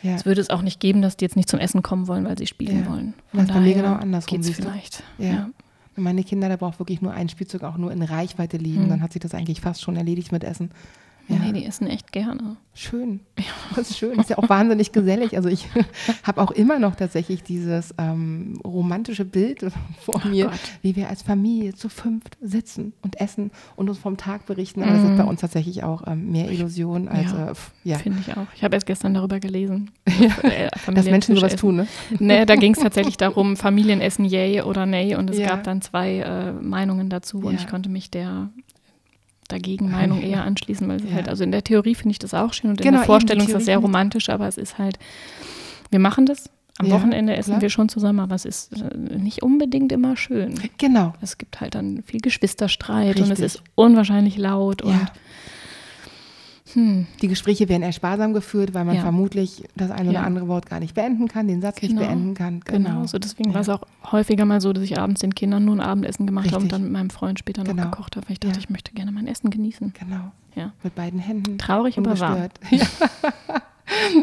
Ja. 0.03 0.15
es 0.17 0.27
würde 0.27 0.41
es 0.41 0.51
auch 0.51 0.63
nicht 0.63 0.81
geben, 0.81 1.03
dass 1.03 1.17
die 1.17 1.25
jetzt 1.25 1.37
nicht 1.37 1.49
zum 1.49 1.61
Essen 1.61 1.83
kommen 1.83 2.09
wollen, 2.09 2.25
weil 2.25 2.37
sie 2.37 2.47
spielen 2.47 2.85
Ja. 2.85 2.91
wollen. 2.91 3.15
Das 3.33 3.45
ist 3.45 3.53
bei 3.55 3.61
mir 3.61 3.75
genau 3.75 3.95
andersrum, 3.95 4.41
geht's 4.43 4.51
vielleicht. 4.57 5.03
Ja. 5.19 5.27
Ja. 5.27 5.51
Meine 5.97 6.25
Kinder, 6.25 6.49
da 6.49 6.57
braucht 6.57 6.79
wirklich 6.79 7.03
nur 7.03 7.13
ein 7.13 7.29
Spielzeug 7.29 7.63
auch 7.63 7.77
nur 7.77 7.93
in 7.93 8.03
Reichweite 8.03 8.57
liegen. 8.57 8.85
Mhm. 8.85 8.89
Dann 8.89 9.03
hat 9.03 9.13
sich 9.13 9.23
das 9.23 9.35
eigentlich 9.35 9.61
fast 9.61 9.83
schon 9.83 9.97
erledigt 9.97 10.33
mit 10.33 10.45
Essen. 10.45 10.71
Ja. 11.29 11.37
Nee, 11.39 11.53
die 11.53 11.65
essen 11.65 11.87
echt 11.87 12.13
gerne. 12.13 12.57
Schön. 12.75 13.21
Das 13.77 13.91
ist 13.91 13.99
schön. 13.99 14.19
Ist 14.21 14.31
ja 14.31 14.39
auch 14.39 14.49
wahnsinnig 14.49 14.93
gesellig. 14.93 15.37
Also 15.37 15.49
ich 15.49 15.67
habe 16.23 16.41
auch 16.43 16.51
immer 16.53 16.79
noch 16.79 16.95
tatsächlich 16.95 17.43
dieses 17.43 17.93
ähm, 17.99 18.61
romantische 18.65 19.25
Bild 19.25 19.65
vor 20.01 20.21
mir, 20.27 20.45
Gott. 20.47 20.61
wie 20.83 20.95
wir 20.95 21.09
als 21.09 21.23
Familie 21.23 21.75
zu 21.75 21.89
fünft 21.89 22.37
sitzen 22.41 22.93
und 23.03 23.21
essen 23.21 23.51
und 23.75 23.89
uns 23.89 23.99
vom 23.99 24.17
Tag 24.17 24.47
berichten. 24.47 24.83
Aber 24.83 24.93
das 24.93 25.03
ist 25.03 25.09
Mhm. 25.11 25.17
bei 25.17 25.25
uns 25.25 25.41
tatsächlich 25.41 25.83
auch 25.83 26.07
ähm, 26.07 26.31
mehr 26.31 26.51
Illusion 26.53 27.09
als 27.09 27.33
Ja. 27.33 27.51
äh, 27.51 27.55
ja. 27.85 27.99
Finde 27.99 28.21
ich 28.21 28.37
auch. 28.37 28.47
Ich 28.55 28.63
habe 28.63 28.75
erst 28.77 28.87
gestern 28.87 29.15
darüber 29.15 29.41
gelesen. 29.41 29.91
Äh, 30.43 30.69
dass 30.93 31.07
Menschen 31.07 31.35
sowas 31.35 31.57
tun. 31.57 31.77
Ne? 31.77 31.87
Nee, 32.21 32.45
da 32.47 32.55
ging 32.55 32.75
es 32.75 32.79
tatsächlich 32.81 33.17
darum, 33.17 33.57
Familienessen 33.57 34.25
yay 34.25 34.61
oder 34.63 34.87
nay. 34.87 35.17
Und 35.17 35.31
es 35.31 35.39
Ja. 35.39 35.49
gab 35.49 35.65
dann 35.65 35.81
zwei 35.83 36.19
äh, 36.19 36.53
Meinungen 36.53 37.09
dazu. 37.09 37.39
Und 37.39 37.55
Ja. 37.55 37.59
ich 37.61 37.67
konnte 37.67 37.89
mich 37.89 38.11
der 38.11 38.51
dagegen 39.49 39.91
Meinung 39.91 40.21
eher 40.23 40.45
anschließen, 40.45 40.89
weil 40.89 40.97
es 40.97 41.05
Ja. 41.05 41.13
halt, 41.17 41.29
also 41.29 41.45
in 41.45 41.53
der 41.53 41.63
Theorie 41.65 41.95
finde 41.95 42.13
ich 42.13 42.19
das 42.19 42.35
auch 42.35 42.53
schön 42.53 42.71
und 42.71 42.81
in 42.81 42.85
Genau, 42.85 42.99
der 42.99 43.03
eben, 43.05 43.07
Vorstellung 43.07 43.47
ist 43.47 43.55
das 43.55 43.65
sehr 43.65 43.79
romantisch, 43.79 44.29
aber 44.31 44.49
es 44.49 44.57
ist 44.59 44.79
halt, 44.79 44.99
wir 45.91 45.99
machen 45.99 46.27
das. 46.27 46.51
Am 46.79 46.87
Ja, 46.87 46.95
Wochenende 46.95 47.37
essen 47.37 47.51
klar. 47.53 47.61
wir 47.63 47.71
schon 47.71 47.89
zusammen, 47.89 48.19
aber 48.19 48.35
es 48.35 48.45
ist 48.45 48.73
äh, 48.83 48.97
nicht 49.17 49.45
unbedingt 49.45 49.93
immer 49.93 50.17
schön. 50.17 50.55
Genau. 50.77 51.13
Es 51.21 51.39
gibt 51.39 51.61
halt 51.61 51.77
dann 51.77 52.03
viel 52.05 52.21
Geschwisterstreit 52.21 53.15
und 53.21 53.23
es 53.31 53.31
Richtig. 53.41 53.45
ist 53.47 53.63
unwahrscheinlich 53.77 54.37
laut 54.39 54.83
und 54.83 54.91
Ja. 54.91 55.07
Hm, 56.75 57.07
Die 57.23 57.29
Gespräche 57.29 57.69
werden 57.69 57.83
eher 57.83 57.93
sparsam 57.93 58.33
geführt, 58.35 58.75
weil 58.75 58.85
man 58.85 58.97
Ja. 58.97 59.03
vermutlich 59.03 59.65
das 59.77 59.91
ein 59.91 60.03
oder 60.09 60.21
Ja. 60.21 60.23
andere 60.25 60.49
Wort 60.49 60.67
gar 60.69 60.81
nicht 60.81 60.95
beenden 60.95 61.29
kann, 61.29 61.49
den 61.49 61.61
Satz 61.61 61.81
Genau. 61.81 61.95
nicht 61.95 62.07
beenden 62.09 62.35
kann. 62.35 62.61
genau. 62.65 63.07
So 63.07 63.19
deswegen 63.19 63.51
Ja. 63.51 63.55
war 63.55 63.61
es 63.63 63.69
auch 63.69 63.83
häufiger 64.13 64.45
mal 64.45 64.61
so, 64.61 64.73
dass 64.73 64.85
ich 64.85 64.99
abends 64.99 65.21
den 65.21 65.35
Kindern 65.35 65.65
nur 65.65 65.77
ein 65.77 65.81
Abendessen 65.81 66.27
gemacht 66.27 66.47
habe 66.47 66.57
und 66.57 66.63
Richtig. 66.65 66.73
dann 66.73 66.83
mit 66.83 66.93
meinem 66.93 67.11
Freund 67.11 67.39
später 67.39 67.63
noch 67.65 67.71
Genau. 67.71 67.85
gekocht 67.91 68.17
habe, 68.17 68.27
weil 68.29 68.35
ich 68.35 68.41
dachte, 68.41 68.59
ich 68.59 68.69
möchte 68.71 68.93
gerne 68.93 69.13
mein 69.13 69.27
Essen 69.27 69.51
genießen. 69.51 69.95
Genau. 69.99 70.33
Ja. 70.55 70.73
Mit 70.83 70.95
beiden 70.95 71.19
Händen. 71.21 71.59
Traurig, 71.59 71.99
aber 71.99 72.19
wahr. 72.21 72.49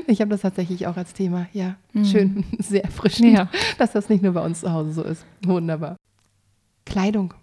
Ich 0.08 0.20
habe 0.22 0.32
das 0.32 0.42
tatsächlich 0.42 0.88
auch 0.88 0.98
als 0.98 1.14
Thema. 1.14 1.46
Ja, 1.54 1.76
Mhm. 1.94 2.06
schön, 2.06 2.44
sehr 2.60 2.84
erfrischend, 2.84 3.32
Ja. 3.34 3.48
dass 3.78 3.92
das 3.92 4.10
nicht 4.10 4.24
nur 4.24 4.34
bei 4.34 4.44
uns 4.44 4.62
zu 4.62 4.72
Hause 4.72 4.92
so 4.92 5.04
ist. 5.04 5.24
Wunderbar. 5.46 5.98
Kleidung. 6.86 7.34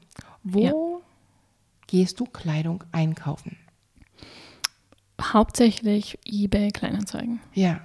Wo 0.42 0.60
Ja. 0.60 0.72
gehst 1.86 2.18
du 2.20 2.24
Kleidung 2.26 2.82
einkaufen? 2.92 3.56
Hauptsächlich 5.32 6.18
eBay 6.24 6.70
Kleinanzeigen. 6.70 7.40
Ja, 7.54 7.80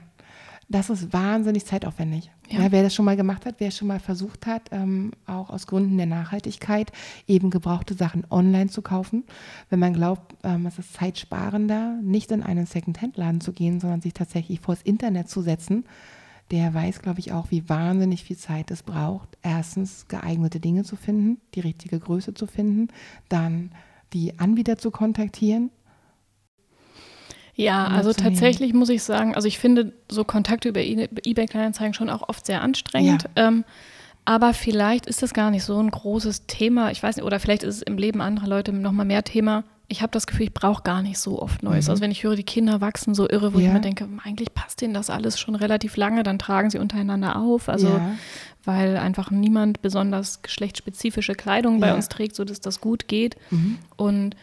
das 0.70 0.90
ist 0.90 1.14
wahnsinnig 1.14 1.66
zeitaufwendig. 1.66 2.32
Ja. 2.50 2.62
Ja. 2.62 2.72
wer 2.72 2.84
das 2.84 2.94
schon 2.94 3.06
mal 3.06 3.16
gemacht 3.16 3.46
hat, 3.46 3.56
wer 3.60 3.72
schon 3.72 3.88
mal 3.88 4.00
versucht 4.00 4.46
hat, 4.46 4.70
ähm, 4.72 5.12
auch 5.26 5.50
aus 5.50 5.68
Gründen 5.68 5.98
der 5.98 6.06
Nachhaltigkeit, 6.06 6.92
eben 7.28 7.50
gebrauchte 7.50 7.94
Sachen 7.94 8.26
online 8.30 8.70
zu 8.70 8.82
kaufen, 8.82 9.24
wenn 9.70 9.80
man 9.80 9.94
glaubt, 9.94 10.36
ähm, 10.44 10.66
es 10.66 10.78
ist 10.78 10.94
zeitsparender, 10.94 12.00
nicht 12.02 12.32
in 12.32 12.44
einen 12.44 12.66
Second-Hand-Laden 12.66 13.42
zu 13.42 13.54
gehen, 13.54 13.80
sondern 13.80 14.02
sich 14.02 14.14
tatsächlich 14.14 14.60
vors 14.60 14.82
Internet 14.82 15.30
zu 15.30 15.42
setzen, 15.42 15.86
der 16.52 16.74
weiß, 16.74 17.02
glaube 17.02 17.20
ich, 17.20 17.32
auch, 17.32 17.52
wie 17.52 17.68
wahnsinnig 17.70 18.24
viel 18.24 18.38
Zeit 18.38 18.70
es 18.70 18.84
braucht, 18.84 19.38
erstens 19.42 20.08
geeignete 20.08 20.60
Dinge 20.60 20.84
zu 20.84 20.96
finden, 20.96 21.40
die 21.56 21.62
richtige 21.62 22.00
Größe 22.00 22.34
zu 22.34 22.46
finden, 22.46 22.90
dann 23.30 23.72
die 24.12 24.38
Anbieter 24.38 24.78
zu 24.78 24.92
kontaktieren. 24.92 25.72
Ja, 27.56 27.86
also 27.88 28.14
tatsächlich 28.14 28.74
muss 28.74 28.90
ich 28.90 29.04
sagen, 29.04 29.36
also 29.36 29.48
ich 29.48 29.60
finde 29.60 29.94
so 30.10 30.24
Kontakte 30.24 30.70
über 30.70 30.82
E- 30.82 31.08
eBay 31.24 31.46
Kleinanzeigen 31.46 31.94
schon 31.94 32.10
auch 32.10 32.28
oft 32.28 32.46
sehr 32.46 32.62
anstrengend. 32.62 33.26
Ähm, 33.36 33.64
aber 34.26 34.54
vielleicht 34.54 35.06
ist 35.06 35.22
das 35.22 35.34
gar 35.34 35.52
nicht 35.52 35.64
so 35.64 35.78
ein 35.80 35.92
großes 35.92 36.48
Thema. 36.48 36.90
Ich 36.92 37.04
weiß 37.04 37.18
nicht, 37.18 37.26
oder 37.26 37.40
vielleicht 37.40 37.64
ist 37.64 37.76
es 37.76 37.82
im 37.84 37.98
Leben 37.98 38.22
anderer 38.22 38.48
Leute 38.48 38.72
noch 38.74 38.92
mal 38.94 39.04
mehr 39.06 39.24
Thema. 39.24 39.64
Ich 39.90 40.02
habe 40.02 40.12
das 40.12 40.26
Gefühl, 40.26 40.46
ich 40.48 40.54
brauche 40.54 40.82
gar 40.82 41.04
nicht 41.04 41.20
so 41.20 41.42
oft 41.42 41.62
Neues. 41.62 41.86
Mhm. 41.86 41.92
Also 41.92 42.02
wenn 42.02 42.10
ich 42.12 42.24
höre, 42.24 42.36
die 42.36 42.44
Kinder 42.44 42.82
wachsen 42.82 43.14
so 43.14 43.30
irre, 43.30 43.54
wo 43.54 43.60
Ja. 43.60 43.68
ich 43.68 43.74
mir 43.74 43.82
denke, 43.82 44.08
eigentlich 44.24 44.54
passt 44.56 44.82
denen 44.82 44.94
das 44.94 45.10
alles 45.12 45.40
schon 45.40 45.56
relativ 45.56 45.98
lange, 45.98 46.24
dann 46.24 46.40
tragen 46.40 46.70
sie 46.72 46.80
untereinander 46.80 47.36
auf. 47.36 47.68
Also 47.70 47.90
ja, 47.90 48.16
weil 48.64 48.98
einfach 48.98 49.30
niemand 49.30 49.82
besonders 49.82 50.42
geschlechtsspezifische 50.42 51.34
Kleidung 51.36 51.82
bei 51.82 51.88
Ja. 51.90 51.96
uns 51.96 52.08
trägt, 52.10 52.36
sodass 52.36 52.62
das 52.62 52.80
gut 52.82 53.08
geht. 53.08 53.36
mhm. 53.52 53.78
Und 53.98 54.36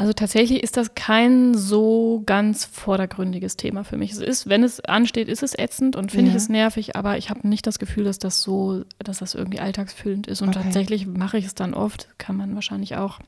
also 0.00 0.14
tatsächlich 0.14 0.62
ist 0.62 0.78
das 0.78 0.94
kein 0.94 1.52
so 1.54 2.22
ganz 2.24 2.64
vordergründiges 2.64 3.58
Thema 3.58 3.84
für 3.84 3.98
mich. 3.98 4.12
Es 4.12 4.18
ist, 4.18 4.48
wenn 4.48 4.64
es 4.64 4.80
ansteht, 4.80 5.28
ist 5.28 5.42
es 5.42 5.52
ätzend 5.58 5.94
und 5.94 6.10
finde 6.10 6.30
Ja. 6.30 6.36
ich 6.36 6.42
es 6.42 6.48
nervig, 6.48 6.96
aber 6.96 7.18
ich 7.18 7.28
habe 7.28 7.46
nicht 7.46 7.66
das 7.66 7.78
Gefühl, 7.78 8.04
dass 8.04 8.18
das 8.18 8.40
so, 8.40 8.84
dass 8.98 9.18
das 9.18 9.34
irgendwie 9.34 9.60
alltagsfüllend 9.60 10.26
ist. 10.26 10.40
Und 10.40 10.48
Okay. 10.56 10.62
tatsächlich 10.62 11.06
mache 11.06 11.36
ich 11.36 11.44
es 11.44 11.54
dann 11.54 11.74
oft, 11.74 12.08
kann 12.16 12.34
man 12.34 12.54
wahrscheinlich 12.54 12.96
auch 12.96 13.18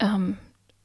ähm, 0.00 0.36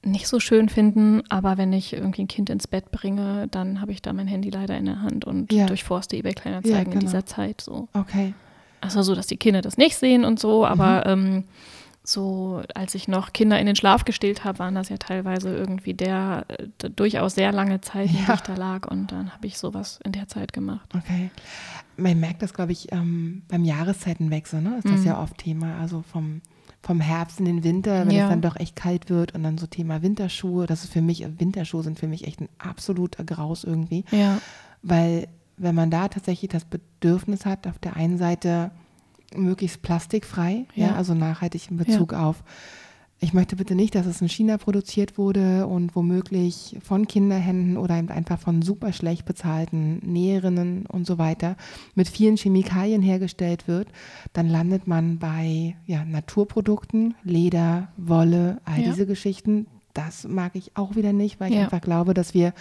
nicht 0.04 0.28
so 0.28 0.40
schön 0.40 0.70
finden, 0.70 1.24
aber 1.30 1.58
wenn 1.58 1.74
ich 1.74 1.94
irgendwie 1.94 2.22
ein 2.22 2.28
Kind 2.28 2.52
ins 2.52 2.68
Bett 2.68 2.92
bringe, 2.92 3.48
dann 3.50 3.82
habe 3.82 3.92
ich 3.94 4.04
da 4.04 4.14
mein 4.14 4.28
Handy 4.28 4.52
leider 4.52 4.78
in 4.78 4.86
der 4.86 5.02
Hand 5.02 5.26
und 5.26 5.52
Ja. 5.52 5.66
durchforste 5.66 6.16
eBay 6.18 6.34
Kleinanzeigen 6.34 6.76
Ja, 6.78 6.84
in 6.84 6.90
genau. 6.92 7.02
dieser 7.02 7.26
Zeit 7.26 7.62
so. 7.62 7.88
okay. 7.94 8.36
Also 8.80 9.02
so, 9.02 9.16
dass 9.16 9.26
die 9.26 9.38
Kinder 9.38 9.62
das 9.62 9.76
nicht 9.78 9.96
sehen 9.98 10.24
und 10.24 10.40
so, 10.40 10.64
aber 10.66 11.04
Mhm. 11.16 11.30
ähm, 11.40 11.44
so, 12.10 12.62
als 12.74 12.96
ich 12.96 13.10
noch 13.10 13.34
Kinder 13.34 13.60
in 13.60 13.66
den 13.66 13.76
Schlaf 13.76 14.06
gestillt 14.06 14.46
habe, 14.46 14.60
waren 14.60 14.76
das 14.76 14.88
ja 14.88 14.96
teilweise 14.98 15.54
irgendwie 15.54 15.94
der 15.94 16.46
äh, 16.48 16.68
d- 16.82 16.90
durchaus 16.90 17.36
sehr 17.36 17.52
lange 17.52 17.82
Zeit, 17.82 18.10
in 18.10 18.16
Ja. 18.20 18.26
die 18.28 18.34
ich 18.36 18.40
da 18.42 18.56
lag 18.56 18.88
und 18.90 19.12
dann 19.12 19.34
habe 19.34 19.46
ich 19.46 19.58
sowas 19.58 20.00
in 20.06 20.14
der 20.14 20.28
Zeit 20.30 20.54
gemacht. 20.54 20.90
Okay. 20.96 21.30
Man 21.98 22.18
merkt 22.20 22.42
das, 22.42 22.54
glaube 22.54 22.72
ich, 22.72 22.92
ähm, 22.94 23.42
beim 23.50 23.66
Jahreszeitenwechsel, 23.66 24.62
ne? 24.62 24.78
Ist 24.78 24.86
das 24.88 25.02
Mhm. 25.02 25.08
ja 25.08 25.22
oft 25.22 25.38
Thema. 25.38 25.80
Also 25.82 26.02
vom, 26.10 26.42
vom 26.82 27.02
Herbst 27.02 27.40
in 27.40 27.46
den 27.46 27.64
Winter, 27.66 28.06
wenn 28.08 28.16
Ja. 28.16 28.24
es 28.26 28.30
dann 28.30 28.42
doch 28.42 28.56
echt 28.56 28.78
kalt 28.78 29.10
wird 29.10 29.36
und 29.36 29.44
dann 29.44 29.58
so 29.58 29.68
Thema 29.68 30.02
Winterschuhe. 30.02 30.66
Das 30.66 30.86
ist 30.86 30.94
für 30.94 31.02
mich, 31.02 31.26
Winterschuhe 31.40 31.84
sind 31.84 32.00
für 32.00 32.08
mich 32.08 32.26
echt 32.26 32.40
ein 32.40 32.48
absoluter 32.58 33.26
Graus 33.26 33.64
irgendwie. 33.66 34.06
Ja, 34.12 34.40
Weil 34.82 35.28
wenn 35.58 35.76
man 35.76 35.90
da 35.92 36.08
tatsächlich 36.08 36.52
das 36.52 36.64
Bedürfnis 36.64 37.46
hat, 37.46 37.68
auf 37.68 37.80
der 37.80 37.98
einen 37.98 38.18
Seite 38.18 38.72
möglichst 39.36 39.82
plastikfrei, 39.82 40.66
ja, 40.76 40.88
Ja. 40.88 40.96
also 40.96 41.14
nachhaltig 41.14 41.70
in 41.70 41.78
Bezug 41.78 42.14
auf, 42.14 42.44
ich 43.20 43.34
möchte 43.34 43.56
bitte 43.56 43.74
nicht, 43.74 43.96
dass 43.96 44.06
es 44.06 44.22
in 44.22 44.30
China 44.30 44.58
produziert 44.60 45.18
wurde 45.18 45.66
und 45.66 45.96
womöglich 45.96 46.78
von 46.84 47.08
Kinderhänden 47.08 47.76
oder 47.78 47.96
einfach 47.96 48.38
von 48.40 48.62
super 48.62 48.94
schlecht 48.94 49.26
bezahlten 49.26 49.98
Näherinnen 50.06 50.86
und 50.86 51.08
so 51.08 51.18
weiter 51.18 51.56
mit 51.96 52.08
vielen 52.08 52.38
Chemikalien 52.38 53.02
hergestellt 53.02 53.68
wird, 53.68 53.88
dann 54.34 54.48
landet 54.48 54.86
man 54.86 55.18
bei 55.18 55.76
ja, 55.88 56.06
Naturprodukten, 56.06 57.16
Leder, 57.24 57.88
Wolle, 57.98 58.62
all 58.66 58.82
Ja. 58.82 58.90
diese 58.92 59.08
Geschichten. 59.08 59.66
Das 59.96 60.28
mag 60.28 60.52
ich 60.56 60.78
auch 60.78 60.96
wieder 60.96 61.12
nicht, 61.12 61.40
weil 61.40 61.50
ich 61.50 61.58
Ja. 61.58 61.64
einfach 61.64 61.82
glaube, 61.82 62.14
dass 62.14 62.36
wir 62.36 62.54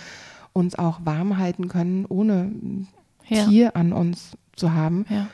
uns 0.54 0.74
auch 0.78 1.00
warm 1.04 1.36
halten 1.36 1.68
können, 1.68 2.06
ohne 2.06 2.50
ja, 3.28 3.44
Tier 3.44 3.76
an 3.76 3.92
uns 3.92 4.38
zu 4.54 4.72
haben. 4.72 5.04
ja. 5.10 5.26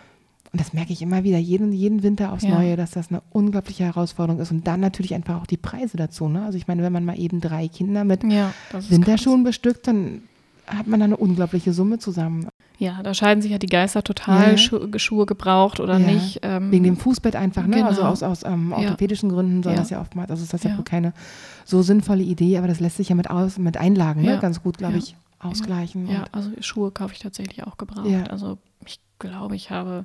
Und 0.52 0.60
das 0.60 0.74
merke 0.74 0.92
ich 0.92 1.00
immer 1.00 1.24
wieder, 1.24 1.38
jeden, 1.38 1.72
jeden 1.72 2.02
Winter 2.02 2.32
aufs 2.32 2.42
Ja. 2.44 2.50
Neue, 2.50 2.76
dass 2.76 2.90
das 2.90 3.10
eine 3.10 3.22
unglaubliche 3.30 3.84
Herausforderung 3.84 4.40
ist. 4.40 4.50
Und 4.50 4.66
dann 4.66 4.80
natürlich 4.80 5.14
einfach 5.14 5.40
auch 5.40 5.46
die 5.46 5.56
Preise 5.56 5.96
dazu. 5.96 6.28
Ne? 6.28 6.44
Also 6.44 6.58
ich 6.58 6.68
meine, 6.68 6.82
wenn 6.82 6.92
man 6.92 7.04
mal 7.06 7.18
eben 7.18 7.40
drei 7.40 7.68
Kinder 7.68 8.04
mit 8.04 8.22
ja 8.24 8.52
Winterschuhen 8.90 9.44
bestückt, 9.44 9.86
dann 9.86 10.22
hat 10.66 10.86
man 10.86 11.00
da 11.00 11.04
eine 11.04 11.16
unglaubliche 11.16 11.72
Summe 11.72 11.98
zusammen. 11.98 12.48
Ja, 12.78 13.02
da 13.02 13.14
scheiden 13.14 13.40
sich 13.42 13.50
ja 13.52 13.58
die 13.58 13.66
Geister 13.66 14.02
total, 14.02 14.42
Ja, 14.42 14.50
ja. 14.52 14.56
Schu 14.58 14.88
Schuhe 14.98 15.24
gebraucht 15.24 15.80
oder 15.80 15.98
Ja. 15.98 16.06
nicht. 16.12 16.40
Ähm, 16.42 16.70
Wegen 16.70 16.84
dem 16.84 16.96
Fußbett 16.96 17.34
einfach, 17.36 17.66
ne? 17.66 17.76
Genau. 17.76 17.86
Also 17.88 18.02
aus, 18.02 18.22
aus 18.22 18.42
ähm, 18.44 18.70
Ja. 18.72 18.76
orthopädischen 18.78 19.30
Gründen 19.30 19.62
soll 19.62 19.72
Ja. 19.72 19.78
das 19.78 19.90
ja 19.90 20.00
oftmals, 20.00 20.30
also 20.30 20.42
ist 20.42 20.52
das 20.52 20.62
ja, 20.64 20.70
Ja. 20.70 20.76
wohl 20.78 20.84
keine 20.84 21.12
so 21.64 21.80
sinnvolle 21.82 22.22
Idee, 22.24 22.58
aber 22.58 22.66
das 22.68 22.80
lässt 22.80 22.96
sich 22.98 23.08
ja 23.08 23.14
mit, 23.14 23.30
aus, 23.30 23.56
mit 23.58 23.76
Einlagen 23.78 24.22
ne? 24.22 24.32
Ja. 24.32 24.36
ganz 24.40 24.62
gut, 24.62 24.78
glaube 24.78 24.94
Ja. 24.94 24.98
ich, 24.98 25.16
ausgleichen. 25.38 26.08
Ja, 26.10 26.24
also 26.32 26.50
Schuhe 26.60 26.90
kaufe 26.90 27.14
ich 27.14 27.20
tatsächlich 27.20 27.64
auch 27.64 27.76
gebraucht. 27.78 28.06
Ja. 28.08 28.24
Also 28.24 28.58
ich 28.86 28.98
glaube, 29.18 29.56
ich 29.56 29.70
habe. 29.70 30.04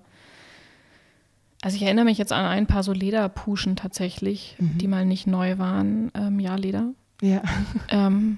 Also 1.61 1.75
ich 1.75 1.83
erinnere 1.83 2.05
mich 2.05 2.17
jetzt 2.17 2.31
an 2.33 2.45
ein 2.45 2.67
paar 2.67 2.83
so 2.83 2.93
Lederpuschen 2.93 3.75
tatsächlich, 3.75 4.55
Mhm. 4.59 4.77
die 4.77 4.87
mal 4.87 5.05
nicht 5.05 5.25
neu 5.27 5.57
waren. 5.57 6.11
Ähm, 6.13 6.39
ja, 6.39 6.55
Leder. 6.55 6.91
ja. 7.21 7.41
Ähm, 7.89 8.37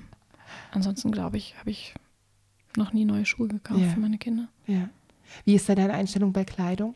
ansonsten 0.72 1.12
glaube 1.12 1.38
ich, 1.38 1.56
habe 1.60 1.70
ich 1.70 1.94
noch 2.78 2.94
nie 2.94 3.06
neue 3.06 3.26
Schuhe 3.26 3.48
gekauft 3.48 3.82
Ja. 3.82 3.88
für 3.90 4.00
meine 4.00 4.18
Kinder. 4.18 4.48
Ja. 4.68 4.90
Wie 5.46 5.56
ist 5.56 5.68
da 5.68 5.76
deine 5.76 5.94
Einstellung 5.94 6.32
bei 6.34 6.44
Kleidung? 6.46 6.96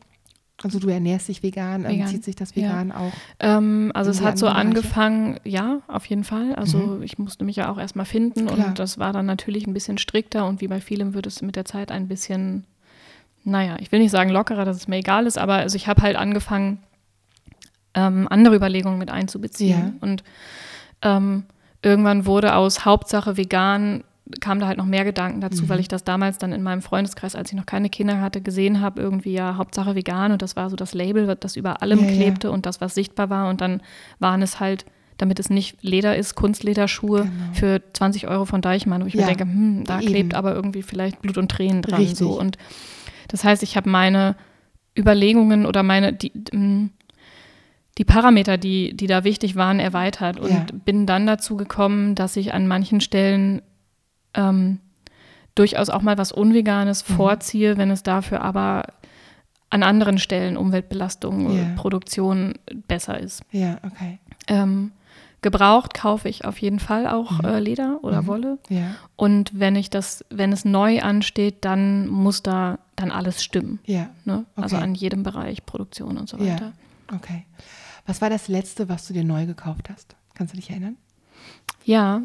Also 0.62 0.78
du 0.78 0.88
ernährst 0.88 1.28
dich 1.28 1.42
vegan, 1.42 1.84
ähm, 1.84 1.90
Vegan. 1.90 2.06
zieht 2.08 2.24
sich 2.24 2.36
das 2.36 2.54
Ja. 2.54 2.62
vegan 2.62 2.92
auch? 2.92 3.12
Ähm, 3.40 3.90
also 3.92 4.10
es 4.10 4.22
hat 4.22 4.38
so 4.38 4.46
Bereiche? 4.46 4.60
angefangen, 4.60 5.40
ja, 5.44 5.80
auf 5.88 6.06
jeden 6.06 6.22
Fall. 6.24 6.54
Also 6.54 7.00
ich 7.02 7.18
musste 7.18 7.44
mich 7.44 7.56
ja 7.56 7.70
auch 7.70 7.76
erstmal 7.78 8.06
finden 8.06 8.46
Klar. 8.46 8.68
und 8.68 8.78
das 8.78 8.96
war 8.98 9.12
dann 9.12 9.26
natürlich 9.26 9.66
ein 9.66 9.74
bisschen 9.74 9.98
strikter 9.98 10.46
und 10.46 10.60
wie 10.60 10.68
bei 10.68 10.80
vielem 10.80 11.12
wird 11.12 11.26
es 11.26 11.42
mit 11.42 11.56
der 11.56 11.64
Zeit 11.64 11.90
ein 11.90 12.06
bisschen, 12.08 12.64
naja, 13.44 13.76
ich 13.80 13.92
will 13.92 14.00
nicht 14.00 14.10
sagen 14.10 14.30
lockerer, 14.30 14.64
dass 14.64 14.76
es 14.76 14.88
mir 14.88 14.96
egal 14.96 15.26
ist, 15.26 15.38
aber 15.38 15.54
also 15.54 15.76
ich 15.76 15.86
habe 15.86 16.02
halt 16.02 16.16
angefangen, 16.16 16.78
ähm, 17.94 18.26
andere 18.28 18.56
Überlegungen 18.56 18.98
mit 18.98 19.10
einzubeziehen. 19.10 19.78
Ja. 19.78 19.92
Und 20.00 20.24
ähm, 21.02 21.44
irgendwann 21.82 22.26
wurde 22.26 22.54
aus 22.56 22.84
Hauptsache 22.84 23.36
vegan, 23.36 24.02
kam 24.40 24.58
da 24.58 24.66
halt 24.66 24.78
noch 24.78 24.86
mehr 24.86 25.04
Gedanken 25.04 25.40
dazu, 25.42 25.64
Mhm. 25.64 25.68
weil 25.68 25.80
ich 25.80 25.88
das 25.88 26.02
damals 26.02 26.38
dann 26.38 26.52
in 26.52 26.62
meinem 26.62 26.80
Freundeskreis, 26.82 27.36
als 27.36 27.50
ich 27.52 27.56
noch 27.56 27.66
keine 27.66 27.90
Kinder 27.90 28.20
hatte, 28.22 28.40
gesehen 28.40 28.80
habe, 28.80 29.00
irgendwie 29.02 29.34
ja 29.34 29.56
Hauptsache 29.58 29.94
vegan 29.94 30.32
und 30.32 30.40
das 30.42 30.56
war 30.56 30.70
so 30.70 30.76
das 30.76 30.94
Label, 30.94 31.36
das 31.38 31.56
über 31.56 31.82
allem 31.82 32.00
Ja, 32.00 32.06
ja. 32.06 32.12
klebte 32.12 32.50
und 32.50 32.64
das, 32.66 32.80
was 32.80 32.94
sichtbar 32.94 33.28
war 33.30 33.48
und 33.50 33.60
dann 33.60 33.82
waren 34.18 34.40
es 34.40 34.58
halt, 34.60 34.86
damit 35.18 35.38
es 35.38 35.50
nicht 35.50 35.76
Leder 35.82 36.16
ist, 36.16 36.34
Kunstlederschuhe 36.34 37.24
Genau. 37.24 37.30
für 37.52 37.82
20 37.92 38.26
Euro 38.26 38.46
von 38.46 38.62
Deichmann, 38.62 39.02
wo 39.02 39.06
ich 39.06 39.14
Ja, 39.14 39.20
mir 39.20 39.26
denke, 39.26 39.44
hm, 39.44 39.84
da 39.84 40.00
eben. 40.00 40.08
klebt 40.08 40.34
aber 40.34 40.54
irgendwie 40.54 40.82
vielleicht 40.82 41.20
Blut 41.20 41.36
und 41.38 41.50
Tränen 41.50 41.82
dran. 41.82 42.00
Richtig. 42.00 42.18
So. 42.18 42.40
Und 42.40 42.56
das 43.34 43.42
heißt, 43.42 43.64
ich 43.64 43.76
habe 43.76 43.90
meine 43.90 44.36
Überlegungen 44.96 45.66
oder 45.66 45.82
meine, 45.82 46.12
die, 46.12 46.30
mm, 46.52 46.90
die 47.98 48.04
Parameter, 48.04 48.58
die, 48.58 48.96
die 48.96 49.08
da 49.08 49.24
wichtig 49.24 49.56
waren, 49.56 49.80
erweitert 49.80 50.38
und 50.38 50.50
Ja. 50.50 50.66
bin 50.84 51.04
dann 51.04 51.26
dazu 51.26 51.56
gekommen, 51.56 52.14
dass 52.14 52.36
ich 52.36 52.54
an 52.54 52.68
manchen 52.68 53.00
Stellen 53.00 53.60
ähm, 54.34 54.78
durchaus 55.56 55.90
auch 55.90 56.02
mal 56.02 56.16
was 56.16 56.30
Unveganes 56.30 57.08
Mhm. 57.08 57.14
vorziehe, 57.14 57.76
wenn 57.76 57.90
es 57.90 58.04
dafür 58.04 58.40
aber 58.42 58.84
an 59.70 59.82
anderen 59.82 60.18
Stellen 60.18 60.56
Umweltbelastung, 60.56 61.58
äh, 61.58 61.74
Produktion 61.74 62.54
besser 62.86 63.18
ist. 63.18 63.42
Ja, 63.50 63.78
okay. 63.84 64.20
Ähm, 64.46 64.92
Gebraucht 65.44 65.92
kaufe 65.94 66.28
ich 66.28 66.44
auf 66.46 66.58
jeden 66.58 66.78
Fall 66.80 67.06
auch 67.06 67.30
Mhm. 67.38 67.44
äh, 67.44 67.60
Leder 67.60 67.98
oder 68.02 68.22
Mhm. 68.22 68.26
Wolle. 68.26 68.58
Ja, 68.70 68.94
Und 69.14 69.52
wenn 69.60 69.76
ich 69.76 69.90
das, 69.90 70.24
wenn 70.30 70.52
es 70.52 70.64
neu 70.64 71.00
ansteht, 71.02 71.64
dann 71.64 72.08
muss 72.08 72.42
da 72.42 72.78
dann 72.96 73.10
alles 73.12 73.44
stimmen. 73.44 73.78
ja, 73.86 74.08
Ne? 74.24 74.46
Also 74.56 74.76
Okay. 74.76 74.84
an 74.84 74.94
jedem 74.94 75.22
Bereich, 75.22 75.66
Produktion 75.66 76.16
und 76.16 76.28
so 76.28 76.38
Ja. 76.38 76.54
weiter. 76.54 76.72
okay. 77.14 77.44
Was 78.06 78.20
war 78.22 78.30
das 78.30 78.48
letzte, 78.48 78.88
was 78.88 79.06
du 79.06 79.12
dir 79.14 79.24
neu 79.24 79.46
gekauft 79.46 79.88
hast? 79.90 80.16
Kannst 80.34 80.52
du 80.54 80.56
dich 80.56 80.70
erinnern? 80.70 80.96
Ja, 81.84 82.22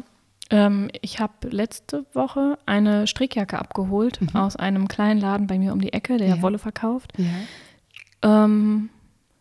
ähm, 0.50 0.90
ich 1.02 1.20
habe 1.20 1.48
letzte 1.50 2.06
Woche 2.14 2.58
eine 2.66 3.06
Strickjacke 3.06 3.58
abgeholt 3.58 4.20
Mhm. 4.20 4.28
aus 4.36 4.56
einem 4.56 4.88
kleinen 4.88 5.20
Laden 5.20 5.46
bei 5.46 5.58
mir 5.58 5.72
um 5.72 5.80
die 5.80 5.92
Ecke, 5.92 6.16
der 6.16 6.28
Ja. 6.36 6.42
Wolle 6.42 6.58
verkauft. 6.58 7.12
Ja. 7.18 7.26
Ähm, 8.22 8.90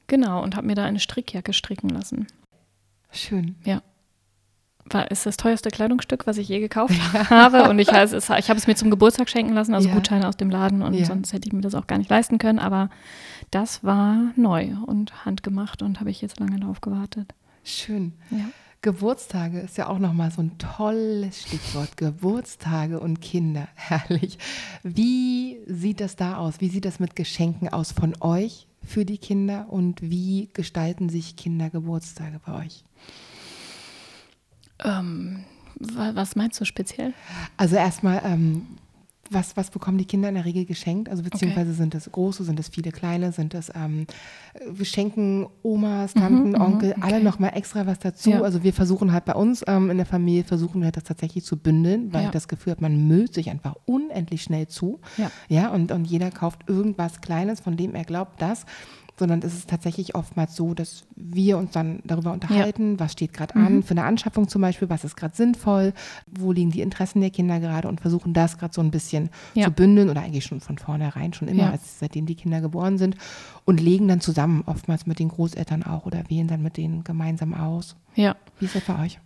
genau, 0.08 0.42
und 0.44 0.56
habe 0.56 0.68
mir 0.68 0.76
da 0.76 0.84
eine 0.86 1.00
Strickjacke 1.00 1.54
stricken 1.54 1.90
lassen. 1.90 2.28
Schön. 3.12 3.56
War, 4.92 5.12
ist 5.12 5.26
das 5.28 5.38
teuerste 5.38 5.70
Kleidungsstück, 5.70 6.26
was 6.26 6.38
ich 6.38 6.48
je 6.48 6.60
gekauft 6.60 6.96
habe. 7.30 7.70
Und 7.70 7.78
ich, 7.78 7.92
es, 7.92 8.12
ich 8.14 8.30
habe 8.50 8.58
es 8.58 8.66
mir 8.66 8.76
zum 8.76 8.90
Geburtstag 8.90 9.30
schenken 9.30 9.54
lassen, 9.54 9.76
also 9.76 9.88
Ja. 9.88 9.94
Gutscheine 9.94 10.28
aus 10.28 10.36
dem 10.38 10.50
Laden. 10.50 10.82
Und 10.82 10.96
Ja. 10.96 11.06
sonst 11.06 11.32
hätte 11.32 11.48
ich 11.48 11.54
mir 11.54 11.62
das 11.62 11.76
auch 11.76 11.86
gar 11.86 11.98
nicht 12.00 12.10
leisten 12.10 12.40
können. 12.40 12.58
Aber 12.60 12.90
das 13.52 13.84
war 13.84 14.32
neu 14.36 14.70
und 14.88 15.26
handgemacht 15.26 15.82
und 15.84 16.00
habe 16.00 16.10
ich 16.10 16.22
jetzt 16.22 16.40
lange 16.40 16.60
darauf 16.60 16.82
gewartet. 16.82 17.34
Schön. 17.64 18.14
Ja. 18.32 18.46
Geburtstage 18.82 19.60
ist 19.60 19.78
ja 19.78 19.88
auch 19.88 20.00
nochmal 20.00 20.32
so 20.32 20.42
ein 20.42 20.58
tolles 20.58 21.42
Stichwort. 21.42 21.98
Geburtstage 21.98 23.00
und 23.00 23.20
Kinder. 23.22 23.68
Herrlich. 23.76 24.38
Wie 24.84 25.60
sieht 25.68 26.00
das 26.00 26.16
da 26.16 26.38
aus? 26.38 26.62
Wie 26.62 26.70
sieht 26.70 26.86
das 26.86 27.00
mit 27.00 27.16
Geschenken 27.16 27.68
aus 27.70 27.92
von 27.92 28.16
euch 28.22 28.68
für 28.86 29.04
die 29.06 29.18
Kinder 29.18 29.68
und 29.70 30.02
wie 30.02 30.50
gestalten 30.54 31.10
sich 31.10 31.36
Kindergeburtstage 31.36 32.40
bei 32.46 32.66
euch? 32.66 32.84
Ähm, 34.84 35.44
wa- 35.80 36.12
was 36.16 36.36
meinst 36.38 36.60
du 36.62 36.66
speziell? 36.66 37.14
Also 37.58 37.76
erstmal, 37.76 38.22
ähm, 38.24 38.66
was, 39.30 39.56
was 39.58 39.70
bekommen 39.70 39.98
die 39.98 40.06
Kinder 40.06 40.30
in 40.30 40.36
der 40.36 40.46
Regel 40.46 40.66
geschenkt? 40.66 41.10
Also 41.10 41.24
beziehungsweise 41.24 41.74
sind 41.74 41.96
es 41.96 42.12
große, 42.12 42.44
sind 42.44 42.60
es 42.60 42.70
viele 42.70 42.92
kleine, 42.92 43.32
sind 43.32 43.54
es 43.54 43.72
ähm, 43.76 44.08
wir 44.70 44.86
schenken 44.86 45.48
Omas, 45.64 46.14
Tanten, 46.14 46.50
mhm, 46.50 46.62
Onkel, 46.62 46.96
alle 47.02 47.16
okay. 47.16 47.24
nochmal 47.24 47.52
extra 47.56 47.86
was 47.86 48.00
dazu. 48.00 48.32
Ja. 48.32 48.42
Also 48.42 48.64
wir 48.64 48.74
versuchen 48.74 49.12
halt 49.14 49.26
bei 49.26 49.34
uns 49.36 49.64
ähm, 49.68 49.90
in 49.90 49.98
der 49.98 50.06
Familie, 50.06 50.44
versuchen 50.44 50.82
wir 50.82 50.92
das 50.92 51.04
tatsächlich 51.04 51.44
zu 51.46 51.58
bündeln, 51.58 52.12
weil 52.14 52.22
Ja. 52.22 52.28
ich 52.28 52.34
das 52.34 52.48
Gefühl 52.48 52.72
habe, 52.72 52.82
man 52.82 53.08
müllt 53.08 53.34
sich 53.34 53.50
einfach 53.50 53.76
unendlich 53.86 54.42
schnell 54.42 54.68
zu. 54.68 55.00
Ja. 55.18 55.32
Ja, 55.48 55.70
und, 55.70 55.92
und 55.92 56.06
jeder 56.06 56.32
kauft 56.32 56.68
irgendwas 56.68 57.22
Kleines, 57.22 57.60
von 57.60 57.78
dem 57.78 57.96
er 57.96 58.04
glaubt, 58.04 58.42
das. 58.42 58.66
Sondern 59.20 59.42
es 59.44 59.54
ist 59.54 59.70
tatsächlich 59.70 60.16
oftmals 60.16 60.56
so, 60.56 60.74
dass 60.74 61.04
wir 61.18 61.58
uns 61.58 61.72
dann 61.72 62.00
darüber 62.06 62.32
unterhalten, 62.32 63.00
was 63.02 63.12
steht 63.12 63.34
gerade 63.34 63.58
Mhm. 63.60 63.66
an, 63.66 63.84
für 63.84 63.92
eine 63.92 64.06
Anschaffung 64.06 64.48
zum 64.48 64.62
Beispiel, 64.62 64.90
was 64.90 65.04
ist 65.04 65.18
gerade 65.18 65.36
sinnvoll, 65.36 65.94
wo 66.26 66.54
liegen 66.54 66.72
die 66.72 66.80
Interessen 66.80 67.20
der 67.20 67.30
Kinder 67.30 67.60
gerade 67.60 67.90
und 67.90 68.00
versuchen 68.00 68.34
das 68.34 68.58
gerade 68.58 68.74
so 68.74 68.80
ein 68.82 68.92
bisschen 68.92 69.30
Ja. 69.56 69.66
zu 69.66 69.72
bündeln 69.72 70.10
oder 70.10 70.22
eigentlich 70.22 70.46
schon 70.46 70.62
von 70.62 70.78
vornherein, 70.78 71.34
schon 71.34 71.50
immer, 71.50 71.64
Ja. 71.64 71.72
als, 71.72 72.00
seitdem 72.00 72.26
die 72.28 72.36
Kinder 72.36 72.62
geboren 72.62 72.98
sind 72.98 73.18
und 73.66 73.82
legen 73.82 74.08
dann 74.08 74.22
zusammen, 74.22 74.64
oftmals 74.66 75.06
mit 75.06 75.20
den 75.20 75.28
Großeltern 75.28 75.84
auch 75.84 76.06
oder 76.06 76.24
wählen 76.30 76.48
dann 76.48 76.64
mit 76.64 76.78
denen 76.78 77.04
gemeinsam 77.04 77.54
aus. 77.54 77.98
Ja. 78.16 78.38
Wie 78.60 78.66
ist 78.66 78.76
das 78.76 78.84
bei 78.84 79.04
euch? 79.04 79.20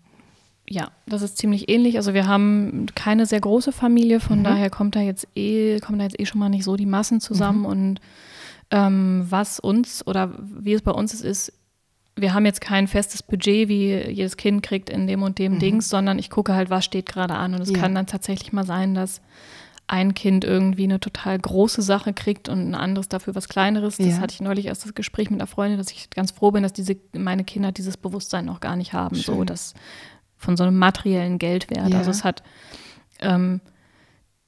Ja, 0.68 0.90
das 1.06 1.22
ist 1.22 1.38
ziemlich 1.38 1.70
ähnlich. 1.70 1.98
Also 1.98 2.14
wir 2.16 2.26
haben 2.26 2.88
keine 2.96 3.26
sehr 3.28 3.42
große 3.42 3.72
Familie, 3.72 4.20
von 4.20 4.40
Mhm. 4.40 4.44
daher 4.46 4.70
kommt 4.72 4.96
da 4.96 5.02
jetzt 5.02 5.28
eh, 5.36 5.80
kommen 5.82 6.00
da 6.00 6.06
jetzt 6.06 6.20
eh 6.20 6.26
schon 6.26 6.40
mal 6.40 6.50
nicht 6.50 6.64
so 6.64 6.78
die 6.78 6.86
Massen 6.88 7.20
zusammen. 7.20 7.60
Mhm. 7.60 7.66
Und 7.66 8.00
ähm, 8.72 9.26
was 9.30 9.60
uns 9.60 10.06
oder 10.06 10.34
wie 10.40 10.74
es 10.74 10.82
bei 10.82 10.92
uns 10.92 11.14
ist, 11.14 11.24
ist, 11.24 11.54
wir 12.16 12.34
haben 12.34 12.46
jetzt 12.46 12.62
kein 12.62 12.88
festes 12.88 13.24
Budget, 13.24 13.70
wie 13.70 13.96
jedes 14.10 14.38
Kind 14.38 14.62
kriegt 14.62 14.90
in 14.90 15.08
dem 15.08 15.24
und 15.24 15.40
dem 15.40 15.54
Mhm. 15.56 15.60
Dings, 15.60 15.90
sondern 15.90 16.20
ich 16.20 16.30
gucke 16.30 16.54
halt, 16.54 16.70
was 16.70 16.86
steht 16.86 17.08
gerade 17.08 17.34
an. 17.36 17.56
Und 17.56 17.62
es 17.62 17.72
Ja. 17.72 17.80
kann 17.80 17.96
dann 17.96 18.06
tatsächlich 18.06 18.54
mal 18.54 18.66
sein, 18.66 18.94
dass 18.94 19.22
ein 19.88 20.14
Kind 20.14 20.46
irgendwie 20.46 20.84
eine 20.86 21.00
total 21.00 21.38
große 21.40 21.82
Sache 21.82 22.14
kriegt 22.14 22.48
und 22.50 22.60
ein 22.70 22.76
anderes 22.76 23.10
dafür 23.10 23.36
was 23.36 23.50
Kleineres. 23.50 23.98
Das 23.98 24.08
Ja. 24.08 24.18
hatte 24.20 24.34
ich 24.34 24.42
neulich 24.42 24.68
erst 24.68 24.86
das 24.86 24.94
Gespräch 24.94 25.30
mit 25.30 25.42
einer 25.42 25.48
Freundin, 25.48 25.78
dass 25.78 25.92
ich 25.92 26.10
ganz 26.12 26.32
froh 26.32 26.52
bin, 26.52 26.64
dass 26.64 26.72
diese 26.74 26.96
meine 27.14 27.44
Kinder 27.44 27.72
dieses 27.72 27.98
Bewusstsein 27.98 28.46
noch 28.46 28.60
gar 28.60 28.76
nicht 28.76 28.94
haben, 28.94 29.16
so 29.16 29.34
Schön. 29.38 29.46
dass 29.48 29.74
von 30.38 30.56
so 30.56 30.64
einem 30.64 30.78
materiellen 30.78 31.38
Geldwert. 31.40 31.90
Ja. 31.90 31.98
Also 31.98 32.12
es 32.12 32.24
hat 32.24 32.44
ähm, 33.20 33.60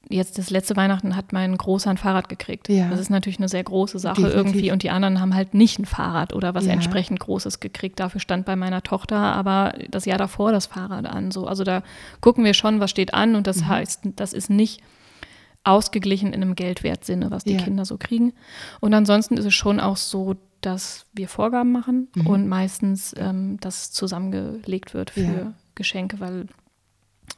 jetzt 0.10 0.38
das 0.38 0.50
letzte 0.50 0.76
Weihnachten 0.76 1.16
hat 1.16 1.34
mein 1.34 1.58
Großer 1.58 1.90
ein 1.90 1.98
Fahrrad 1.98 2.30
gekriegt. 2.30 2.70
Ja. 2.70 2.90
Das 2.90 3.00
ist 3.00 3.10
natürlich 3.10 3.40
eine 3.40 3.50
sehr 3.50 3.64
große 3.64 3.98
Sache 4.00 4.22
Definitiv. 4.22 4.38
irgendwie 4.38 4.72
und 4.72 4.84
die 4.84 4.90
anderen 4.92 5.20
haben 5.20 5.34
halt 5.34 5.54
nicht 5.54 5.80
ein 5.80 5.86
Fahrrad 5.86 6.34
oder 6.34 6.54
was 6.54 6.66
Ja. 6.66 6.74
entsprechend 6.74 7.20
Großes 7.20 7.60
gekriegt. 7.60 8.00
Dafür 8.00 8.20
stand 8.22 8.46
bei 8.46 8.56
meiner 8.56 8.84
Tochter 8.84 9.18
aber 9.18 9.74
das 9.90 10.06
Jahr 10.06 10.18
davor 10.18 10.52
das 10.52 10.68
Fahrrad 10.68 11.06
an. 11.06 11.32
So. 11.32 11.48
Also 11.48 11.64
da 11.64 11.82
gucken 12.22 12.44
wir 12.44 12.54
schon, 12.54 12.80
was 12.80 12.92
steht 12.92 13.14
an 13.14 13.36
und 13.36 13.48
das 13.48 13.62
Mhm. 13.62 13.68
heißt, 13.68 14.00
das 14.16 14.34
ist 14.34 14.50
nicht 14.50 14.82
ausgeglichen 15.64 16.34
in 16.34 16.42
einem 16.44 16.56
Geldwertsinne, 16.56 17.32
was 17.32 17.44
die 17.44 17.54
Ja. 17.54 17.62
Kinder 17.62 17.86
so 17.86 17.98
kriegen. 17.98 18.34
Und 18.82 18.94
ansonsten 18.94 19.38
ist 19.38 19.46
es 19.46 19.54
schon 19.56 19.80
auch 19.80 19.98
so, 19.98 20.36
dass 20.62 21.06
wir 21.14 21.28
Vorgaben 21.28 21.72
machen 21.72 22.08
Mhm. 22.16 22.28
und 22.28 22.48
meistens 22.48 23.14
ähm, 23.18 23.58
das 23.62 23.92
zusammengelegt 23.92 24.94
wird 24.94 25.10
für. 25.12 25.54
Geschenke, 25.78 26.20
weil 26.22 26.46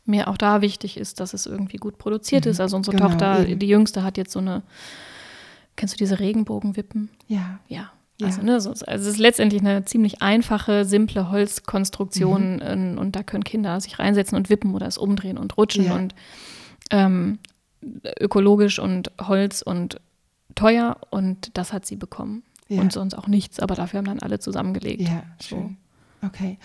mir 0.07 0.27
auch 0.27 0.37
da 0.37 0.61
wichtig 0.61 0.97
ist, 0.97 1.19
dass 1.19 1.33
es 1.33 1.45
irgendwie 1.45 1.77
gut 1.77 1.97
produziert 1.97 2.45
Mhm. 2.45 2.51
ist. 2.51 2.59
Also 2.59 2.77
unsere 2.77 2.95
Genau, 2.97 3.09
Tochter, 3.09 3.47
eben. 3.47 3.59
die 3.59 3.67
Jüngste, 3.67 4.03
hat 4.03 4.17
jetzt 4.17 4.31
so 4.31 4.39
eine, 4.39 4.63
kennst 5.75 5.93
du 5.95 5.97
diese 5.97 6.19
Regenbogenwippen? 6.19 7.09
Ja. 7.27 7.59
Ja. 7.67 7.91
Ja. 8.19 8.25
Also, 8.27 8.41
ne, 8.41 8.59
so, 8.59 8.71
also 8.71 8.83
es 8.87 9.05
ist 9.05 9.17
letztendlich 9.19 9.61
eine 9.61 9.85
ziemlich 9.85 10.23
einfache, 10.23 10.85
simple 10.85 11.29
Holzkonstruktion 11.29 12.55
Mhm. 12.55 12.61
ähm, 12.63 12.97
und 12.97 13.15
da 13.15 13.21
können 13.21 13.43
Kinder 13.43 13.79
sich 13.79 13.99
reinsetzen 13.99 14.35
und 14.35 14.49
wippen 14.49 14.73
oder 14.73 14.87
es 14.87 14.97
umdrehen 14.97 15.37
und 15.37 15.55
rutschen 15.55 15.85
Ja. 15.85 15.93
und 15.95 16.15
ähm, 16.89 17.37
ökologisch 18.19 18.79
und 18.79 19.11
Holz 19.21 19.61
und 19.61 19.99
teuer 20.55 20.97
und 21.11 21.55
das 21.57 21.73
hat 21.73 21.85
sie 21.85 21.95
bekommen. 21.95 22.41
Ja. 22.69 22.81
Und 22.81 22.91
sonst 22.91 23.13
auch 23.13 23.27
nichts, 23.27 23.59
aber 23.59 23.75
dafür 23.75 23.99
haben 23.99 24.05
dann 24.07 24.19
alle 24.19 24.39
zusammengelegt. 24.39 25.03
Ja, 25.03 25.23
So. 25.39 25.69
Okay. 26.25 26.57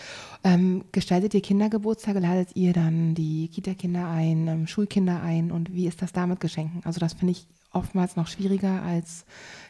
Ähm, 0.45 0.85
gestaltet 0.93 1.35
ihr 1.35 1.43
Kindergeburtstage? 1.43 2.21
Ladet 2.21 2.57
ihr 2.57 2.73
dann 2.73 3.15
die 3.15 3.49
Kita-Kinder 3.49 4.09
ein, 4.09 4.49
ähm, 4.49 4.67
Schulkinder 4.67 5.23
ein? 5.23 5.53
Und 5.53 5.73
wie 5.75 5.87
ist 5.87 6.01
das 6.03 6.12
da 6.12 6.27
mit 6.27 6.41
Geschenken? 6.41 6.81
Also 6.85 7.01
das 7.01 7.12
finde 7.15 7.33
ich 7.33 7.47
oftmals 7.73 8.17
noch 8.17 8.27
schwieriger 8.29 8.83
als 8.83 9.25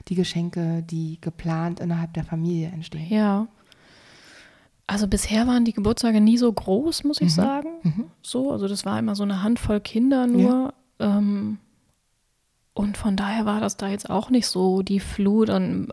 die 0.09 0.15
Geschenke, 0.15 0.83
die 0.83 1.19
geplant 1.21 1.81
innerhalb 1.81 2.13
der 2.15 2.25
Familie 2.25 2.69
entstehen. 2.69 3.09
Ja. 3.13 3.49
Also 4.87 5.07
bisher 5.09 5.47
waren 5.47 5.65
die 5.65 5.73
Geburtstage 5.73 6.21
nie 6.21 6.37
so 6.39 6.53
groß, 6.53 7.05
muss 7.05 7.21
ich 7.21 7.29
Mhm. 7.29 7.37
sagen. 7.37 7.69
Mhm. 7.83 8.05
So, 8.21 8.51
also 8.53 8.69
das 8.69 8.85
war 8.85 8.99
immer 8.99 9.15
so 9.15 9.23
eine 9.23 9.43
Handvoll 9.43 9.81
Kinder 9.81 10.27
nur. 10.27 10.75
Ähm, 11.01 11.59
und 12.75 12.97
von 12.97 13.17
daher 13.17 13.47
war 13.47 13.61
das 13.61 13.77
da 13.77 13.89
jetzt 13.89 14.11
auch 14.11 14.31
nicht 14.31 14.47
so 14.47 14.83
die 14.83 15.01
Flut 15.01 15.51
und 15.51 15.89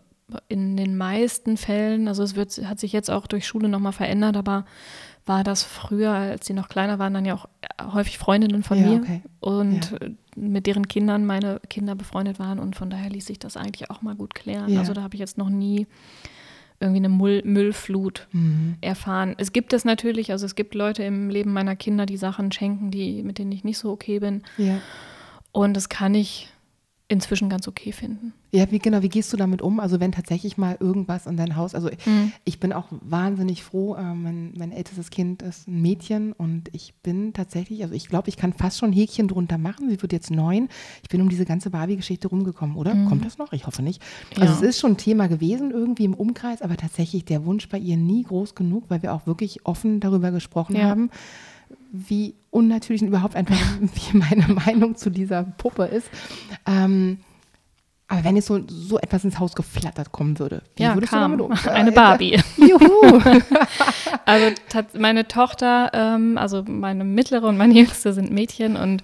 in 0.48 0.76
den 0.76 0.96
meisten 0.96 1.56
Fällen, 1.56 2.08
also 2.08 2.22
es 2.22 2.34
wird, 2.36 2.50
hat 2.66 2.78
sich 2.80 2.92
jetzt 2.92 3.10
auch 3.10 3.26
durch 3.26 3.46
Schule 3.46 3.68
nochmal 3.68 3.92
verändert, 3.92 4.36
aber 4.36 4.64
war 5.26 5.44
das 5.44 5.62
früher, 5.62 6.12
als 6.12 6.46
sie 6.46 6.54
noch 6.54 6.68
kleiner 6.68 6.98
waren, 6.98 7.14
dann 7.14 7.24
ja 7.24 7.34
auch 7.34 7.46
häufig 7.94 8.18
Freundinnen 8.18 8.62
von 8.62 8.78
Ja, 8.78 8.86
mir 8.86 8.96
okay. 9.00 9.22
und 9.40 9.92
äh, 10.00 10.10
mit 10.36 10.66
deren 10.66 10.88
Kindern 10.88 11.26
meine 11.26 11.60
Kinder 11.68 11.94
befreundet 11.94 12.38
waren 12.38 12.58
und 12.58 12.74
von 12.76 12.90
daher 12.90 13.10
ließ 13.10 13.26
sich 13.26 13.38
das 13.38 13.56
eigentlich 13.56 13.90
auch 13.90 14.02
mal 14.02 14.14
gut 14.14 14.34
klären. 14.34 14.70
Ja. 14.72 14.80
Also 14.80 14.92
da 14.94 15.02
habe 15.02 15.14
ich 15.14 15.20
jetzt 15.20 15.38
noch 15.38 15.50
nie 15.50 15.86
irgendwie 16.80 16.98
eine 17.00 17.10
Müll 17.10 17.42
Müllflut 17.44 18.26
Mhm. 18.32 18.76
erfahren. 18.80 19.34
Es 19.36 19.52
gibt 19.52 19.72
es 19.74 19.84
natürlich, 19.84 20.32
also 20.32 20.46
es 20.46 20.54
gibt 20.54 20.74
Leute 20.74 21.02
im 21.02 21.28
Leben 21.28 21.52
meiner 21.52 21.76
Kinder, 21.76 22.06
die 22.06 22.16
Sachen 22.16 22.50
schenken, 22.52 22.90
die, 22.90 23.22
mit 23.22 23.36
denen 23.38 23.52
ich 23.52 23.64
nicht 23.64 23.76
so 23.78 23.90
okay 23.90 24.18
bin. 24.18 24.42
Ja. 24.56 24.78
Und 25.52 25.74
das 25.76 25.88
kann 25.90 26.14
ich 26.14 26.48
inzwischen 27.10 27.50
ganz 27.50 27.68
okay 27.68 27.92
finden. 27.92 28.32
Ja, 28.52 28.68
wie 28.70 28.78
genau, 28.78 29.02
wie 29.02 29.08
gehst 29.08 29.32
du 29.32 29.36
damit 29.36 29.62
um? 29.62 29.78
Also 29.78 30.00
wenn 30.00 30.10
tatsächlich 30.12 30.56
mal 30.56 30.76
irgendwas 30.80 31.26
in 31.26 31.36
dein 31.36 31.54
Haus, 31.56 31.74
also 31.74 31.88
Mhm. 32.06 32.32
ich 32.44 32.58
bin 32.58 32.72
auch 32.72 32.86
wahnsinnig 33.02 33.62
froh, 33.62 33.94
äh, 33.94 34.02
mein, 34.14 34.52
mein 34.56 34.72
ältestes 34.72 35.10
Kind 35.10 35.42
ist 35.42 35.68
ein 35.68 35.80
Mädchen 35.82 36.32
und 36.32 36.68
ich 36.72 36.94
bin 37.02 37.32
tatsächlich, 37.32 37.82
also 37.82 37.94
ich 37.94 38.08
glaube, 38.08 38.28
ich 38.28 38.36
kann 38.36 38.52
fast 38.52 38.78
schon 38.78 38.92
Häkchen 38.92 39.28
drunter 39.28 39.58
machen. 39.58 39.88
Sie 39.90 40.00
wird 40.02 40.12
jetzt 40.12 40.30
neun. 40.30 40.68
Ich 41.02 41.08
bin 41.08 41.20
um 41.20 41.28
diese 41.28 41.44
ganze 41.44 41.70
Barbie-Geschichte 41.70 42.26
rumgekommen, 42.28 42.76
oder? 42.76 42.92
Kommt 43.08 43.24
das 43.24 43.38
noch? 43.38 43.52
Ich 43.52 43.66
hoffe 43.66 43.82
nicht. 43.82 44.00
Also 44.40 44.40
Mhm. 44.40 44.46
Ja. 44.46 44.52
es 44.54 44.62
ist 44.62 44.80
schon 44.80 44.92
ein 44.92 44.96
Thema 44.96 45.28
gewesen 45.28 45.70
irgendwie 45.70 46.04
im 46.04 46.14
Umkreis, 46.14 46.62
aber 46.62 46.76
tatsächlich 46.76 47.24
der 47.24 47.44
Wunsch 47.44 47.68
bei 47.68 47.78
ihr 47.78 47.96
nie 47.96 48.22
groß 48.24 48.54
genug, 48.54 48.84
weil 48.88 49.02
wir 49.02 49.12
auch 49.14 49.26
wirklich 49.26 49.66
offen 49.66 50.00
darüber 50.00 50.30
gesprochen 50.30 50.76
Ja. 50.76 50.88
haben, 50.88 51.10
wie 51.92 52.34
unnatürlich 52.50 53.02
und 53.02 53.08
überhaupt 53.08 53.36
einfach, 53.36 53.56
wie 53.80 54.16
meine 54.16 54.46
Meinung 54.48 54.96
zu 54.96 55.10
dieser 55.10 55.42
Puppe 55.44 55.84
ist. 55.84 56.08
Ähm, 56.66 57.18
aber 58.08 58.24
wenn 58.24 58.34
jetzt 58.34 58.46
so, 58.46 58.60
so 58.66 58.98
etwas 58.98 59.22
ins 59.24 59.38
Haus 59.38 59.54
geflattert 59.54 60.10
kommen 60.10 60.38
würde, 60.40 60.62
wie 60.76 60.82
Ja, 60.82 60.94
würdest 60.94 61.12
kam. 61.12 61.30
du 61.32 61.44
damit 61.46 61.60
um? 61.66 61.68
Eine 61.72 61.90
Äh, 61.90 61.94
Barbie. 61.94 62.40
Juhu! 62.56 63.20
Also 64.26 64.46
meine 64.98 65.28
Tochter, 65.28 65.90
ähm, 65.92 66.36
also 66.36 66.64
meine 66.66 67.04
mittlere 67.04 67.44
und 67.46 67.56
meine 67.56 67.74
jüngste 67.74 68.12
sind 68.12 68.32
Mädchen 68.32 68.76
und 68.76 69.02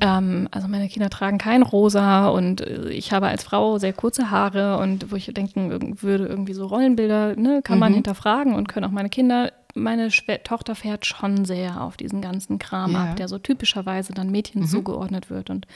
ähm, 0.00 0.48
also 0.50 0.68
meine 0.68 0.88
Kinder 0.88 1.10
tragen 1.10 1.38
kein 1.38 1.62
Rosa 1.62 2.28
und 2.28 2.60
äh, 2.60 2.88
ich 2.90 3.12
habe 3.12 3.26
als 3.28 3.42
Frau 3.44 3.78
sehr 3.78 3.92
kurze 3.92 4.30
Haare 4.30 4.78
und 4.78 5.10
wo 5.10 5.16
ich 5.16 5.26
denken 5.32 6.00
würde, 6.02 6.26
irgendwie 6.26 6.52
so 6.54 6.66
Rollenbilder, 6.66 7.36
ne, 7.36 7.62
kann 7.62 7.78
man 7.78 7.92
Mhm. 7.92 7.96
hinterfragen 7.96 8.54
und 8.54 8.68
können 8.68 8.86
auch 8.86 8.90
meine 8.92 9.08
Kinder 9.10 9.52
meine 9.78 10.10
Schw 10.10 10.38
Tochter 10.44 10.74
fährt 10.74 11.06
schon 11.06 11.44
sehr 11.44 11.80
auf 11.80 11.96
diesen 11.96 12.20
ganzen 12.20 12.58
Kram 12.58 12.92
Ja. 12.92 13.04
ab, 13.04 13.16
der 13.16 13.28
so 13.28 13.38
typischerweise 13.38 14.12
dann 14.12 14.30
Mädchen 14.30 14.62
Mhm. 14.62 14.66
zugeordnet 14.66 15.30
wird 15.30 15.50
und 15.50 15.66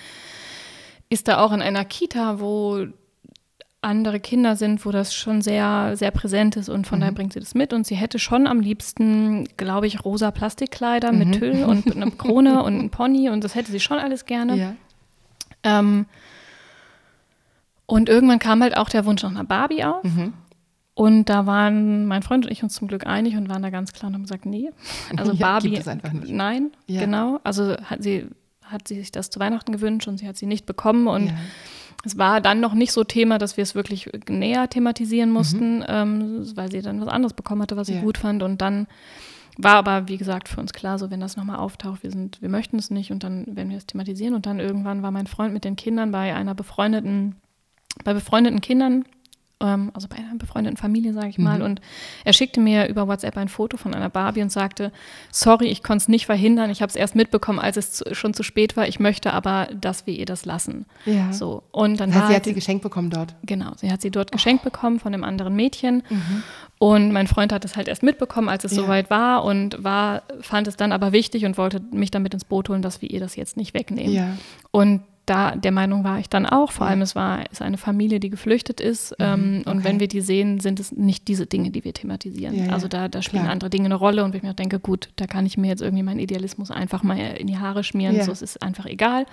ist 1.08 1.28
da 1.28 1.38
auch 1.40 1.52
in 1.52 1.62
einer 1.62 1.84
Kita, 1.84 2.40
wo 2.40 2.86
andere 3.84 4.20
Kinder 4.20 4.54
sind, 4.54 4.86
wo 4.86 4.92
das 4.92 5.12
schon 5.12 5.42
sehr, 5.42 5.96
sehr 5.96 6.12
präsent 6.12 6.56
ist 6.56 6.68
und 6.68 6.86
von 6.86 6.98
Mhm. 6.98 7.00
daher 7.00 7.12
bringt 7.14 7.32
sie 7.32 7.40
das 7.40 7.54
mit 7.54 7.72
und 7.72 7.84
sie 7.86 7.96
hätte 7.96 8.18
schon 8.20 8.46
am 8.46 8.60
liebsten, 8.60 9.44
glaube 9.56 9.88
ich, 9.88 10.04
rosa 10.04 10.30
Plastikkleider 10.30 11.10
Mhm. 11.12 11.18
mit 11.18 11.32
Tüll 11.38 11.64
und 11.64 11.94
eine 11.96 12.10
Krone 12.12 12.62
und 12.62 12.78
ein 12.78 12.90
Pony 12.90 13.28
und 13.28 13.42
das 13.42 13.54
hätte 13.56 13.72
sie 13.72 13.80
schon 13.80 13.98
alles 13.98 14.24
gerne. 14.24 14.56
Ja. 14.56 14.74
Ähm, 15.64 16.06
und 17.86 18.08
irgendwann 18.08 18.38
kam 18.38 18.62
halt 18.62 18.76
auch 18.76 18.88
der 18.88 19.04
Wunsch 19.04 19.22
nach 19.22 19.30
einer 19.30 19.44
Barbie 19.44 19.84
auf. 19.84 20.04
Mhm. 20.04 20.32
Und 20.94 21.26
da 21.26 21.46
waren 21.46 22.06
mein 22.06 22.22
Freund 22.22 22.44
und 22.44 22.52
ich 22.52 22.62
uns 22.62 22.74
zum 22.74 22.86
Glück 22.88 23.06
einig 23.06 23.36
und 23.36 23.48
waren 23.48 23.62
da 23.62 23.70
ganz 23.70 23.92
klar 23.92 24.08
und 24.08 24.14
haben 24.14 24.22
gesagt, 24.22 24.44
nee. 24.46 24.70
Also 25.16 25.32
Ja, 25.32 25.46
Barbie, 25.60 25.80
nein, 26.28 26.70
Ja. 26.86 27.00
genau. 27.00 27.40
Also 27.44 27.76
hat 27.78 28.02
sie, 28.02 28.26
hat 28.62 28.88
sie 28.88 28.96
sich 28.96 29.10
das 29.10 29.30
zu 29.30 29.40
Weihnachten 29.40 29.72
gewünscht 29.72 30.06
und 30.08 30.18
sie 30.18 30.28
hat 30.28 30.36
sie 30.36 30.46
nicht 30.46 30.66
bekommen. 30.66 31.06
Und 31.06 31.28
ja. 31.28 31.34
es 32.04 32.18
war 32.18 32.42
dann 32.42 32.60
noch 32.60 32.74
nicht 32.74 32.92
so 32.92 33.04
Thema, 33.04 33.38
dass 33.38 33.56
wir 33.56 33.62
es 33.62 33.74
wirklich 33.74 34.10
näher 34.28 34.68
thematisieren 34.68 35.30
Mhm. 35.30 35.34
mussten, 35.34 35.84
ähm, 35.88 36.44
weil 36.56 36.70
sie 36.70 36.82
dann 36.82 37.00
was 37.00 37.08
anderes 37.08 37.32
bekommen 37.32 37.62
hatte, 37.62 37.76
was 37.78 37.86
sie 37.86 38.00
gut 38.00 38.18
fand. 38.18 38.42
Und 38.42 38.60
dann 38.60 38.86
war 39.56 39.76
aber, 39.76 40.08
wie 40.08 40.18
gesagt, 40.18 40.48
für 40.48 40.60
uns 40.60 40.72
klar, 40.74 40.98
so 40.98 41.10
wenn 41.10 41.20
das 41.20 41.36
nochmal 41.38 41.56
auftaucht, 41.56 42.02
wir 42.02 42.10
sind, 42.10 42.40
wir 42.42 42.48
möchten 42.50 42.78
es 42.78 42.90
nicht 42.90 43.12
und 43.12 43.22
dann 43.24 43.46
werden 43.56 43.70
wir 43.70 43.78
es 43.78 43.86
thematisieren. 43.86 44.34
Und 44.34 44.44
dann 44.44 44.60
irgendwann 44.60 45.02
war 45.02 45.10
mein 45.10 45.26
Freund 45.26 45.54
mit 45.54 45.64
den 45.64 45.76
Kindern 45.76 46.10
bei 46.10 46.34
einer 46.34 46.54
befreundeten, 46.54 47.36
bei 48.04 48.12
befreundeten 48.14 48.60
Kindern, 48.60 49.04
ähm, 49.62 49.90
also 49.94 50.08
bei 50.08 50.16
einer 50.16 50.34
befreundeten 50.36 50.76
Familie, 50.76 51.14
sage 51.14 51.28
ich 51.28 51.38
mal. 51.38 51.58
Mhm. 51.60 51.64
Und 51.64 51.80
er 52.24 52.32
schickte 52.32 52.60
mir 52.60 52.88
über 52.88 53.08
WhatsApp 53.08 53.36
ein 53.36 53.48
Foto 53.48 53.76
von 53.76 53.94
einer 53.94 54.10
Barbie 54.10 54.42
und 54.42 54.52
sagte, 54.52 54.92
sorry, 55.30 55.68
ich 55.68 55.82
konnte 55.82 56.02
es 56.02 56.08
nicht 56.08 56.26
verhindern, 56.26 56.68
ich 56.70 56.82
habe 56.82 56.90
es 56.90 56.96
erst 56.96 57.14
mitbekommen, 57.14 57.58
als 57.58 57.76
es 57.76 57.92
zu, 57.92 58.14
schon 58.14 58.34
zu 58.34 58.42
spät 58.42 58.76
war. 58.76 58.86
Ich 58.88 59.00
möchte 59.00 59.32
aber, 59.32 59.68
dass 59.80 60.06
wir 60.06 60.14
ihr 60.14 60.26
das 60.26 60.44
lassen. 60.44 60.86
ja. 61.06 61.32
So. 61.32 61.62
Und 61.70 62.00
dann 62.00 62.10
Das 62.10 62.16
heißt, 62.16 62.22
war 62.22 62.28
sie 62.28 62.34
halt 62.34 62.36
hat 62.42 62.44
sie 62.44 62.54
geschenkt 62.54 62.82
bekommen 62.82 63.10
dort. 63.10 63.34
Genau, 63.44 63.72
sie 63.76 63.90
hat 63.90 64.02
sie 64.02 64.10
dort 64.10 64.32
geschenkt 64.32 64.64
bekommen 64.64 64.98
von 64.98 65.14
einem 65.14 65.24
anderen 65.24 65.54
Mädchen. 65.54 66.02
Mhm. 66.10 66.42
Und 66.78 67.12
mein 67.12 67.28
Freund 67.28 67.52
hat 67.52 67.64
es 67.64 67.76
halt 67.76 67.86
erst 67.86 68.02
mitbekommen, 68.02 68.48
als 68.48 68.64
es 68.64 68.72
Ja. 68.72 68.82
soweit 68.82 69.08
war 69.08 69.44
und 69.44 69.82
war, 69.84 70.22
fand 70.40 70.66
es 70.66 70.76
dann 70.76 70.90
aber 70.90 71.12
wichtig 71.12 71.44
und 71.44 71.56
wollte 71.56 71.80
mich 71.92 72.10
damit 72.10 72.34
ins 72.34 72.44
Boot 72.44 72.68
holen, 72.68 72.82
dass 72.82 73.00
wir 73.00 73.08
ihr 73.10 73.20
das 73.20 73.36
jetzt 73.36 73.56
nicht 73.56 73.72
wegnehmen. 73.72 74.12
Ja. 74.12 74.36
Und 74.72 75.02
da 75.26 75.54
der 75.54 75.70
Meinung 75.72 76.02
war 76.02 76.18
ich 76.18 76.28
dann 76.28 76.46
auch, 76.46 76.72
vor 76.72 76.86
Ja. 76.86 76.90
allem 76.90 77.02
es 77.02 77.14
war 77.14 77.48
ist 77.50 77.62
eine 77.62 77.78
Familie, 77.78 78.18
die 78.18 78.28
geflüchtet 78.30 78.80
ist. 78.80 79.14
ähm, 79.20 79.62
Und 79.66 79.78
okay. 79.78 79.84
wenn 79.84 80.00
wir 80.00 80.08
die 80.08 80.20
sehen, 80.20 80.58
sind 80.58 80.80
es 80.80 80.90
nicht 80.92 81.28
diese 81.28 81.46
Dinge, 81.46 81.70
die 81.70 81.84
wir 81.84 81.94
thematisieren. 81.94 82.54
Ja, 82.66 82.72
Also 82.72 82.88
da, 82.88 83.06
da 83.08 83.22
spielen 83.22 83.42
klar. 83.42 83.52
andere 83.52 83.70
Dinge 83.70 83.84
eine 83.86 83.94
Rolle 83.94 84.24
und 84.24 84.34
ich 84.34 84.42
mir 84.42 84.52
denke, 84.54 84.80
gut, 84.80 85.10
da 85.16 85.26
kann 85.26 85.46
ich 85.46 85.56
mir 85.56 85.68
jetzt 85.68 85.80
irgendwie 85.82 86.02
meinen 86.02 86.18
Idealismus 86.18 86.70
einfach 86.72 87.02
mal 87.04 87.16
in 87.18 87.46
die 87.46 87.58
Haare 87.58 87.84
schmieren. 87.84 88.16
Ja. 88.16 88.24
So, 88.24 88.32
es 88.32 88.42
ist 88.42 88.62
einfach 88.62 88.86
egal. 88.86 89.26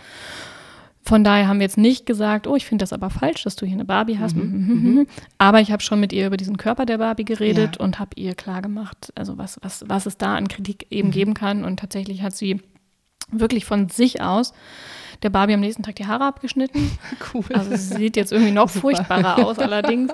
Von 1.01 1.23
daher 1.23 1.47
haben 1.47 1.57
wir 1.59 1.63
jetzt 1.65 1.77
nicht 1.77 2.05
gesagt, 2.05 2.45
oh, 2.45 2.55
ich 2.55 2.65
finde 2.65 2.83
das 2.83 2.93
aber 2.93 3.09
falsch, 3.09 3.43
dass 3.43 3.55
du 3.55 3.65
hier 3.65 3.73
eine 3.75 3.85
Barbie 3.85 4.19
hast. 4.19 4.35
Mhm. 4.35 5.07
Aber 5.39 5.59
ich 5.61 5.71
habe 5.71 5.81
schon 5.81 5.99
mit 5.99 6.13
ihr 6.13 6.27
über 6.27 6.37
diesen 6.37 6.57
Körper 6.57 6.85
der 6.85 6.99
Barbie 6.99 7.25
geredet 7.25 7.77
Ja. 7.79 7.83
und 7.85 7.97
habe 7.99 8.11
ihr 8.15 8.35
klar 8.35 8.61
gemacht, 8.61 9.11
also 9.15 9.37
was, 9.37 9.57
was, 9.63 9.85
was 9.87 10.05
es 10.05 10.17
da 10.17 10.35
an 10.35 10.47
Kritik 10.49 10.85
Mhm. 10.91 10.97
eben 10.97 11.11
geben 11.11 11.33
kann. 11.33 11.63
Und 11.63 11.79
tatsächlich 11.79 12.21
hat 12.21 12.35
sie 12.35 12.61
wirklich 13.31 13.65
von 13.65 13.89
sich 13.89 14.21
aus 14.21 14.53
der 15.21 15.29
Barbie 15.29 15.53
am 15.53 15.59
nächsten 15.59 15.83
Tag 15.83 15.95
die 15.97 16.07
Haare 16.07 16.23
abgeschnitten. 16.25 16.91
Cool. 17.33 17.43
Also 17.53 17.71
sie 17.75 17.95
sieht 17.97 18.15
jetzt 18.15 18.31
irgendwie 18.31 18.51
noch 18.53 18.69
Super. 18.69 18.81
furchtbarer 18.81 19.45
aus 19.45 19.59
allerdings. 19.59 20.11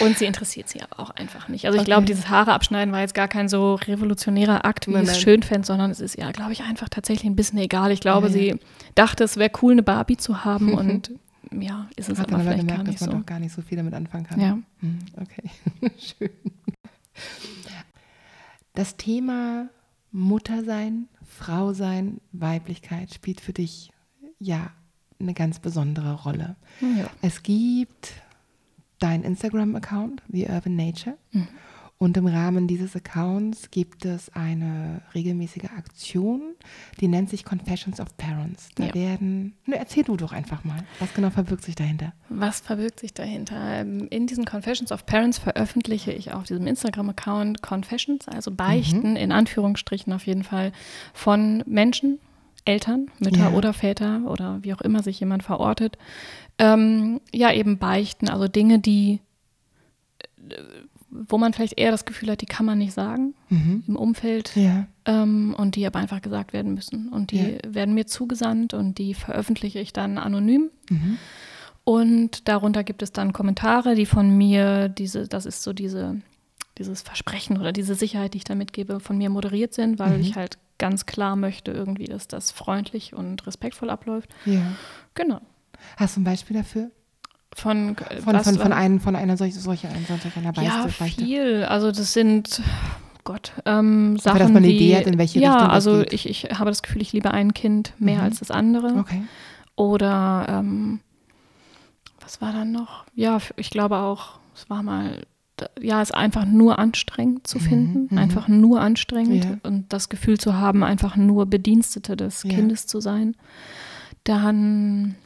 Und 0.00 0.16
sie 0.18 0.24
interessiert 0.24 0.68
sie 0.68 0.80
aber 0.82 0.98
auch 1.00 1.10
einfach 1.10 1.48
nicht. 1.48 1.66
Also 1.66 1.76
ich 1.76 1.80
Okay. 1.82 1.90
glaube, 1.90 2.06
dieses 2.06 2.28
Haare 2.30 2.52
abschneiden 2.52 2.92
war 2.92 3.00
jetzt 3.00 3.14
gar 3.14 3.28
kein 3.28 3.48
so 3.48 3.74
revolutionärer 3.74 4.64
Akt, 4.64 4.88
wie 4.88 4.94
ich 4.94 5.02
es 5.08 5.20
schön 5.20 5.42
fände, 5.42 5.66
sondern 5.66 5.90
es 5.90 6.00
ist 6.00 6.16
ja, 6.16 6.30
glaube 6.32 6.52
ich, 6.52 6.62
einfach 6.62 6.88
tatsächlich 6.88 7.26
ein 7.30 7.36
bisschen 7.36 7.58
egal. 7.58 7.92
Ich 7.92 8.00
glaube, 8.00 8.28
ja. 8.28 8.32
sie 8.32 8.56
dachte, 8.94 9.24
es 9.24 9.36
wäre 9.36 9.50
cool, 9.62 9.72
eine 9.72 9.82
Barbie 9.82 10.16
zu 10.16 10.44
haben 10.44 10.72
und 10.78 11.12
ja, 11.52 11.86
ist 11.96 12.08
es 12.08 12.18
hat 12.18 12.32
aber 12.32 12.42
vielleicht 12.42 12.60
gemerkt, 12.60 12.78
gar 12.78 12.84
nicht 12.88 13.00
dass 13.00 13.06
man 13.06 13.10
so. 13.16 13.18
doch 13.18 13.26
gar 13.26 13.38
nicht 13.40 13.54
so 13.54 13.60
viel 13.62 13.76
damit 13.76 13.94
anfangen 13.94 14.24
kann. 14.24 14.40
Ja. 14.40 14.58
Hm, 14.80 14.98
Okay, 15.20 15.90
schön. 15.98 16.30
Das 18.74 18.96
Thema 18.96 19.68
Muttersein, 20.12 21.08
Frau 21.38 21.72
sein, 21.72 22.20
Weiblichkeit 22.32 23.14
spielt 23.14 23.40
für 23.40 23.52
dich 23.52 23.90
ja 24.40 24.70
eine 25.20 25.34
ganz 25.34 25.60
besondere 25.60 26.14
Rolle. 26.22 26.56
Ja. 26.80 27.08
Es 27.22 27.42
gibt 27.42 28.12
dein 28.98 29.22
Instagram-Account, 29.22 30.22
The 30.28 30.46
Urban 30.48 30.76
Nature. 30.76 31.16
Mhm. 31.30 31.48
Und 32.00 32.16
im 32.16 32.28
Rahmen 32.28 32.68
dieses 32.68 32.94
Accounts 32.94 33.72
gibt 33.72 34.04
es 34.04 34.30
eine 34.32 35.02
regelmäßige 35.16 35.64
Aktion, 35.76 36.54
die 37.00 37.08
nennt 37.08 37.28
sich 37.28 37.44
Confessions 37.44 37.98
of 37.98 38.16
Parents. 38.16 38.68
Da 38.76 38.86
Ja. 38.86 38.94
werden, 38.94 39.56
ne, 39.66 39.76
erzähl 39.78 40.04
du 40.04 40.16
doch 40.16 40.30
einfach 40.32 40.62
mal, 40.62 40.84
was 41.00 41.12
genau 41.12 41.30
verbirgt 41.30 41.64
sich 41.64 41.74
dahinter? 41.74 42.12
Was 42.28 42.60
verbirgt 42.60 43.00
sich 43.00 43.14
dahinter? 43.14 43.56
Ähm, 43.80 44.06
In 44.10 44.28
diesen 44.28 44.44
Confessions 44.44 44.92
of 44.92 45.06
Parents 45.06 45.38
veröffentliche 45.38 46.12
ich 46.12 46.32
auf 46.32 46.44
diesem 46.44 46.68
Instagram-Account 46.68 47.62
Confessions, 47.62 48.28
also 48.28 48.52
Beichten, 48.52 49.16
in 49.16 49.32
Anführungsstrichen 49.32 50.12
auf 50.12 50.24
jeden 50.24 50.44
Fall, 50.44 50.70
von 51.12 51.64
Menschen, 51.66 52.20
Eltern, 52.64 53.06
Mütter 53.18 53.50
Ja. 53.50 53.50
oder 53.50 53.72
Väter 53.72 54.22
oder 54.30 54.62
wie 54.62 54.72
auch 54.72 54.82
immer 54.82 55.02
sich 55.02 55.18
jemand 55.18 55.42
verortet. 55.42 55.98
Ähm, 56.58 57.20
ja, 57.34 57.52
eben 57.52 57.78
Beichten, 57.78 58.28
also 58.28 58.46
Dinge, 58.46 58.78
die, 58.78 59.20
äh, 60.48 60.54
wo 61.28 61.38
man 61.38 61.52
vielleicht 61.52 61.78
eher 61.78 61.90
das 61.90 62.04
Gefühl 62.04 62.30
hat, 62.30 62.40
die 62.42 62.46
kann 62.46 62.64
man 62.66 62.78
nicht 62.78 62.92
sagen 62.92 63.34
Mhm. 63.48 63.84
im 63.88 63.96
Umfeld 63.96 64.54
Ja. 64.56 64.86
ähm, 65.06 65.54
und 65.58 65.74
die 65.76 65.86
aber 65.86 65.98
einfach 65.98 66.22
gesagt 66.22 66.52
werden 66.52 66.74
müssen. 66.74 67.08
Und 67.08 67.30
die 67.32 67.58
werden 67.66 67.94
mir 67.94 68.06
zugesandt 68.06 68.74
und 68.74 68.98
die 68.98 69.14
veröffentliche 69.14 69.80
ich 69.80 69.92
dann 69.92 70.18
anonym. 70.18 70.70
Mhm. 70.90 71.18
Und 71.84 72.48
darunter 72.48 72.84
gibt 72.84 73.02
es 73.02 73.12
dann 73.12 73.32
Kommentare, 73.32 73.94
die 73.94 74.06
von 74.06 74.36
mir, 74.36 74.88
diese, 74.88 75.26
das 75.26 75.46
ist 75.46 75.62
so 75.62 75.72
diese, 75.72 76.20
dieses 76.76 77.00
Versprechen 77.02 77.58
oder 77.58 77.72
diese 77.72 77.94
Sicherheit, 77.94 78.34
die 78.34 78.38
ich 78.38 78.44
da 78.44 78.54
mitgebe, 78.54 79.00
von 79.00 79.16
mir 79.16 79.30
moderiert 79.30 79.72
sind, 79.74 79.98
weil 79.98 80.14
Mhm. 80.16 80.20
ich 80.20 80.36
halt 80.36 80.58
ganz 80.78 81.06
klar 81.06 81.34
möchte 81.34 81.72
irgendwie, 81.72 82.04
dass 82.04 82.28
das 82.28 82.52
freundlich 82.52 83.14
und 83.14 83.46
respektvoll 83.46 83.90
abläuft. 83.90 84.30
ja. 84.44 84.62
Genau. 85.14 85.40
Hast 85.96 86.16
du 86.16 86.20
ein 86.20 86.24
Beispiel 86.24 86.56
dafür? 86.56 86.90
Von, 87.60 87.96
Von, 88.24 88.34
was 88.34 88.44
von, 88.44 88.58
von, 88.58 88.72
einem, 88.72 89.00
von 89.00 89.16
einer 89.16 89.36
solchen 89.36 89.58
solche, 89.58 89.88
solche 90.06 90.30
einer 90.38 90.52
Beichte, 90.52 90.70
Ja, 90.70 90.86
viel. 90.88 91.64
Also 91.64 91.90
das 91.90 92.12
sind, 92.12 92.62
Gott, 93.24 93.52
ähm, 93.66 94.16
Sachen 94.18 94.38
dass 94.38 94.48
man 94.52 94.58
eine 94.62 94.72
Idee 94.72 94.96
hat, 94.96 95.06
in 95.06 95.18
welche 95.18 95.40
ja, 95.40 95.52
Richtung 95.54 95.68
das 95.68 95.74
also 95.74 95.98
geht. 96.00 96.12
ich, 96.12 96.28
ich 96.28 96.44
habe 96.58 96.70
das 96.70 96.82
Gefühl, 96.82 97.02
ich 97.02 97.12
liebe 97.12 97.32
ein 97.32 97.52
Kind 97.54 97.94
mehr 97.98 98.18
Mhm. 98.18 98.22
als 98.24 98.38
das 98.38 98.50
andere. 98.52 98.94
Okay. 98.98 99.22
Oder 99.74 100.46
ähm, 100.48 101.00
was 102.20 102.40
war 102.40 102.52
dann 102.52 102.70
noch? 102.72 103.04
Ja, 103.14 103.38
ich 103.56 103.70
glaube 103.70 103.96
auch, 103.96 104.38
es 104.54 104.68
war 104.70 104.82
mal, 104.82 105.22
ja, 105.80 106.00
es 106.00 106.10
ist 106.10 106.14
einfach 106.14 106.44
nur 106.44 106.78
anstrengend 106.78 107.46
zu 107.46 107.58
Mhm, 107.58 107.62
finden, 107.62 108.08
mhm. 108.10 108.18
einfach 108.18 108.46
nur 108.48 108.80
anstrengend 108.80 109.44
Ja. 109.44 109.50
und 109.64 109.92
das 109.92 110.08
Gefühl 110.08 110.38
zu 110.38 110.54
haben, 110.54 110.84
einfach 110.84 111.16
nur 111.16 111.46
Bedienstete 111.46 112.16
des 112.16 112.44
Ja. 112.44 112.50
Kindes 112.50 112.86
zu 112.86 113.00
sein. 113.00 113.34
Dann 114.24 115.16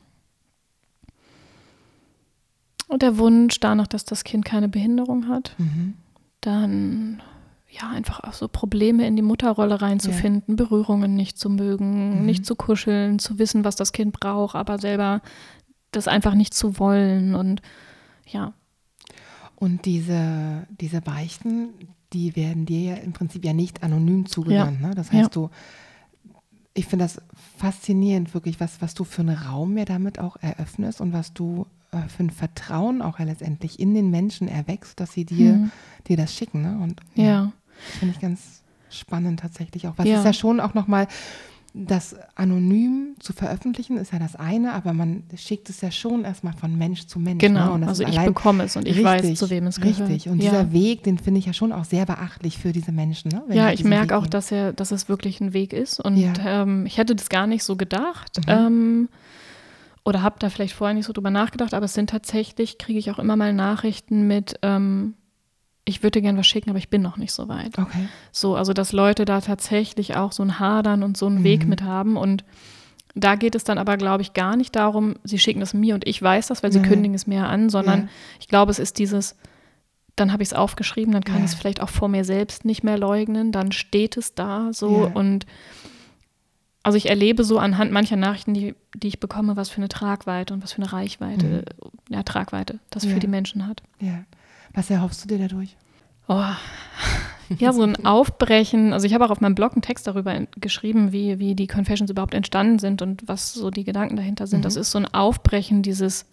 und 2.93 3.03
der 3.03 3.19
Wunsch 3.19 3.59
danach, 3.61 3.87
dass 3.87 4.05
das 4.05 4.25
Kind 4.25 4.45
keine 4.45 4.69
Behinderung 4.69 5.29
hat. 5.29 5.55
Mhm. 5.59 5.95
Dann 6.41 7.23
ja, 7.71 7.89
einfach 7.89 8.21
auch 8.25 8.35
so 8.35 8.49
Probleme 8.49 9.07
in 9.07 9.17
die 9.17 9.23
Mutterrolle 9.23 9.81
reinzufinden, 9.81 10.57
Berührungen 10.57 11.15
nicht 11.15 11.39
zu 11.39 11.49
mögen, 11.49 12.19
Mhm. 12.21 12.27
nicht 12.27 12.45
zu 12.45 12.55
kuscheln, 12.55 13.19
zu 13.19 13.39
wissen, 13.39 13.65
was 13.65 13.77
das 13.77 13.93
Kind 13.93 14.13
braucht, 14.19 14.55
aber 14.57 14.79
selber 14.79 15.23
das 15.91 16.07
einfach 16.07 16.35
nicht 16.35 16.53
zu 16.53 16.79
wollen. 16.79 17.35
Und 17.35 17.63
ja, 18.27 18.53
Und 19.57 19.85
diese, 19.87 20.67
diese 20.81 21.01
Beichten, 21.01 21.69
die 22.13 22.35
werden 22.37 22.67
dir 22.67 22.81
ja 22.81 22.95
im 22.97 23.13
Prinzip 23.13 23.45
ja 23.45 23.53
nicht 23.55 23.83
anonym 23.83 24.27
zugesandt. 24.27 24.81
Ne? 24.83 24.91
Das 24.95 25.13
heißt, 25.13 25.23
Ja. 25.23 25.29
du, 25.29 25.51
ich 26.75 26.87
finde 26.87 27.05
das 27.05 27.21
faszinierend, 27.59 28.33
wirklich, 28.35 28.61
was, 28.61 28.81
was 28.81 28.95
du 28.95 29.05
für 29.05 29.23
einen 29.23 29.37
Raum 29.37 29.77
ja 29.77 29.85
damit 29.85 30.19
auch 30.19 30.37
eröffnest 30.41 31.01
und 31.01 31.13
was 31.13 31.33
du 31.35 31.67
äh, 31.93 32.09
für 32.09 32.25
ein 32.25 32.31
Vertrauen 32.31 33.03
auch 33.03 33.19
ja 33.19 33.25
letztendlich 33.27 33.79
in 33.79 33.95
den 33.95 34.11
Menschen 34.11 34.49
erwächst, 34.49 34.99
dass 35.01 35.13
sie 35.13 35.25
dir, 35.25 35.55
Mhm. 35.59 35.71
dir 36.09 36.17
das 36.17 36.35
schicken. 36.35 36.63
Ne? 36.63 36.79
Und 36.83 37.01
ja, 37.15 37.53
das 37.87 37.99
finde 37.99 38.15
ich 38.15 38.21
ganz 38.21 38.63
spannend 38.91 39.41
tatsächlich 39.41 39.87
auch. 39.89 39.95
Was 39.97 40.07
Ja. 40.09 40.19
ist 40.19 40.25
ja 40.25 40.33
schon 40.33 40.61
auch 40.61 40.75
nochmal, 40.75 41.09
das 41.75 42.17
anonym 42.35 43.15
zu 43.19 43.33
veröffentlichen 43.33 43.97
ist 43.97 44.13
ja 44.13 44.19
das 44.19 44.37
eine, 44.37 44.75
aber 44.75 44.93
man 44.93 45.23
schickt 45.37 45.71
es 45.71 45.81
ja 45.81 45.91
schon 45.91 46.25
erstmal 46.25 46.53
von 46.53 46.77
Mensch 46.77 47.07
zu 47.07 47.19
Mensch. 47.19 47.43
Ne? 47.43 47.49
genau. 47.49 47.79
Das 47.79 47.89
Also 47.89 48.05
ich 48.05 48.21
bekomme 48.21 48.65
es 48.65 48.77
und 48.77 48.87
ich 48.87 49.03
weiß, 49.03 49.39
zu 49.39 49.49
wem 49.49 49.67
es 49.67 49.81
gehört. 49.81 50.01
Richtig. 50.11 50.29
Und 50.29 50.43
ja. 50.43 50.51
dieser 50.51 50.73
Weg, 50.73 51.03
den 51.05 51.19
finde 51.19 51.41
ich 51.41 51.47
ja 51.47 51.55
schon 51.55 51.73
auch 51.73 51.85
sehr 51.85 52.05
beachtlich 52.05 52.59
für 52.59 52.73
diese 52.73 52.93
Menschen. 52.93 53.31
Ne? 53.31 53.43
Ja, 53.55 53.73
ich 53.73 53.85
merke 53.85 54.17
auch, 54.17 54.27
dass 54.27 54.53
er, 54.53 54.73
dass 54.75 54.91
es 54.91 55.09
wirklich 55.09 55.41
ein 55.41 55.55
Weg 55.55 55.73
ist. 55.73 55.99
Und 55.99 56.19
Ja. 56.19 56.33
ähm, 56.45 56.85
ich 56.85 56.99
hätte 56.99 57.17
das 57.17 57.31
gar 57.31 57.47
nicht 57.47 57.65
so 57.65 57.77
gedacht. 57.77 58.39
Mhm. 58.47 58.53
Ähm, 58.53 59.09
oder 60.05 60.23
habe 60.23 60.37
da 60.41 60.51
vielleicht 60.51 60.75
vorher 60.75 60.95
nicht 60.95 61.07
so 61.07 61.13
drüber 61.13 61.31
nachgedacht, 61.31 61.75
aber 61.75 61.87
es 61.87 61.95
sind 61.95 62.11
tatsächlich, 62.11 62.77
kriege 62.77 62.99
ich 62.99 63.11
auch 63.11 63.19
immer 63.19 63.37
mal 63.37 63.53
Nachrichten 63.55 64.27
mit, 64.27 64.59
ähm, 64.63 65.15
ich 65.85 66.03
würde 66.03 66.23
gerne 66.23 66.39
was 66.39 66.47
schicken, 66.47 66.71
aber 66.71 66.79
ich 66.79 66.91
bin 66.91 67.03
noch 67.03 67.17
nicht 67.17 67.33
so 67.33 67.49
weit. 67.49 67.77
Okay. 67.79 68.09
So, 68.31 68.55
also 68.57 68.73
dass 68.73 68.93
Leute 68.93 69.25
da 69.25 69.41
tatsächlich 69.41 70.17
auch 70.17 70.33
so 70.33 70.43
ein 70.43 70.59
Hadern 70.61 71.03
und 71.03 71.17
so 71.17 71.27
einen 71.27 71.43
Weg 71.45 71.65
Mhm. 71.65 71.69
mit 71.71 71.83
haben. 71.83 72.17
Und 72.17 72.45
da 73.15 73.35
geht 73.35 73.55
es 73.55 73.65
dann 73.65 73.79
aber, 73.79 73.97
glaube 73.97 74.23
ich, 74.23 74.33
gar 74.33 74.57
nicht 74.57 74.77
darum, 74.77 75.17
sie 75.25 75.39
schicken 75.39 75.61
es 75.61 75.75
mir 75.75 75.95
und 75.95 76.07
ich 76.07 76.23
weiß 76.23 76.47
das, 76.49 76.63
weil 76.63 76.73
sie 76.73 76.79
Mhm. 76.79 76.85
kündigen 76.85 77.15
es 77.15 77.27
mir 77.27 77.47
an, 77.49 77.69
sondern 77.69 78.03
Ja. 78.03 78.09
ich 78.41 78.49
glaube, 78.49 78.71
es 78.71 78.79
ist 78.79 78.99
dieses, 78.99 79.37
dann 80.15 80.33
habe 80.33 80.43
ich 80.43 80.51
es 80.51 80.55
aufgeschrieben, 80.55 81.13
dann 81.13 81.25
kann 81.25 81.39
Ja. 81.39 81.45
ich 81.45 81.51
es 81.51 81.55
vielleicht 81.55 81.81
auch 81.83 81.89
vor 81.91 82.09
mir 82.09 82.25
selbst 82.25 82.65
nicht 82.65 82.85
mehr 82.85 82.97
leugnen, 82.99 83.51
dann 83.51 83.73
steht 83.73 84.17
es 84.17 84.35
da 84.35 84.73
so 84.73 85.07
Ja. 85.07 85.13
und 85.15 85.47
also 86.85 86.97
ich 86.99 87.09
erlebe 87.09 87.45
so 87.45 87.59
anhand 87.59 87.93
mancher 87.93 88.17
Nachrichten, 88.17 88.55
die, 88.55 88.75
die 88.97 89.09
ich 89.09 89.21
bekomme, 89.21 89.57
was 89.57 89.69
für 89.69 89.77
eine 89.79 89.89
Tragweite 89.89 90.53
und 90.53 90.63
was 90.63 90.73
für 90.73 90.83
eine 90.83 90.93
Reichweite, 90.93 91.65
ja, 92.09 92.23
Tragweite 92.23 92.79
das 92.91 93.05
Mhm. 93.05 93.09
Ja. 93.11 93.15
für 93.15 93.21
die 93.21 93.29
Menschen 93.29 93.67
hat. 93.67 93.83
Ja. 94.01 94.25
Was 94.75 94.91
erhoffst 94.91 95.25
du 95.25 95.29
dir 95.29 95.39
dadurch? 95.49 95.77
Oh. 96.29 96.43
Ja, 97.59 97.75
so 97.75 97.83
ein 97.83 98.07
Aufbrechen. 98.07 98.95
Also 98.95 99.07
ich 99.07 99.13
habe 99.13 99.27
auch 99.27 99.31
auf 99.31 99.43
meinem 99.43 99.55
Blog 99.55 99.73
einen 99.73 99.83
Text 99.83 100.07
darüber 100.07 100.33
en- 100.33 100.49
geschrieben, 100.59 101.13
wie, 101.13 101.39
wie 101.39 101.55
die 101.55 101.67
Confessions 101.67 102.11
überhaupt 102.11 102.33
entstanden 102.33 102.79
sind 102.79 103.03
und 103.03 103.29
was 103.29 103.53
so 103.53 103.69
die 103.71 103.85
Gedanken 103.85 104.17
dahinter 104.17 104.47
sind. 104.47 104.61
Mhm. 104.61 104.63
Das 104.63 104.77
ist 104.77 104.91
so 104.91 104.97
ein 104.99 105.13
Aufbrechen 105.13 105.83
dieses 105.83 106.25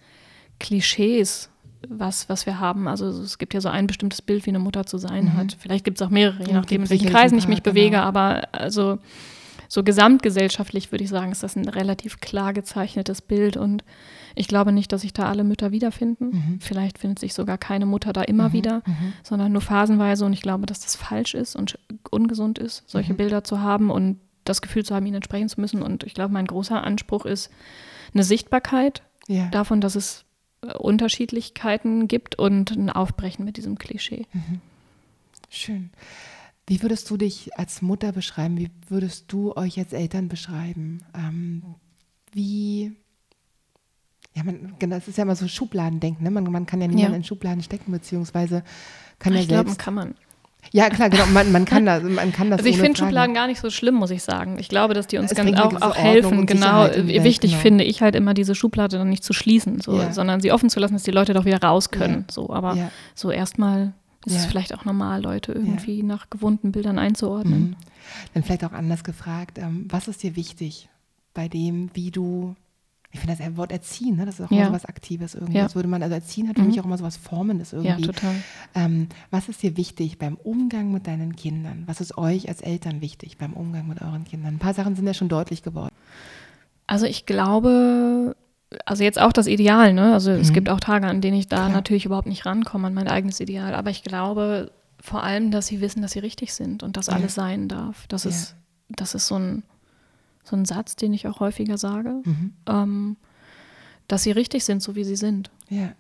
Klischees, 0.60 1.50
was, 1.90 2.30
was 2.30 2.46
wir 2.46 2.60
haben. 2.60 2.88
Also 2.88 3.08
es 3.08 3.38
gibt 3.38 3.54
ja 3.54 3.60
so 3.60 3.68
ein 3.68 3.88
bestimmtes 3.88 4.22
Bild, 4.22 4.46
wie 4.46 4.52
eine 4.52 4.60
Mutter 4.60 4.86
zu 4.86 4.98
sein 4.98 5.26
Mhm. 5.26 5.34
hat. 5.38 5.58
Vielleicht 5.60 5.84
gibt 5.84 6.00
es 6.00 6.06
auch 6.08 6.10
mehrere, 6.10 6.44
je 6.46 6.54
nachdem, 6.54 6.84
in 6.84 6.90
welchen 6.90 7.10
Kreisen 7.10 7.38
ich 7.38 7.48
mich 7.50 7.64
bewege. 7.64 7.92
genau. 7.92 8.04
Aber 8.04 8.48
also 8.54 9.00
so 9.72 9.84
gesamtgesellschaftlich 9.84 10.92
würde 10.92 11.04
ich 11.06 11.10
sagen, 11.10 11.32
ist 11.32 11.44
das 11.44 11.56
ein 11.56 11.70
relativ 11.70 12.20
klar 12.20 12.54
gezeichnetes 12.54 13.22
Bild. 13.22 13.56
Und 13.56 13.84
ich 14.36 14.48
glaube 14.48 14.72
nicht, 14.72 14.92
dass 14.92 15.02
sich 15.02 15.14
da 15.14 15.30
alle 15.30 15.44
Mütter 15.44 15.72
wiederfinden. 15.72 16.26
Mhm. 16.32 16.60
Vielleicht 16.60 16.98
findet 16.98 17.20
sich 17.20 17.34
sogar 17.36 17.58
keine 17.60 17.86
Mutter 17.86 18.12
da 18.12 18.24
immer 18.24 18.50
Mhm. 18.50 18.54
wieder 18.54 18.82
Mhm. 18.88 19.14
sondern 19.24 19.52
nur 19.54 19.62
phasenweise. 19.62 20.26
Und 20.26 20.34
ich 20.34 20.42
glaube, 20.42 20.66
dass 20.66 20.80
das 20.82 20.96
falsch 20.96 21.36
ist 21.36 21.56
und 21.56 21.78
ungesund 22.10 22.58
ist, 22.60 22.84
solche 22.90 23.14
Mhm. 23.14 23.18
Bilder 23.18 23.44
zu 23.44 23.62
haben 23.62 23.92
und 23.92 24.20
das 24.44 24.62
Gefühl 24.64 24.84
zu 24.84 24.96
haben, 24.96 25.06
ihnen 25.06 25.16
entsprechen 25.18 25.50
zu 25.50 25.62
müssen. 25.62 25.84
Und 25.84 26.04
ich 26.04 26.16
glaube, 26.16 26.34
mein 26.34 26.48
großer 26.48 26.84
Anspruch 26.84 27.26
ist 27.26 27.52
eine 28.14 28.24
Sichtbarkeit 28.24 29.04
Ja. 29.28 29.50
davon, 29.50 29.80
dass 29.82 29.96
es 29.96 30.26
äh, 30.62 30.74
Unterschiedlichkeiten 30.74 32.08
gibt 32.08 32.40
und 32.40 32.72
ein 32.72 32.90
Aufbrechen 32.90 33.46
mit 33.46 33.56
diesem 33.56 33.78
Klischee. 33.78 34.26
Schön. 35.50 35.92
Wie 36.70 36.82
würdest 36.84 37.10
du 37.10 37.18
dich 37.18 37.50
als 37.58 37.82
Mutter 37.82 38.12
beschreiben? 38.12 38.58
Wie 38.58 38.70
würdest 38.90 39.26
du 39.30 39.56
euch 39.58 39.78
als 39.80 39.92
Eltern 39.92 40.28
beschreiben? 40.30 41.00
Ähm, 41.16 41.64
wie, 42.32 42.94
ja, 44.36 44.44
man, 44.44 44.76
genau, 44.78 44.96
es 44.96 45.08
ist 45.08 45.18
ja 45.18 45.24
immer 45.24 45.36
so 45.36 45.48
Schubladendenken, 45.48 46.24
ne? 46.24 46.30
man, 46.32 46.44
man 46.52 46.66
kann 46.68 46.80
ja 46.80 46.88
niemanden 46.88 47.12
Ja. 47.12 47.18
in 47.18 47.24
Schubladen 47.24 47.64
stecken, 47.64 47.92
beziehungsweise 47.92 48.64
kann 49.18 49.34
ja 49.34 49.40
ich 49.42 49.48
glaube, 49.48 49.70
selbst. 49.70 49.80
kann 49.80 49.96
man. 49.96 50.14
ja, 50.72 50.90
klar, 50.92 51.10
genau, 51.10 51.26
man, 51.34 51.52
man 51.52 51.66
kann 51.66 51.88
das, 51.88 52.04
man 52.04 52.32
kann 52.32 52.52
das 52.52 52.60
Also 52.60 52.70
ich 52.70 52.78
finde. 52.78 53.00
Schubladen 53.00 53.34
gar 53.34 53.48
nicht 53.48 53.60
so 53.60 53.72
schlimm, 53.72 53.96
muss 53.96 54.12
ich 54.12 54.22
sagen. 54.22 54.58
Ich 54.60 54.70
glaube, 54.70 54.94
dass 54.94 55.08
die 55.08 55.18
uns 55.18 55.32
Es 55.32 55.38
ganz 55.38 55.58
auch, 55.60 55.82
auch 55.82 55.96
helfen. 55.96 56.46
Genau. 56.46 56.84
Welt, 56.84 57.08
Wichtig 57.24 57.50
genau. 57.52 57.62
finde 57.64 57.84
ich 57.84 58.04
halt 58.04 58.14
immer, 58.16 58.36
diese 58.36 58.54
Schublade 58.54 59.00
dann 59.00 59.10
nicht 59.10 59.24
zu 59.24 59.34
schließen, 59.34 59.82
so, 59.82 59.98
Ja. 59.98 60.14
sondern 60.14 60.40
sie 60.40 60.52
offen 60.52 60.70
zu 60.70 60.80
lassen, 60.80 60.94
dass 60.94 61.04
die 61.04 61.10
Leute 61.12 61.34
doch 61.34 61.46
wieder 61.46 61.62
raus 61.64 61.90
können. 61.90 62.26
Ja. 62.28 62.32
So, 62.34 62.52
aber 62.54 62.76
Ja. 62.76 62.92
so 63.16 63.32
erstmal 63.32 63.94
es 64.26 64.34
Ja. 64.34 64.40
vielleicht 64.50 64.74
auch 64.74 64.86
normal, 64.86 65.22
Leute 65.22 65.52
irgendwie 65.54 66.04
nach 66.04 66.30
gewohnten 66.30 66.72
Bildern 66.72 67.00
einzuordnen. 67.00 67.62
Mhm. 67.72 67.76
Dann 68.34 68.44
vielleicht 68.44 68.66
auch 68.66 68.74
anders 68.74 69.04
gefragt, 69.04 69.58
ähm, 69.58 69.86
was 69.90 70.08
ist 70.08 70.24
dir 70.24 70.36
wichtig 70.36 70.90
bei 71.34 71.48
dem, 71.48 71.90
wie 71.94 72.12
du, 72.12 72.56
ich 73.12 73.20
finde 73.22 73.38
das 73.38 73.58
Wort 73.58 73.72
erziehen, 73.72 74.18
ne? 74.18 74.26
das 74.26 74.40
ist 74.40 74.46
auch 74.46 74.52
immer 74.52 74.60
Ja. 74.62 74.68
so 74.68 74.74
was 74.74 74.86
Aktives 74.86 75.34
irgendwie. 75.36 75.58
Ja. 75.58 75.64
Das 75.64 75.76
würde 75.76 75.88
man, 75.88 76.04
also 76.04 76.14
erziehen 76.16 76.48
hat 76.50 76.58
für 76.58 76.62
Mhm. 76.64 76.68
mich 76.70 76.80
auch 76.82 76.86
immer 76.86 76.98
so 76.98 77.04
was 77.04 77.18
Formendes 77.18 77.72
Ja, 77.72 77.80
irgendwie. 77.82 78.04
total. 78.08 78.36
ähm, 78.76 79.08
was 79.32 79.48
ist 79.50 79.64
dir 79.64 79.78
wichtig 79.78 80.18
beim 80.20 80.36
Umgang 80.36 80.92
mit 80.92 81.08
deinen 81.08 81.36
Kindern? 81.36 81.84
Was 81.86 82.02
ist 82.02 82.18
euch 82.18 82.50
als 82.50 82.62
Eltern 82.62 83.02
wichtig 83.02 83.38
beim 83.38 83.54
Umgang 83.54 83.88
mit 83.88 84.02
euren 84.02 84.26
Kindern? 84.26 84.56
Ein 84.56 84.60
paar 84.60 84.74
Sachen 84.74 84.96
sind 84.96 85.08
ja 85.08 85.14
schon 85.14 85.30
deutlich 85.30 85.64
geworden. 85.64 85.96
Also 86.88 87.06
ich 87.06 87.26
glaube, 87.26 88.36
also 88.86 89.04
jetzt 89.04 89.20
auch 89.20 89.32
das 89.34 89.48
Ideal, 89.48 89.94
ne? 89.94 90.14
Also 90.14 90.32
es 90.32 90.50
Mhm. 90.50 90.54
gibt 90.54 90.70
auch 90.70 90.80
Tage, 90.80 91.08
an 91.08 91.22
denen 91.22 91.38
ich 91.38 91.48
da 91.48 91.58
Klar. 91.58 91.70
natürlich 91.70 92.06
überhaupt 92.06 92.28
nicht 92.28 92.46
rankomme 92.46 92.88
an 92.88 92.94
mein 92.94 93.08
eigenes 93.08 93.40
Ideal. 93.40 93.74
Aber 93.74 93.90
ich 93.90 94.04
glaube 94.04 94.72
vor 95.02 95.24
allem, 95.24 95.50
dass 95.52 95.68
sie 95.68 95.82
wissen, 95.82 96.02
dass 96.02 96.12
sie 96.12 96.20
richtig 96.20 96.54
sind 96.54 96.84
und 96.84 96.98
dass 96.98 97.08
Ja. 97.08 97.14
alles 97.14 97.34
sein 97.36 97.68
darf. 97.68 98.06
Das 98.08 98.26
Ja. 98.26 98.30
ist, 98.32 98.56
das 98.90 99.16
ist 99.16 99.28
so 99.28 99.36
ein, 99.36 99.64
so 100.44 100.56
ein 100.56 100.66
Satz, 100.66 100.96
den 100.96 101.14
ich 101.14 101.28
auch 101.28 101.40
häufiger 101.40 101.78
sage. 101.78 102.22
Mhm. 102.26 102.54
Ähm, 102.68 103.16
dass 104.08 104.24
sie 104.24 104.32
richtig 104.32 104.66
sind, 104.66 104.82
so 104.82 104.96
wie 104.96 105.04
sie 105.04 105.16
sind. 105.16 105.50
Ja, 105.70 105.92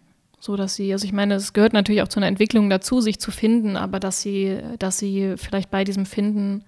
So 0.42 0.56
dass 0.56 0.76
sie, 0.76 0.92
also 0.94 1.06
ich 1.06 1.12
meine, 1.14 1.36
es 1.36 1.54
gehört 1.54 1.74
natürlich 1.74 2.02
auch 2.02 2.08
zu 2.08 2.20
einer 2.20 2.28
Entwicklung 2.28 2.70
dazu, 2.70 3.02
sich 3.02 3.20
zu 3.20 3.30
finden, 3.32 3.76
aber 3.76 4.00
dass 4.00 4.22
sie, 4.22 4.58
dass 4.80 4.98
sie 4.98 5.34
vielleicht 5.38 5.70
bei 5.70 5.84
diesem 5.84 6.06
Finden, 6.06 6.64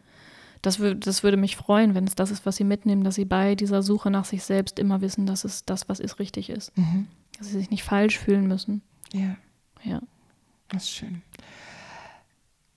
das, 0.61 0.79
das 0.99 1.23
würde 1.23 1.37
mich 1.37 1.55
freuen, 1.55 1.95
wenn 1.95 2.05
es 2.05 2.15
das 2.15 2.29
ist, 2.31 2.45
was 2.45 2.55
sie 2.55 2.63
mitnehmen, 2.63 3.03
dass 3.03 3.15
sie 3.15 3.25
bei 3.25 3.55
dieser 3.55 3.81
Suche 3.81 4.11
nach 4.11 4.25
sich 4.25 4.43
selbst 4.43 4.77
immer 4.79 5.01
wissen, 5.01 5.25
dass 5.25 5.43
es 5.43 5.65
das, 5.65 5.89
was 5.89 5.99
ist, 5.99 6.19
richtig 6.19 6.49
ist. 6.49 6.77
mhm. 6.77 7.07
Dass 7.37 7.47
sie 7.47 7.57
sich 7.57 7.71
nicht 7.71 7.83
falsch 7.83 8.19
fühlen 8.19 8.47
müssen. 8.47 8.81
ja, 9.13 9.35
Ja. 9.83 10.01
das 10.69 10.83
ist 10.83 10.91
schön. 10.91 11.21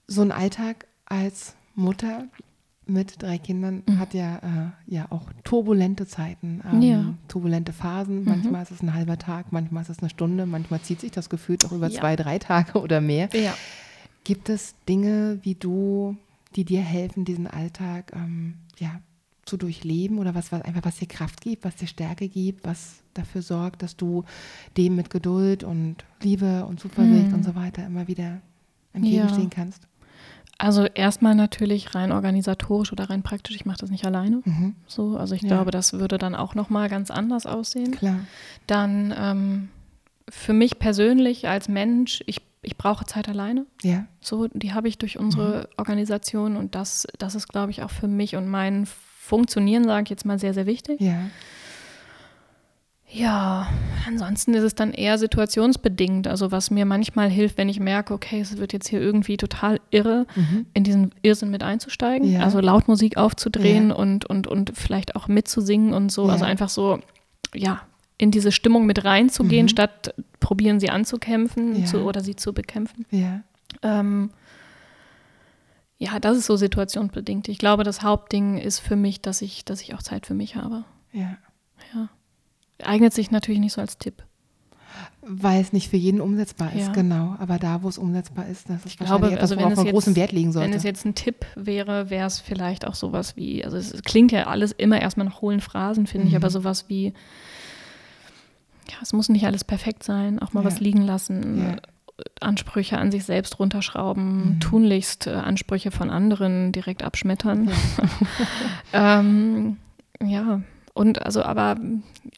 So 0.07 0.23
ein 0.23 0.33
Alltag 0.33 0.87
als 1.07 1.55
Mutter 1.75 2.27
mit 2.87 3.23
drei 3.23 3.39
Kindern 3.39 3.83
Mhm. 3.87 3.99
hat 3.99 4.13
ja, 4.15 4.37
äh, 4.37 4.71
ja 4.95 5.07
auch 5.11 5.23
turbulente 5.43 6.07
Zeiten, 6.07 6.63
ähm, 6.71 6.83
Ja. 6.83 7.15
turbulente 7.29 7.73
Phasen. 7.73 8.21
Mhm. 8.21 8.25
Manchmal 8.27 8.63
ist 8.63 8.71
es 8.71 8.83
ein 8.83 8.93
halber 8.93 9.19
Tag, 9.19 9.53
manchmal 9.53 9.83
ist 9.83 9.89
es 9.89 10.01
eine 10.01 10.11
Stunde, 10.11 10.45
manchmal 10.47 10.81
zieht 10.83 11.01
sich 11.01 11.11
das 11.11 11.31
Gefühl 11.31 11.57
auch 11.67 11.73
über 11.73 11.89
Ja. 11.89 12.01
zwei, 12.01 12.17
drei 12.17 12.39
Tage 12.39 12.79
oder 12.81 13.01
mehr. 13.01 13.29
Ja. 13.33 13.55
Gibt 14.25 14.49
es 14.51 14.75
Dinge, 14.89 15.39
wie 15.43 15.55
du, 15.55 16.17
die 16.57 16.65
dir 16.65 16.81
helfen, 16.83 17.25
diesen 17.25 17.47
Alltag 17.47 18.13
ähm, 18.15 18.55
ja, 18.79 19.01
zu 19.45 19.57
durchleben 19.57 20.19
oder 20.19 20.35
was, 20.35 20.53
was 20.53 20.63
einfach 20.63 20.85
was 20.85 20.97
dir 20.97 21.07
Kraft 21.09 21.41
gibt, 21.41 21.65
was 21.65 21.77
dir 21.77 21.87
Stärke 21.87 22.29
gibt, 22.29 22.65
was 22.65 23.03
dafür 23.13 23.43
sorgt, 23.43 23.83
dass 23.83 23.97
du 23.97 24.25
dem 24.77 24.97
mit 24.97 25.11
Geduld 25.11 25.65
und 25.65 26.05
Liebe 26.23 26.65
und 26.67 26.81
Zuversicht 26.81 27.29
Mhm. 27.29 27.39
und 27.39 27.43
so 27.45 27.55
weiter 27.55 27.85
immer 27.87 28.09
wieder 28.09 28.41
entgegenstehen 28.93 29.51
Ja. 29.51 29.55
kannst? 29.55 29.87
Also 30.57 30.85
erstmal 30.85 31.35
natürlich 31.35 31.95
rein 31.97 32.13
organisatorisch 32.13 32.93
oder 32.93 33.11
rein 33.11 33.23
praktisch, 33.25 33.57
ich 33.57 33.67
mache 33.67 33.79
das 33.79 33.91
nicht 33.91 34.05
alleine. 34.07 34.41
Mhm. 34.45 34.77
So, 34.87 35.17
also 35.17 35.35
ich 35.35 35.43
Ja. 35.43 35.49
glaube, 35.49 35.73
das 35.73 35.95
würde 35.95 36.17
dann 36.17 36.35
auch 36.37 36.55
nochmal 36.55 36.89
ganz 36.89 37.11
anders 37.11 37.45
aussehen. 37.45 37.91
Klar. 37.91 38.21
Dann 38.69 39.13
ähm, 39.19 39.69
für 40.29 40.53
mich 40.53 40.79
persönlich 40.79 41.49
als 41.49 41.69
Mensch, 41.69 42.23
ich, 42.27 42.41
ich 42.65 42.77
brauche 42.77 43.05
Zeit 43.07 43.29
alleine. 43.29 43.67
Ja. 43.83 44.07
So, 44.21 44.49
die 44.53 44.73
habe 44.73 44.89
ich 44.89 44.99
durch 44.99 45.19
unsere 45.19 45.69
Organisation 45.77 46.57
und 46.57 46.75
das, 46.75 47.07
das 47.19 47.35
ist, 47.35 47.49
glaube 47.49 47.71
ich, 47.71 47.83
auch 47.83 47.91
für 47.91 48.09
mich 48.09 48.37
und 48.37 48.49
mein 48.49 48.87
Funktionieren, 48.87 49.85
sage 49.85 50.05
ich 50.05 50.11
jetzt 50.11 50.27
mal, 50.27 50.39
sehr, 50.39 50.53
sehr 50.55 50.67
wichtig. 50.67 51.01
Ja. 51.01 51.19
Ja, 53.11 53.69
ansonsten 54.09 54.55
ist 54.55 54.65
es 54.65 54.75
dann 54.75 54.93
eher 54.93 55.19
situationsbedingt. 55.19 56.27
Also 56.27 56.51
was 56.51 56.71
mir 56.73 56.85
manchmal 56.85 57.29
hilft, 57.31 57.59
wenn 57.59 57.69
ich 57.69 57.79
merke, 57.79 58.13
okay, 58.13 58.41
es 58.41 58.57
wird 58.57 58.73
jetzt 58.73 58.89
hier 58.89 59.01
irgendwie 59.01 59.37
total 59.37 59.79
irre, 59.91 60.27
Mhm. 60.35 60.67
in 60.75 60.83
diesen 60.83 61.13
Irrsinn 61.23 61.51
mit 61.51 61.63
einzusteigen. 61.63 62.29
Ja. 62.33 62.41
Also 62.41 62.59
laut 62.61 62.89
Musik 62.89 63.17
aufzudrehen 63.17 63.91
Ja. 63.91 63.95
und, 63.95 64.25
und, 64.25 64.47
und 64.49 64.73
vielleicht 64.75 65.15
auch 65.15 65.29
mitzusingen 65.29 65.93
und 65.95 66.11
so. 66.11 66.27
Ja. 66.27 66.33
Also 66.33 66.45
einfach 66.45 66.69
so, 66.69 66.99
ja, 67.55 67.83
in 68.19 68.31
diese 68.31 68.53
Stimmung 68.53 68.87
mit 68.87 69.05
reinzugehen, 69.05 69.65
Mhm. 69.67 69.69
statt 69.71 70.15
probieren 70.41 70.79
sie 70.81 70.91
anzukämpfen 70.91 71.81
Ja. 71.81 71.85
zu, 71.87 72.03
oder 72.05 72.21
sie 72.21 72.37
zu 72.37 72.53
bekämpfen. 72.53 73.07
Ja. 73.11 73.41
Ähm, 73.83 74.31
ja, 75.99 76.19
das 76.21 76.37
ist 76.37 76.47
so 76.47 76.57
situationsbedingt. 76.57 77.49
Ich 77.49 77.59
glaube, 77.59 77.85
das 77.85 78.03
Hauptding 78.03 78.59
ist 78.59 78.81
für 78.81 78.97
mich, 78.97 79.21
dass 79.23 79.43
ich, 79.43 79.65
dass 79.65 79.81
ich 79.81 79.95
auch 79.95 80.03
Zeit 80.03 80.27
für 80.27 80.35
mich 80.35 80.57
habe. 80.57 80.85
Ja. 81.13 81.37
Ja. 81.95 82.09
Eignet 82.83 83.13
sich 83.15 83.31
natürlich 83.31 83.61
nicht 83.61 83.73
so 83.73 83.81
als 83.81 83.99
Tipp. 83.99 84.23
Weil 85.23 85.61
es 85.61 85.73
nicht 85.73 85.89
für 85.91 85.97
jeden 85.97 86.21
umsetzbar 86.21 86.73
ist, 86.73 86.87
Ja. 86.89 86.93
genau. 86.93 87.35
Aber 87.41 87.59
da, 87.59 87.83
wo 87.83 87.89
es 87.89 87.99
umsetzbar 87.99 88.47
ist, 88.47 88.69
das 88.69 88.81
ist 88.85 88.87
Ich 88.87 88.97
glaube, 88.99 89.27
etwas, 89.29 89.41
also 89.41 89.57
wenn 89.57 89.63
worauf 89.65 89.73
es 89.79 89.85
man 89.85 89.93
großen 89.93 90.15
Wert 90.17 90.33
legen 90.33 90.53
sollte. 90.53 90.69
Wenn 90.71 90.77
es 90.77 90.83
jetzt 90.85 91.05
ein 91.05 91.15
Tipp 91.15 91.47
wäre, 91.57 92.11
wäre 92.11 92.27
es 92.27 92.39
vielleicht 92.41 92.87
auch 92.87 92.95
sowas 92.95 93.35
wie, 93.37 93.65
also 93.65 93.77
es 93.77 94.03
klingt 94.05 94.31
ja 94.33 94.47
alles 94.47 94.71
immer 94.73 95.01
erstmal 95.01 95.27
nach 95.27 95.41
hohlen 95.41 95.61
Phrasen, 95.61 96.07
finde 96.07 96.27
ich, 96.27 96.33
Mhm. 96.33 96.37
aber 96.37 96.51
sowas 96.51 96.85
wie, 96.89 97.13
ja, 98.91 98.97
es 99.03 99.13
muss 99.13 99.29
nicht 99.29 99.47
alles 99.47 99.65
perfekt 99.65 100.03
sein, 100.03 100.39
auch 100.41 100.53
mal 100.53 100.61
Ja. 100.63 100.67
was 100.67 100.81
liegen 100.81 101.03
lassen, 101.03 101.59
Ja. 101.63 101.77
Ansprüche 102.41 102.99
an 102.99 103.11
sich 103.11 103.25
selbst 103.25 103.59
runterschrauben, 103.59 104.55
Mhm. 104.55 104.61
tunlichst 104.61 105.27
äh, 105.27 105.31
Ansprüche 105.33 105.91
von 105.91 106.11
anderen 106.11 106.71
direkt 106.71 107.03
abschmettern. 107.03 107.69
Ja. 107.69 107.75
ähm, 109.21 109.79
ja, 110.23 110.61
und 110.95 111.23
also 111.23 111.43
aber 111.43 111.77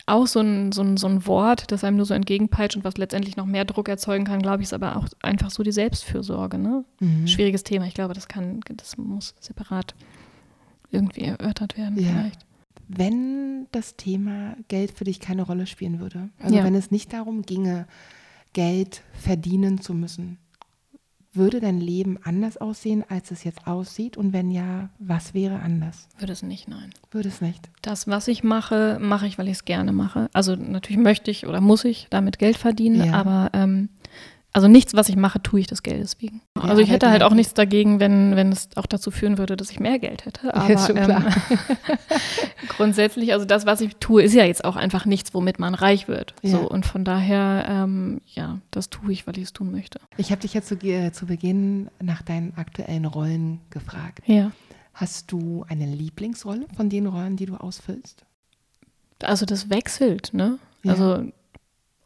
auch 0.07 0.27
so 0.27 0.41
ein, 0.41 0.73
so, 0.73 0.81
ein, 0.83 0.97
so 0.97 1.07
ein 1.09 1.27
Wort, 1.27 1.71
das 1.73 1.85
einem 1.85 1.99
nur 1.99 2.07
so 2.07 2.15
entgegenpeitscht 2.15 2.77
und 2.77 2.85
was 2.85 2.97
letztendlich 2.97 3.37
noch 3.37 3.45
mehr 3.45 3.67
Druck 3.67 3.89
erzeugen 3.91 4.25
kann, 4.25 4.41
glaube 4.41 4.63
ich, 4.63 4.69
ist 4.69 4.73
aber 4.73 4.97
auch 4.97 5.07
einfach 5.23 5.51
so 5.51 5.63
die 5.63 5.73
Selbstfürsorge, 5.73 6.57
ne? 6.59 6.85
Mhm. 7.01 7.27
Schwieriges 7.27 7.63
Thema. 7.65 7.85
Ich 7.87 7.93
glaube, 7.95 8.15
das 8.15 8.29
kann, 8.29 8.61
das 8.75 8.97
muss 8.97 9.35
separat 9.41 9.95
irgendwie 10.91 11.23
erörtert 11.25 11.77
werden 11.77 11.99
Ja. 11.99 12.09
vielleicht. 12.13 12.46
Wenn 12.89 13.67
das 13.73 13.97
Thema 13.97 14.57
Geld 14.69 14.93
für 14.93 15.05
dich 15.05 15.21
keine 15.21 15.43
Rolle 15.43 15.67
spielen 15.67 15.99
würde, 16.01 16.29
also 16.41 16.55
Ja. 16.57 16.65
wenn 16.65 16.75
es 16.75 16.91
nicht 16.91 17.13
darum 17.13 17.43
ginge, 17.43 17.87
Geld 18.53 19.03
verdienen 19.13 19.81
zu 19.81 19.93
müssen, 19.93 20.39
würde 21.33 21.61
dein 21.61 21.79
Leben 21.81 22.19
anders 22.25 22.57
aussehen, 22.57 23.05
als 23.09 23.31
es 23.31 23.45
jetzt 23.45 23.67
aussieht? 23.67 24.17
Und 24.17 24.33
wenn 24.33 24.51
ja, 24.51 24.89
was 24.99 25.35
wäre 25.35 25.61
anders? 25.61 26.09
Würde 26.19 26.33
es 26.33 26.43
nicht, 26.43 26.67
nein. 26.67 26.91
Würde 27.11 27.29
es 27.29 27.43
nicht. 27.43 27.69
Das, 27.83 28.07
was 28.07 28.27
ich 28.29 28.43
mache, 28.43 28.99
mache 29.03 29.27
ich, 29.27 29.37
weil 29.37 29.47
ich 29.49 29.53
es 29.55 29.65
gerne 29.67 29.93
mache. 29.93 30.31
Also 30.33 30.57
natürlich 30.57 31.03
möchte 31.03 31.31
ich 31.31 31.47
oder 31.47 31.61
muss 31.61 31.85
ich 31.85 32.07
damit 32.09 32.39
Geld 32.39 32.57
verdienen, 32.57 33.05
Ja. 33.05 33.13
aber 33.13 33.51
ähm, 33.53 33.91
also 34.57 34.69
nichts, 34.69 34.95
was 34.95 35.11
ich 35.11 35.17
mache, 35.17 35.43
tue 35.43 35.61
ich 35.61 35.67
des 35.67 35.83
Geldes 35.83 36.19
wegen. 36.19 36.41
Ja, 36.57 36.63
also 36.63 36.81
ich 36.81 36.89
hätte 36.89 37.11
halt 37.11 37.21
halt 37.21 37.23
auch 37.25 37.35
nicht. 37.35 37.41
nichts 37.41 37.53
dagegen, 37.53 38.01
wenn, 38.01 38.37
wenn 38.37 38.51
es 38.51 38.71
auch 38.77 38.87
dazu 38.87 39.11
führen 39.11 39.37
würde, 39.37 39.55
dass 39.55 39.71
ich 39.71 39.81
mehr 39.81 39.99
Geld 39.99 40.25
hätte. 40.25 40.55
Aber 40.55 40.73
ist 40.73 40.87
schon 40.87 40.97
klar. 40.97 41.27
Ähm, 41.27 41.59
grundsätzlich, 42.71 43.35
also 43.35 43.45
das, 43.45 43.67
was 43.67 43.83
ich 43.83 43.97
tue, 43.97 44.23
ist 44.23 44.33
ja 44.33 44.47
jetzt 44.47 44.65
auch 44.65 44.77
einfach 44.77 45.05
nichts, 45.05 45.35
womit 45.35 45.59
man 45.59 45.75
reich 45.75 46.09
wird. 46.09 46.35
Ja. 46.41 46.53
So, 46.53 46.71
und 46.71 46.87
von 46.87 47.05
daher, 47.05 47.67
ähm, 47.69 48.23
ja, 48.35 48.59
das 48.71 48.89
tue 48.89 49.13
ich, 49.13 49.27
weil 49.27 49.37
ich 49.37 49.45
es 49.45 49.53
tun 49.53 49.71
möchte. 49.73 50.01
Ich 50.17 50.31
habe 50.31 50.41
dich 50.41 50.55
jetzt 50.55 50.69
zu, 50.69 50.77
äh, 50.77 51.13
zu 51.13 51.27
Beginn 51.27 51.91
nach 52.01 52.23
deinen 52.23 52.57
aktuellen 52.57 53.05
Rollen 53.05 53.61
gefragt. 53.69 54.21
Ja. 54.25 54.53
Hast 54.95 55.33
du 55.33 55.67
eine 55.69 55.85
Lieblingsrolle 55.85 56.65
von 56.75 56.89
den 56.89 57.09
Rollen, 57.09 57.37
die 57.37 57.45
du 57.45 57.57
ausfüllst? 57.57 58.25
Also 59.23 59.45
das 59.45 59.69
wechselt, 59.69 60.33
ne? 60.33 60.59
Ja. 60.83 60.93
Also, 60.93 61.31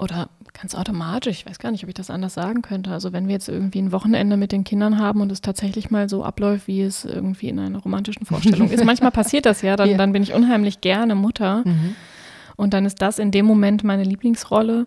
oder 0.00 0.30
ganz 0.52 0.74
automatisch, 0.74 1.40
ich 1.40 1.46
weiß 1.46 1.58
gar 1.58 1.70
nicht, 1.70 1.82
ob 1.84 1.88
ich 1.88 1.94
das 1.94 2.10
anders 2.10 2.34
sagen 2.34 2.62
könnte. 2.62 2.90
Also 2.90 3.12
wenn 3.12 3.26
wir 3.28 3.34
jetzt 3.34 3.48
irgendwie 3.48 3.80
ein 3.80 3.92
Wochenende 3.92 4.36
mit 4.36 4.50
den 4.52 4.64
Kindern 4.64 4.98
haben 4.98 5.20
und 5.20 5.30
es 5.30 5.40
tatsächlich 5.42 5.90
mal 5.90 6.08
so 6.08 6.24
abläuft, 6.24 6.66
wie 6.66 6.80
es 6.82 7.04
irgendwie 7.04 7.48
in 7.48 7.58
einer 7.58 7.78
romantischen 7.78 8.24
Vorstellung 8.26 8.70
ist. 8.70 8.84
Manchmal 8.84 9.10
passiert 9.10 9.46
das 9.46 9.62
ja, 9.62 9.76
dann, 9.76 9.90
Ja. 9.90 9.96
dann 9.98 10.12
bin 10.12 10.22
ich 10.22 10.32
unheimlich 10.32 10.80
gerne 10.80 11.14
Mutter. 11.14 11.64
Und 12.56 12.74
dann 12.74 12.84
ist 12.86 13.00
das 13.02 13.18
in 13.18 13.30
dem 13.30 13.46
Moment 13.46 13.84
meine 13.84 14.04
Lieblingsrolle. 14.04 14.86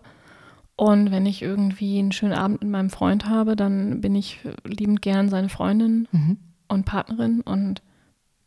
Und 0.76 1.12
wenn 1.12 1.24
ich 1.26 1.40
irgendwie 1.42 2.00
einen 2.00 2.10
schönen 2.12 2.32
Abend 2.34 2.60
mit 2.62 2.70
meinem 2.70 2.90
Freund 2.90 3.28
habe, 3.28 3.54
dann 3.54 4.00
bin 4.00 4.14
ich 4.16 4.40
liebend 4.64 5.00
gern 5.02 5.28
seine 5.28 5.48
Freundin 5.48 6.08
Mhm. 6.10 6.38
und 6.68 6.84
Partnerin. 6.84 7.40
Und 7.40 7.80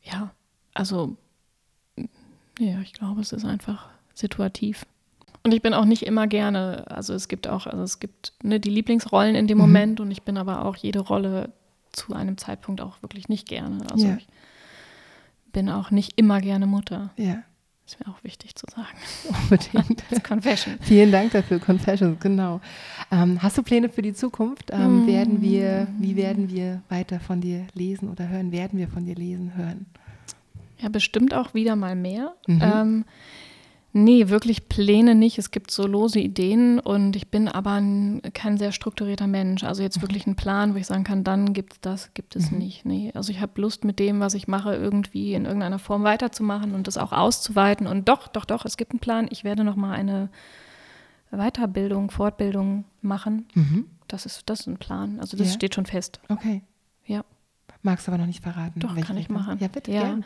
ja, 0.03 0.31
also, 0.73 1.15
ja, 2.59 2.79
ich 2.81 2.93
glaube, 2.93 3.21
es 3.21 3.31
ist 3.31 3.45
einfach 3.45 3.87
situativ. 4.13 4.85
Und 5.47 5.53
ich 5.53 5.61
bin 5.61 5.73
auch 5.73 5.85
nicht 5.85 6.03
immer 6.03 6.27
gerne, 6.27 6.83
also 6.91 7.13
es 7.13 7.29
gibt 7.29 7.47
auch, 7.47 7.67
also 7.67 7.81
es 7.81 7.99
gibt 7.99 8.33
ne, 8.43 8.59
die 8.59 8.69
Lieblingsrollen 8.69 9.33
in 9.33 9.47
dem 9.47 9.57
Mhm. 9.59 9.61
Moment 9.63 9.99
und 10.01 10.11
ich 10.11 10.23
bin 10.23 10.37
aber 10.37 10.65
auch 10.65 10.75
jede 10.75 10.99
Rolle 10.99 11.53
zu 11.93 12.13
einem 12.13 12.37
Zeitpunkt 12.37 12.81
auch 12.81 13.01
wirklich 13.01 13.29
nicht 13.29 13.47
gerne. 13.47 13.77
Also 13.89 14.07
Ja. 14.07 14.17
ich 14.17 14.27
bin 15.53 15.69
auch 15.69 15.89
nicht 15.89 16.19
immer 16.19 16.41
gerne 16.41 16.67
Mutter. 16.67 17.11
Ja, 17.15 17.43
Ist 17.85 17.97
mir 18.05 18.11
auch 18.11 18.21
wichtig 18.25 18.55
zu 18.55 18.65
sagen. 18.69 18.97
unbedingt. 19.43 20.03
Das 20.09 20.21
Confession. 20.21 20.75
Vielen 20.81 21.13
Dank 21.13 21.31
dafür, 21.31 21.59
Confessions, 21.59 22.19
genau. 22.19 22.59
Ähm, 23.09 23.41
hast 23.41 23.57
du 23.57 23.63
Pläne 23.63 23.87
für 23.87 24.01
die 24.01 24.13
Zukunft? 24.13 24.71
Ähm, 24.73 25.05
Mm. 25.05 25.07
werden 25.07 25.41
wir, 25.41 25.87
wie 25.97 26.17
werden 26.17 26.49
wir 26.49 26.81
weiter 26.89 27.21
von 27.21 27.39
dir 27.39 27.65
lesen 27.73 28.09
oder 28.09 28.27
hören? 28.27 28.51
Werden 28.51 28.77
wir 28.77 28.89
von 28.89 29.05
dir 29.05 29.15
lesen, 29.15 29.55
hören? 29.55 29.85
Ja, 30.79 30.89
bestimmt 30.89 31.33
auch 31.33 31.53
wieder 31.53 31.77
mal 31.77 31.95
mehr. 31.95 32.33
Mhm. 32.47 32.61
Ähm, 32.61 33.05
nee, 34.03 34.29
wirklich 34.29 34.69
Pläne 34.69 35.15
nicht. 35.15 35.37
Es 35.37 35.51
gibt 35.51 35.71
so 35.71 35.85
lose 35.87 36.19
Ideen 36.19 36.79
und 36.79 37.15
ich 37.15 37.27
bin 37.27 37.47
aber 37.47 37.71
ein, 37.73 38.21
kein 38.33 38.57
sehr 38.57 38.71
strukturierter 38.71 39.27
Mensch. 39.27 39.63
Also 39.63 39.83
jetzt 39.83 40.01
wirklich 40.01 40.25
einen 40.25 40.35
Plan, 40.35 40.73
wo 40.73 40.77
ich 40.77 40.85
sagen 40.87 41.03
kann, 41.03 41.23
dann 41.23 41.53
gibt 41.53 41.73
es 41.73 41.81
das, 41.81 42.13
gibt 42.13 42.35
es 42.35 42.51
Mhm. 42.51 42.57
nicht. 42.59 42.85
Nee, 42.85 43.11
also 43.15 43.31
ich 43.31 43.41
habe 43.41 43.59
Lust 43.61 43.83
mit 43.83 43.99
dem, 43.99 44.19
was 44.19 44.33
ich 44.33 44.47
mache, 44.47 44.73
irgendwie 44.75 45.33
in 45.33 45.45
irgendeiner 45.45 45.79
Form 45.79 46.03
weiterzumachen 46.03 46.73
und 46.73 46.87
das 46.87 46.97
auch 46.97 47.11
auszuweiten. 47.11 47.87
Und 47.87 48.07
doch, 48.07 48.27
doch, 48.27 48.45
doch, 48.45 48.63
es 48.65 48.77
gibt 48.77 48.91
einen 48.91 48.99
Plan. 48.99 49.27
Ich 49.29 49.43
werde 49.43 49.63
noch 49.63 49.75
mal 49.75 49.91
eine 49.93 50.29
Weiterbildung, 51.31 52.09
Fortbildung 52.11 52.85
machen. 53.01 53.47
Mhm. 53.53 53.85
Das 54.07 54.25
ist, 54.25 54.43
das 54.49 54.61
ist 54.61 54.67
ein 54.67 54.77
Plan. 54.77 55.19
Also 55.19 55.35
das 55.35 55.47
Ja. 55.47 55.53
steht 55.53 55.75
schon 55.75 55.85
fest. 55.85 56.19
Okay. 56.29 56.61
Ja. 57.05 57.23
Magst 57.87 58.05
du 58.05 58.11
aber 58.11 58.17
noch 58.19 58.27
nicht 58.27 58.43
verraten? 58.43 58.81
Doch, 58.81 58.93
kann 58.99 59.15
ich 59.15 59.29
machen. 59.29 59.57
Ja, 59.61 59.69
bitte, 59.69 59.91
Ja. 59.93 60.17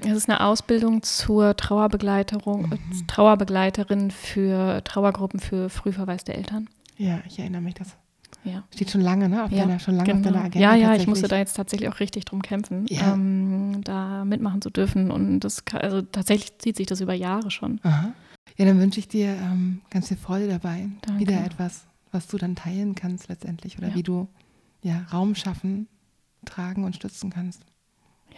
Es 0.00 0.16
ist 0.16 0.28
eine 0.30 0.40
Ausbildung 0.44 1.02
zur 1.02 1.56
Trauerbegleiterung, 1.56 2.66
äh, 2.70 2.76
Mhm. 2.76 3.06
Trauerbegleiterin 3.08 4.12
für 4.12 4.80
Trauergruppen 4.84 5.40
für 5.40 5.68
frühverwaiste 5.70 6.32
Eltern. 6.34 6.68
Ja, 6.98 7.18
ich 7.26 7.40
erinnere 7.40 7.62
mich, 7.62 7.74
das 7.74 7.96
Ja. 8.44 8.62
steht 8.72 8.92
schon 8.92 9.00
lange, 9.00 9.28
ne? 9.28 9.42
Auf 9.42 9.50
Ja, 9.50 9.64
deiner, 9.66 9.80
schon 9.80 9.96
lange 9.96 10.12
auf 10.12 10.18
Genau. 10.22 10.30
deiner 10.34 10.44
Agenda. 10.44 10.60
ja, 10.60 10.74
ja, 10.76 10.94
ich 10.94 11.08
musste 11.08 11.26
da 11.26 11.36
jetzt 11.36 11.54
tatsächlich 11.54 11.88
auch 11.88 11.98
richtig 11.98 12.26
drum 12.26 12.42
kämpfen, 12.42 12.86
Ja. 12.88 13.12
ähm, 13.14 13.80
da 13.82 14.24
mitmachen 14.24 14.62
zu 14.62 14.70
dürfen. 14.70 15.10
Und 15.10 15.40
das, 15.40 15.64
also 15.72 16.02
tatsächlich 16.02 16.58
zieht 16.58 16.76
sich 16.76 16.86
das 16.86 17.00
über 17.00 17.14
Jahre 17.14 17.50
schon. 17.50 17.80
Aha. 17.82 18.12
Ja, 18.56 18.64
dann 18.66 18.78
wünsche 18.78 19.00
ich 19.00 19.08
dir 19.08 19.30
ähm, 19.34 19.80
ganz 19.90 20.06
viel 20.08 20.16
Freude 20.16 20.46
dabei. 20.46 20.88
Danke. 21.02 21.20
Wieder 21.22 21.44
etwas, 21.44 21.86
was 22.12 22.28
du 22.28 22.38
dann 22.38 22.54
teilen 22.54 22.94
kannst 22.94 23.28
letztendlich 23.28 23.78
oder 23.78 23.94
wie 23.96 24.04
du 24.04 24.28
ja, 24.82 25.02
Raum 25.12 25.34
schaffen, 25.34 25.88
tragen 26.44 26.84
und 26.84 26.96
stützen 26.96 27.30
kannst. 27.30 27.62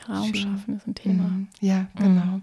Raum 0.08 0.34
schaffen 0.34 0.76
ist 0.76 0.86
ein 0.86 0.94
Thema. 0.94 1.24
Mhm. 1.24 1.48
Ja, 1.60 1.86
genau. 1.96 2.40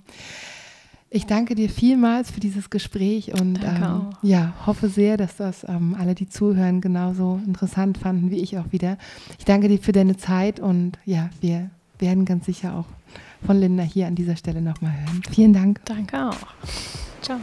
Ich 1.12 1.26
danke 1.26 1.55
dir 1.55 1.70
vielmals 1.70 2.30
für 2.30 2.39
dieses 2.39 2.70
Gespräch 2.70 3.34
und 3.34 3.64
ähm, 3.64 4.12
ja, 4.22 4.53
hoffe 4.68 4.89
sehr, 4.89 5.18
dass 5.18 5.38
das 5.38 5.64
ähm, 5.68 5.95
alle, 5.97 6.14
die 6.14 6.30
zuhören, 6.30 6.82
genauso 6.82 7.41
interessant 7.45 7.97
fanden 7.97 8.30
wie 8.30 8.38
ich 8.38 8.60
auch 8.60 8.72
wieder. 8.72 8.97
Ich 9.39 9.45
danke 9.45 9.70
dir 9.70 9.80
für 9.80 9.91
deine 9.91 10.18
Zeit 10.18 10.60
und 10.60 10.99
ja, 11.05 11.32
wir 11.41 11.72
werden 11.97 12.26
ganz 12.26 12.45
sicher 12.45 12.76
auch 12.76 12.86
von 13.43 13.60
Linda 13.60 13.84
hier 13.84 14.05
an 14.05 14.16
dieser 14.16 14.36
Stelle 14.36 14.62
nochmal 14.62 14.93
hören. 14.93 15.24
Vielen 15.32 15.53
Dank. 15.53 15.82
Danke 15.86 16.30
auch. 16.30 16.38
Ciao. 17.22 17.39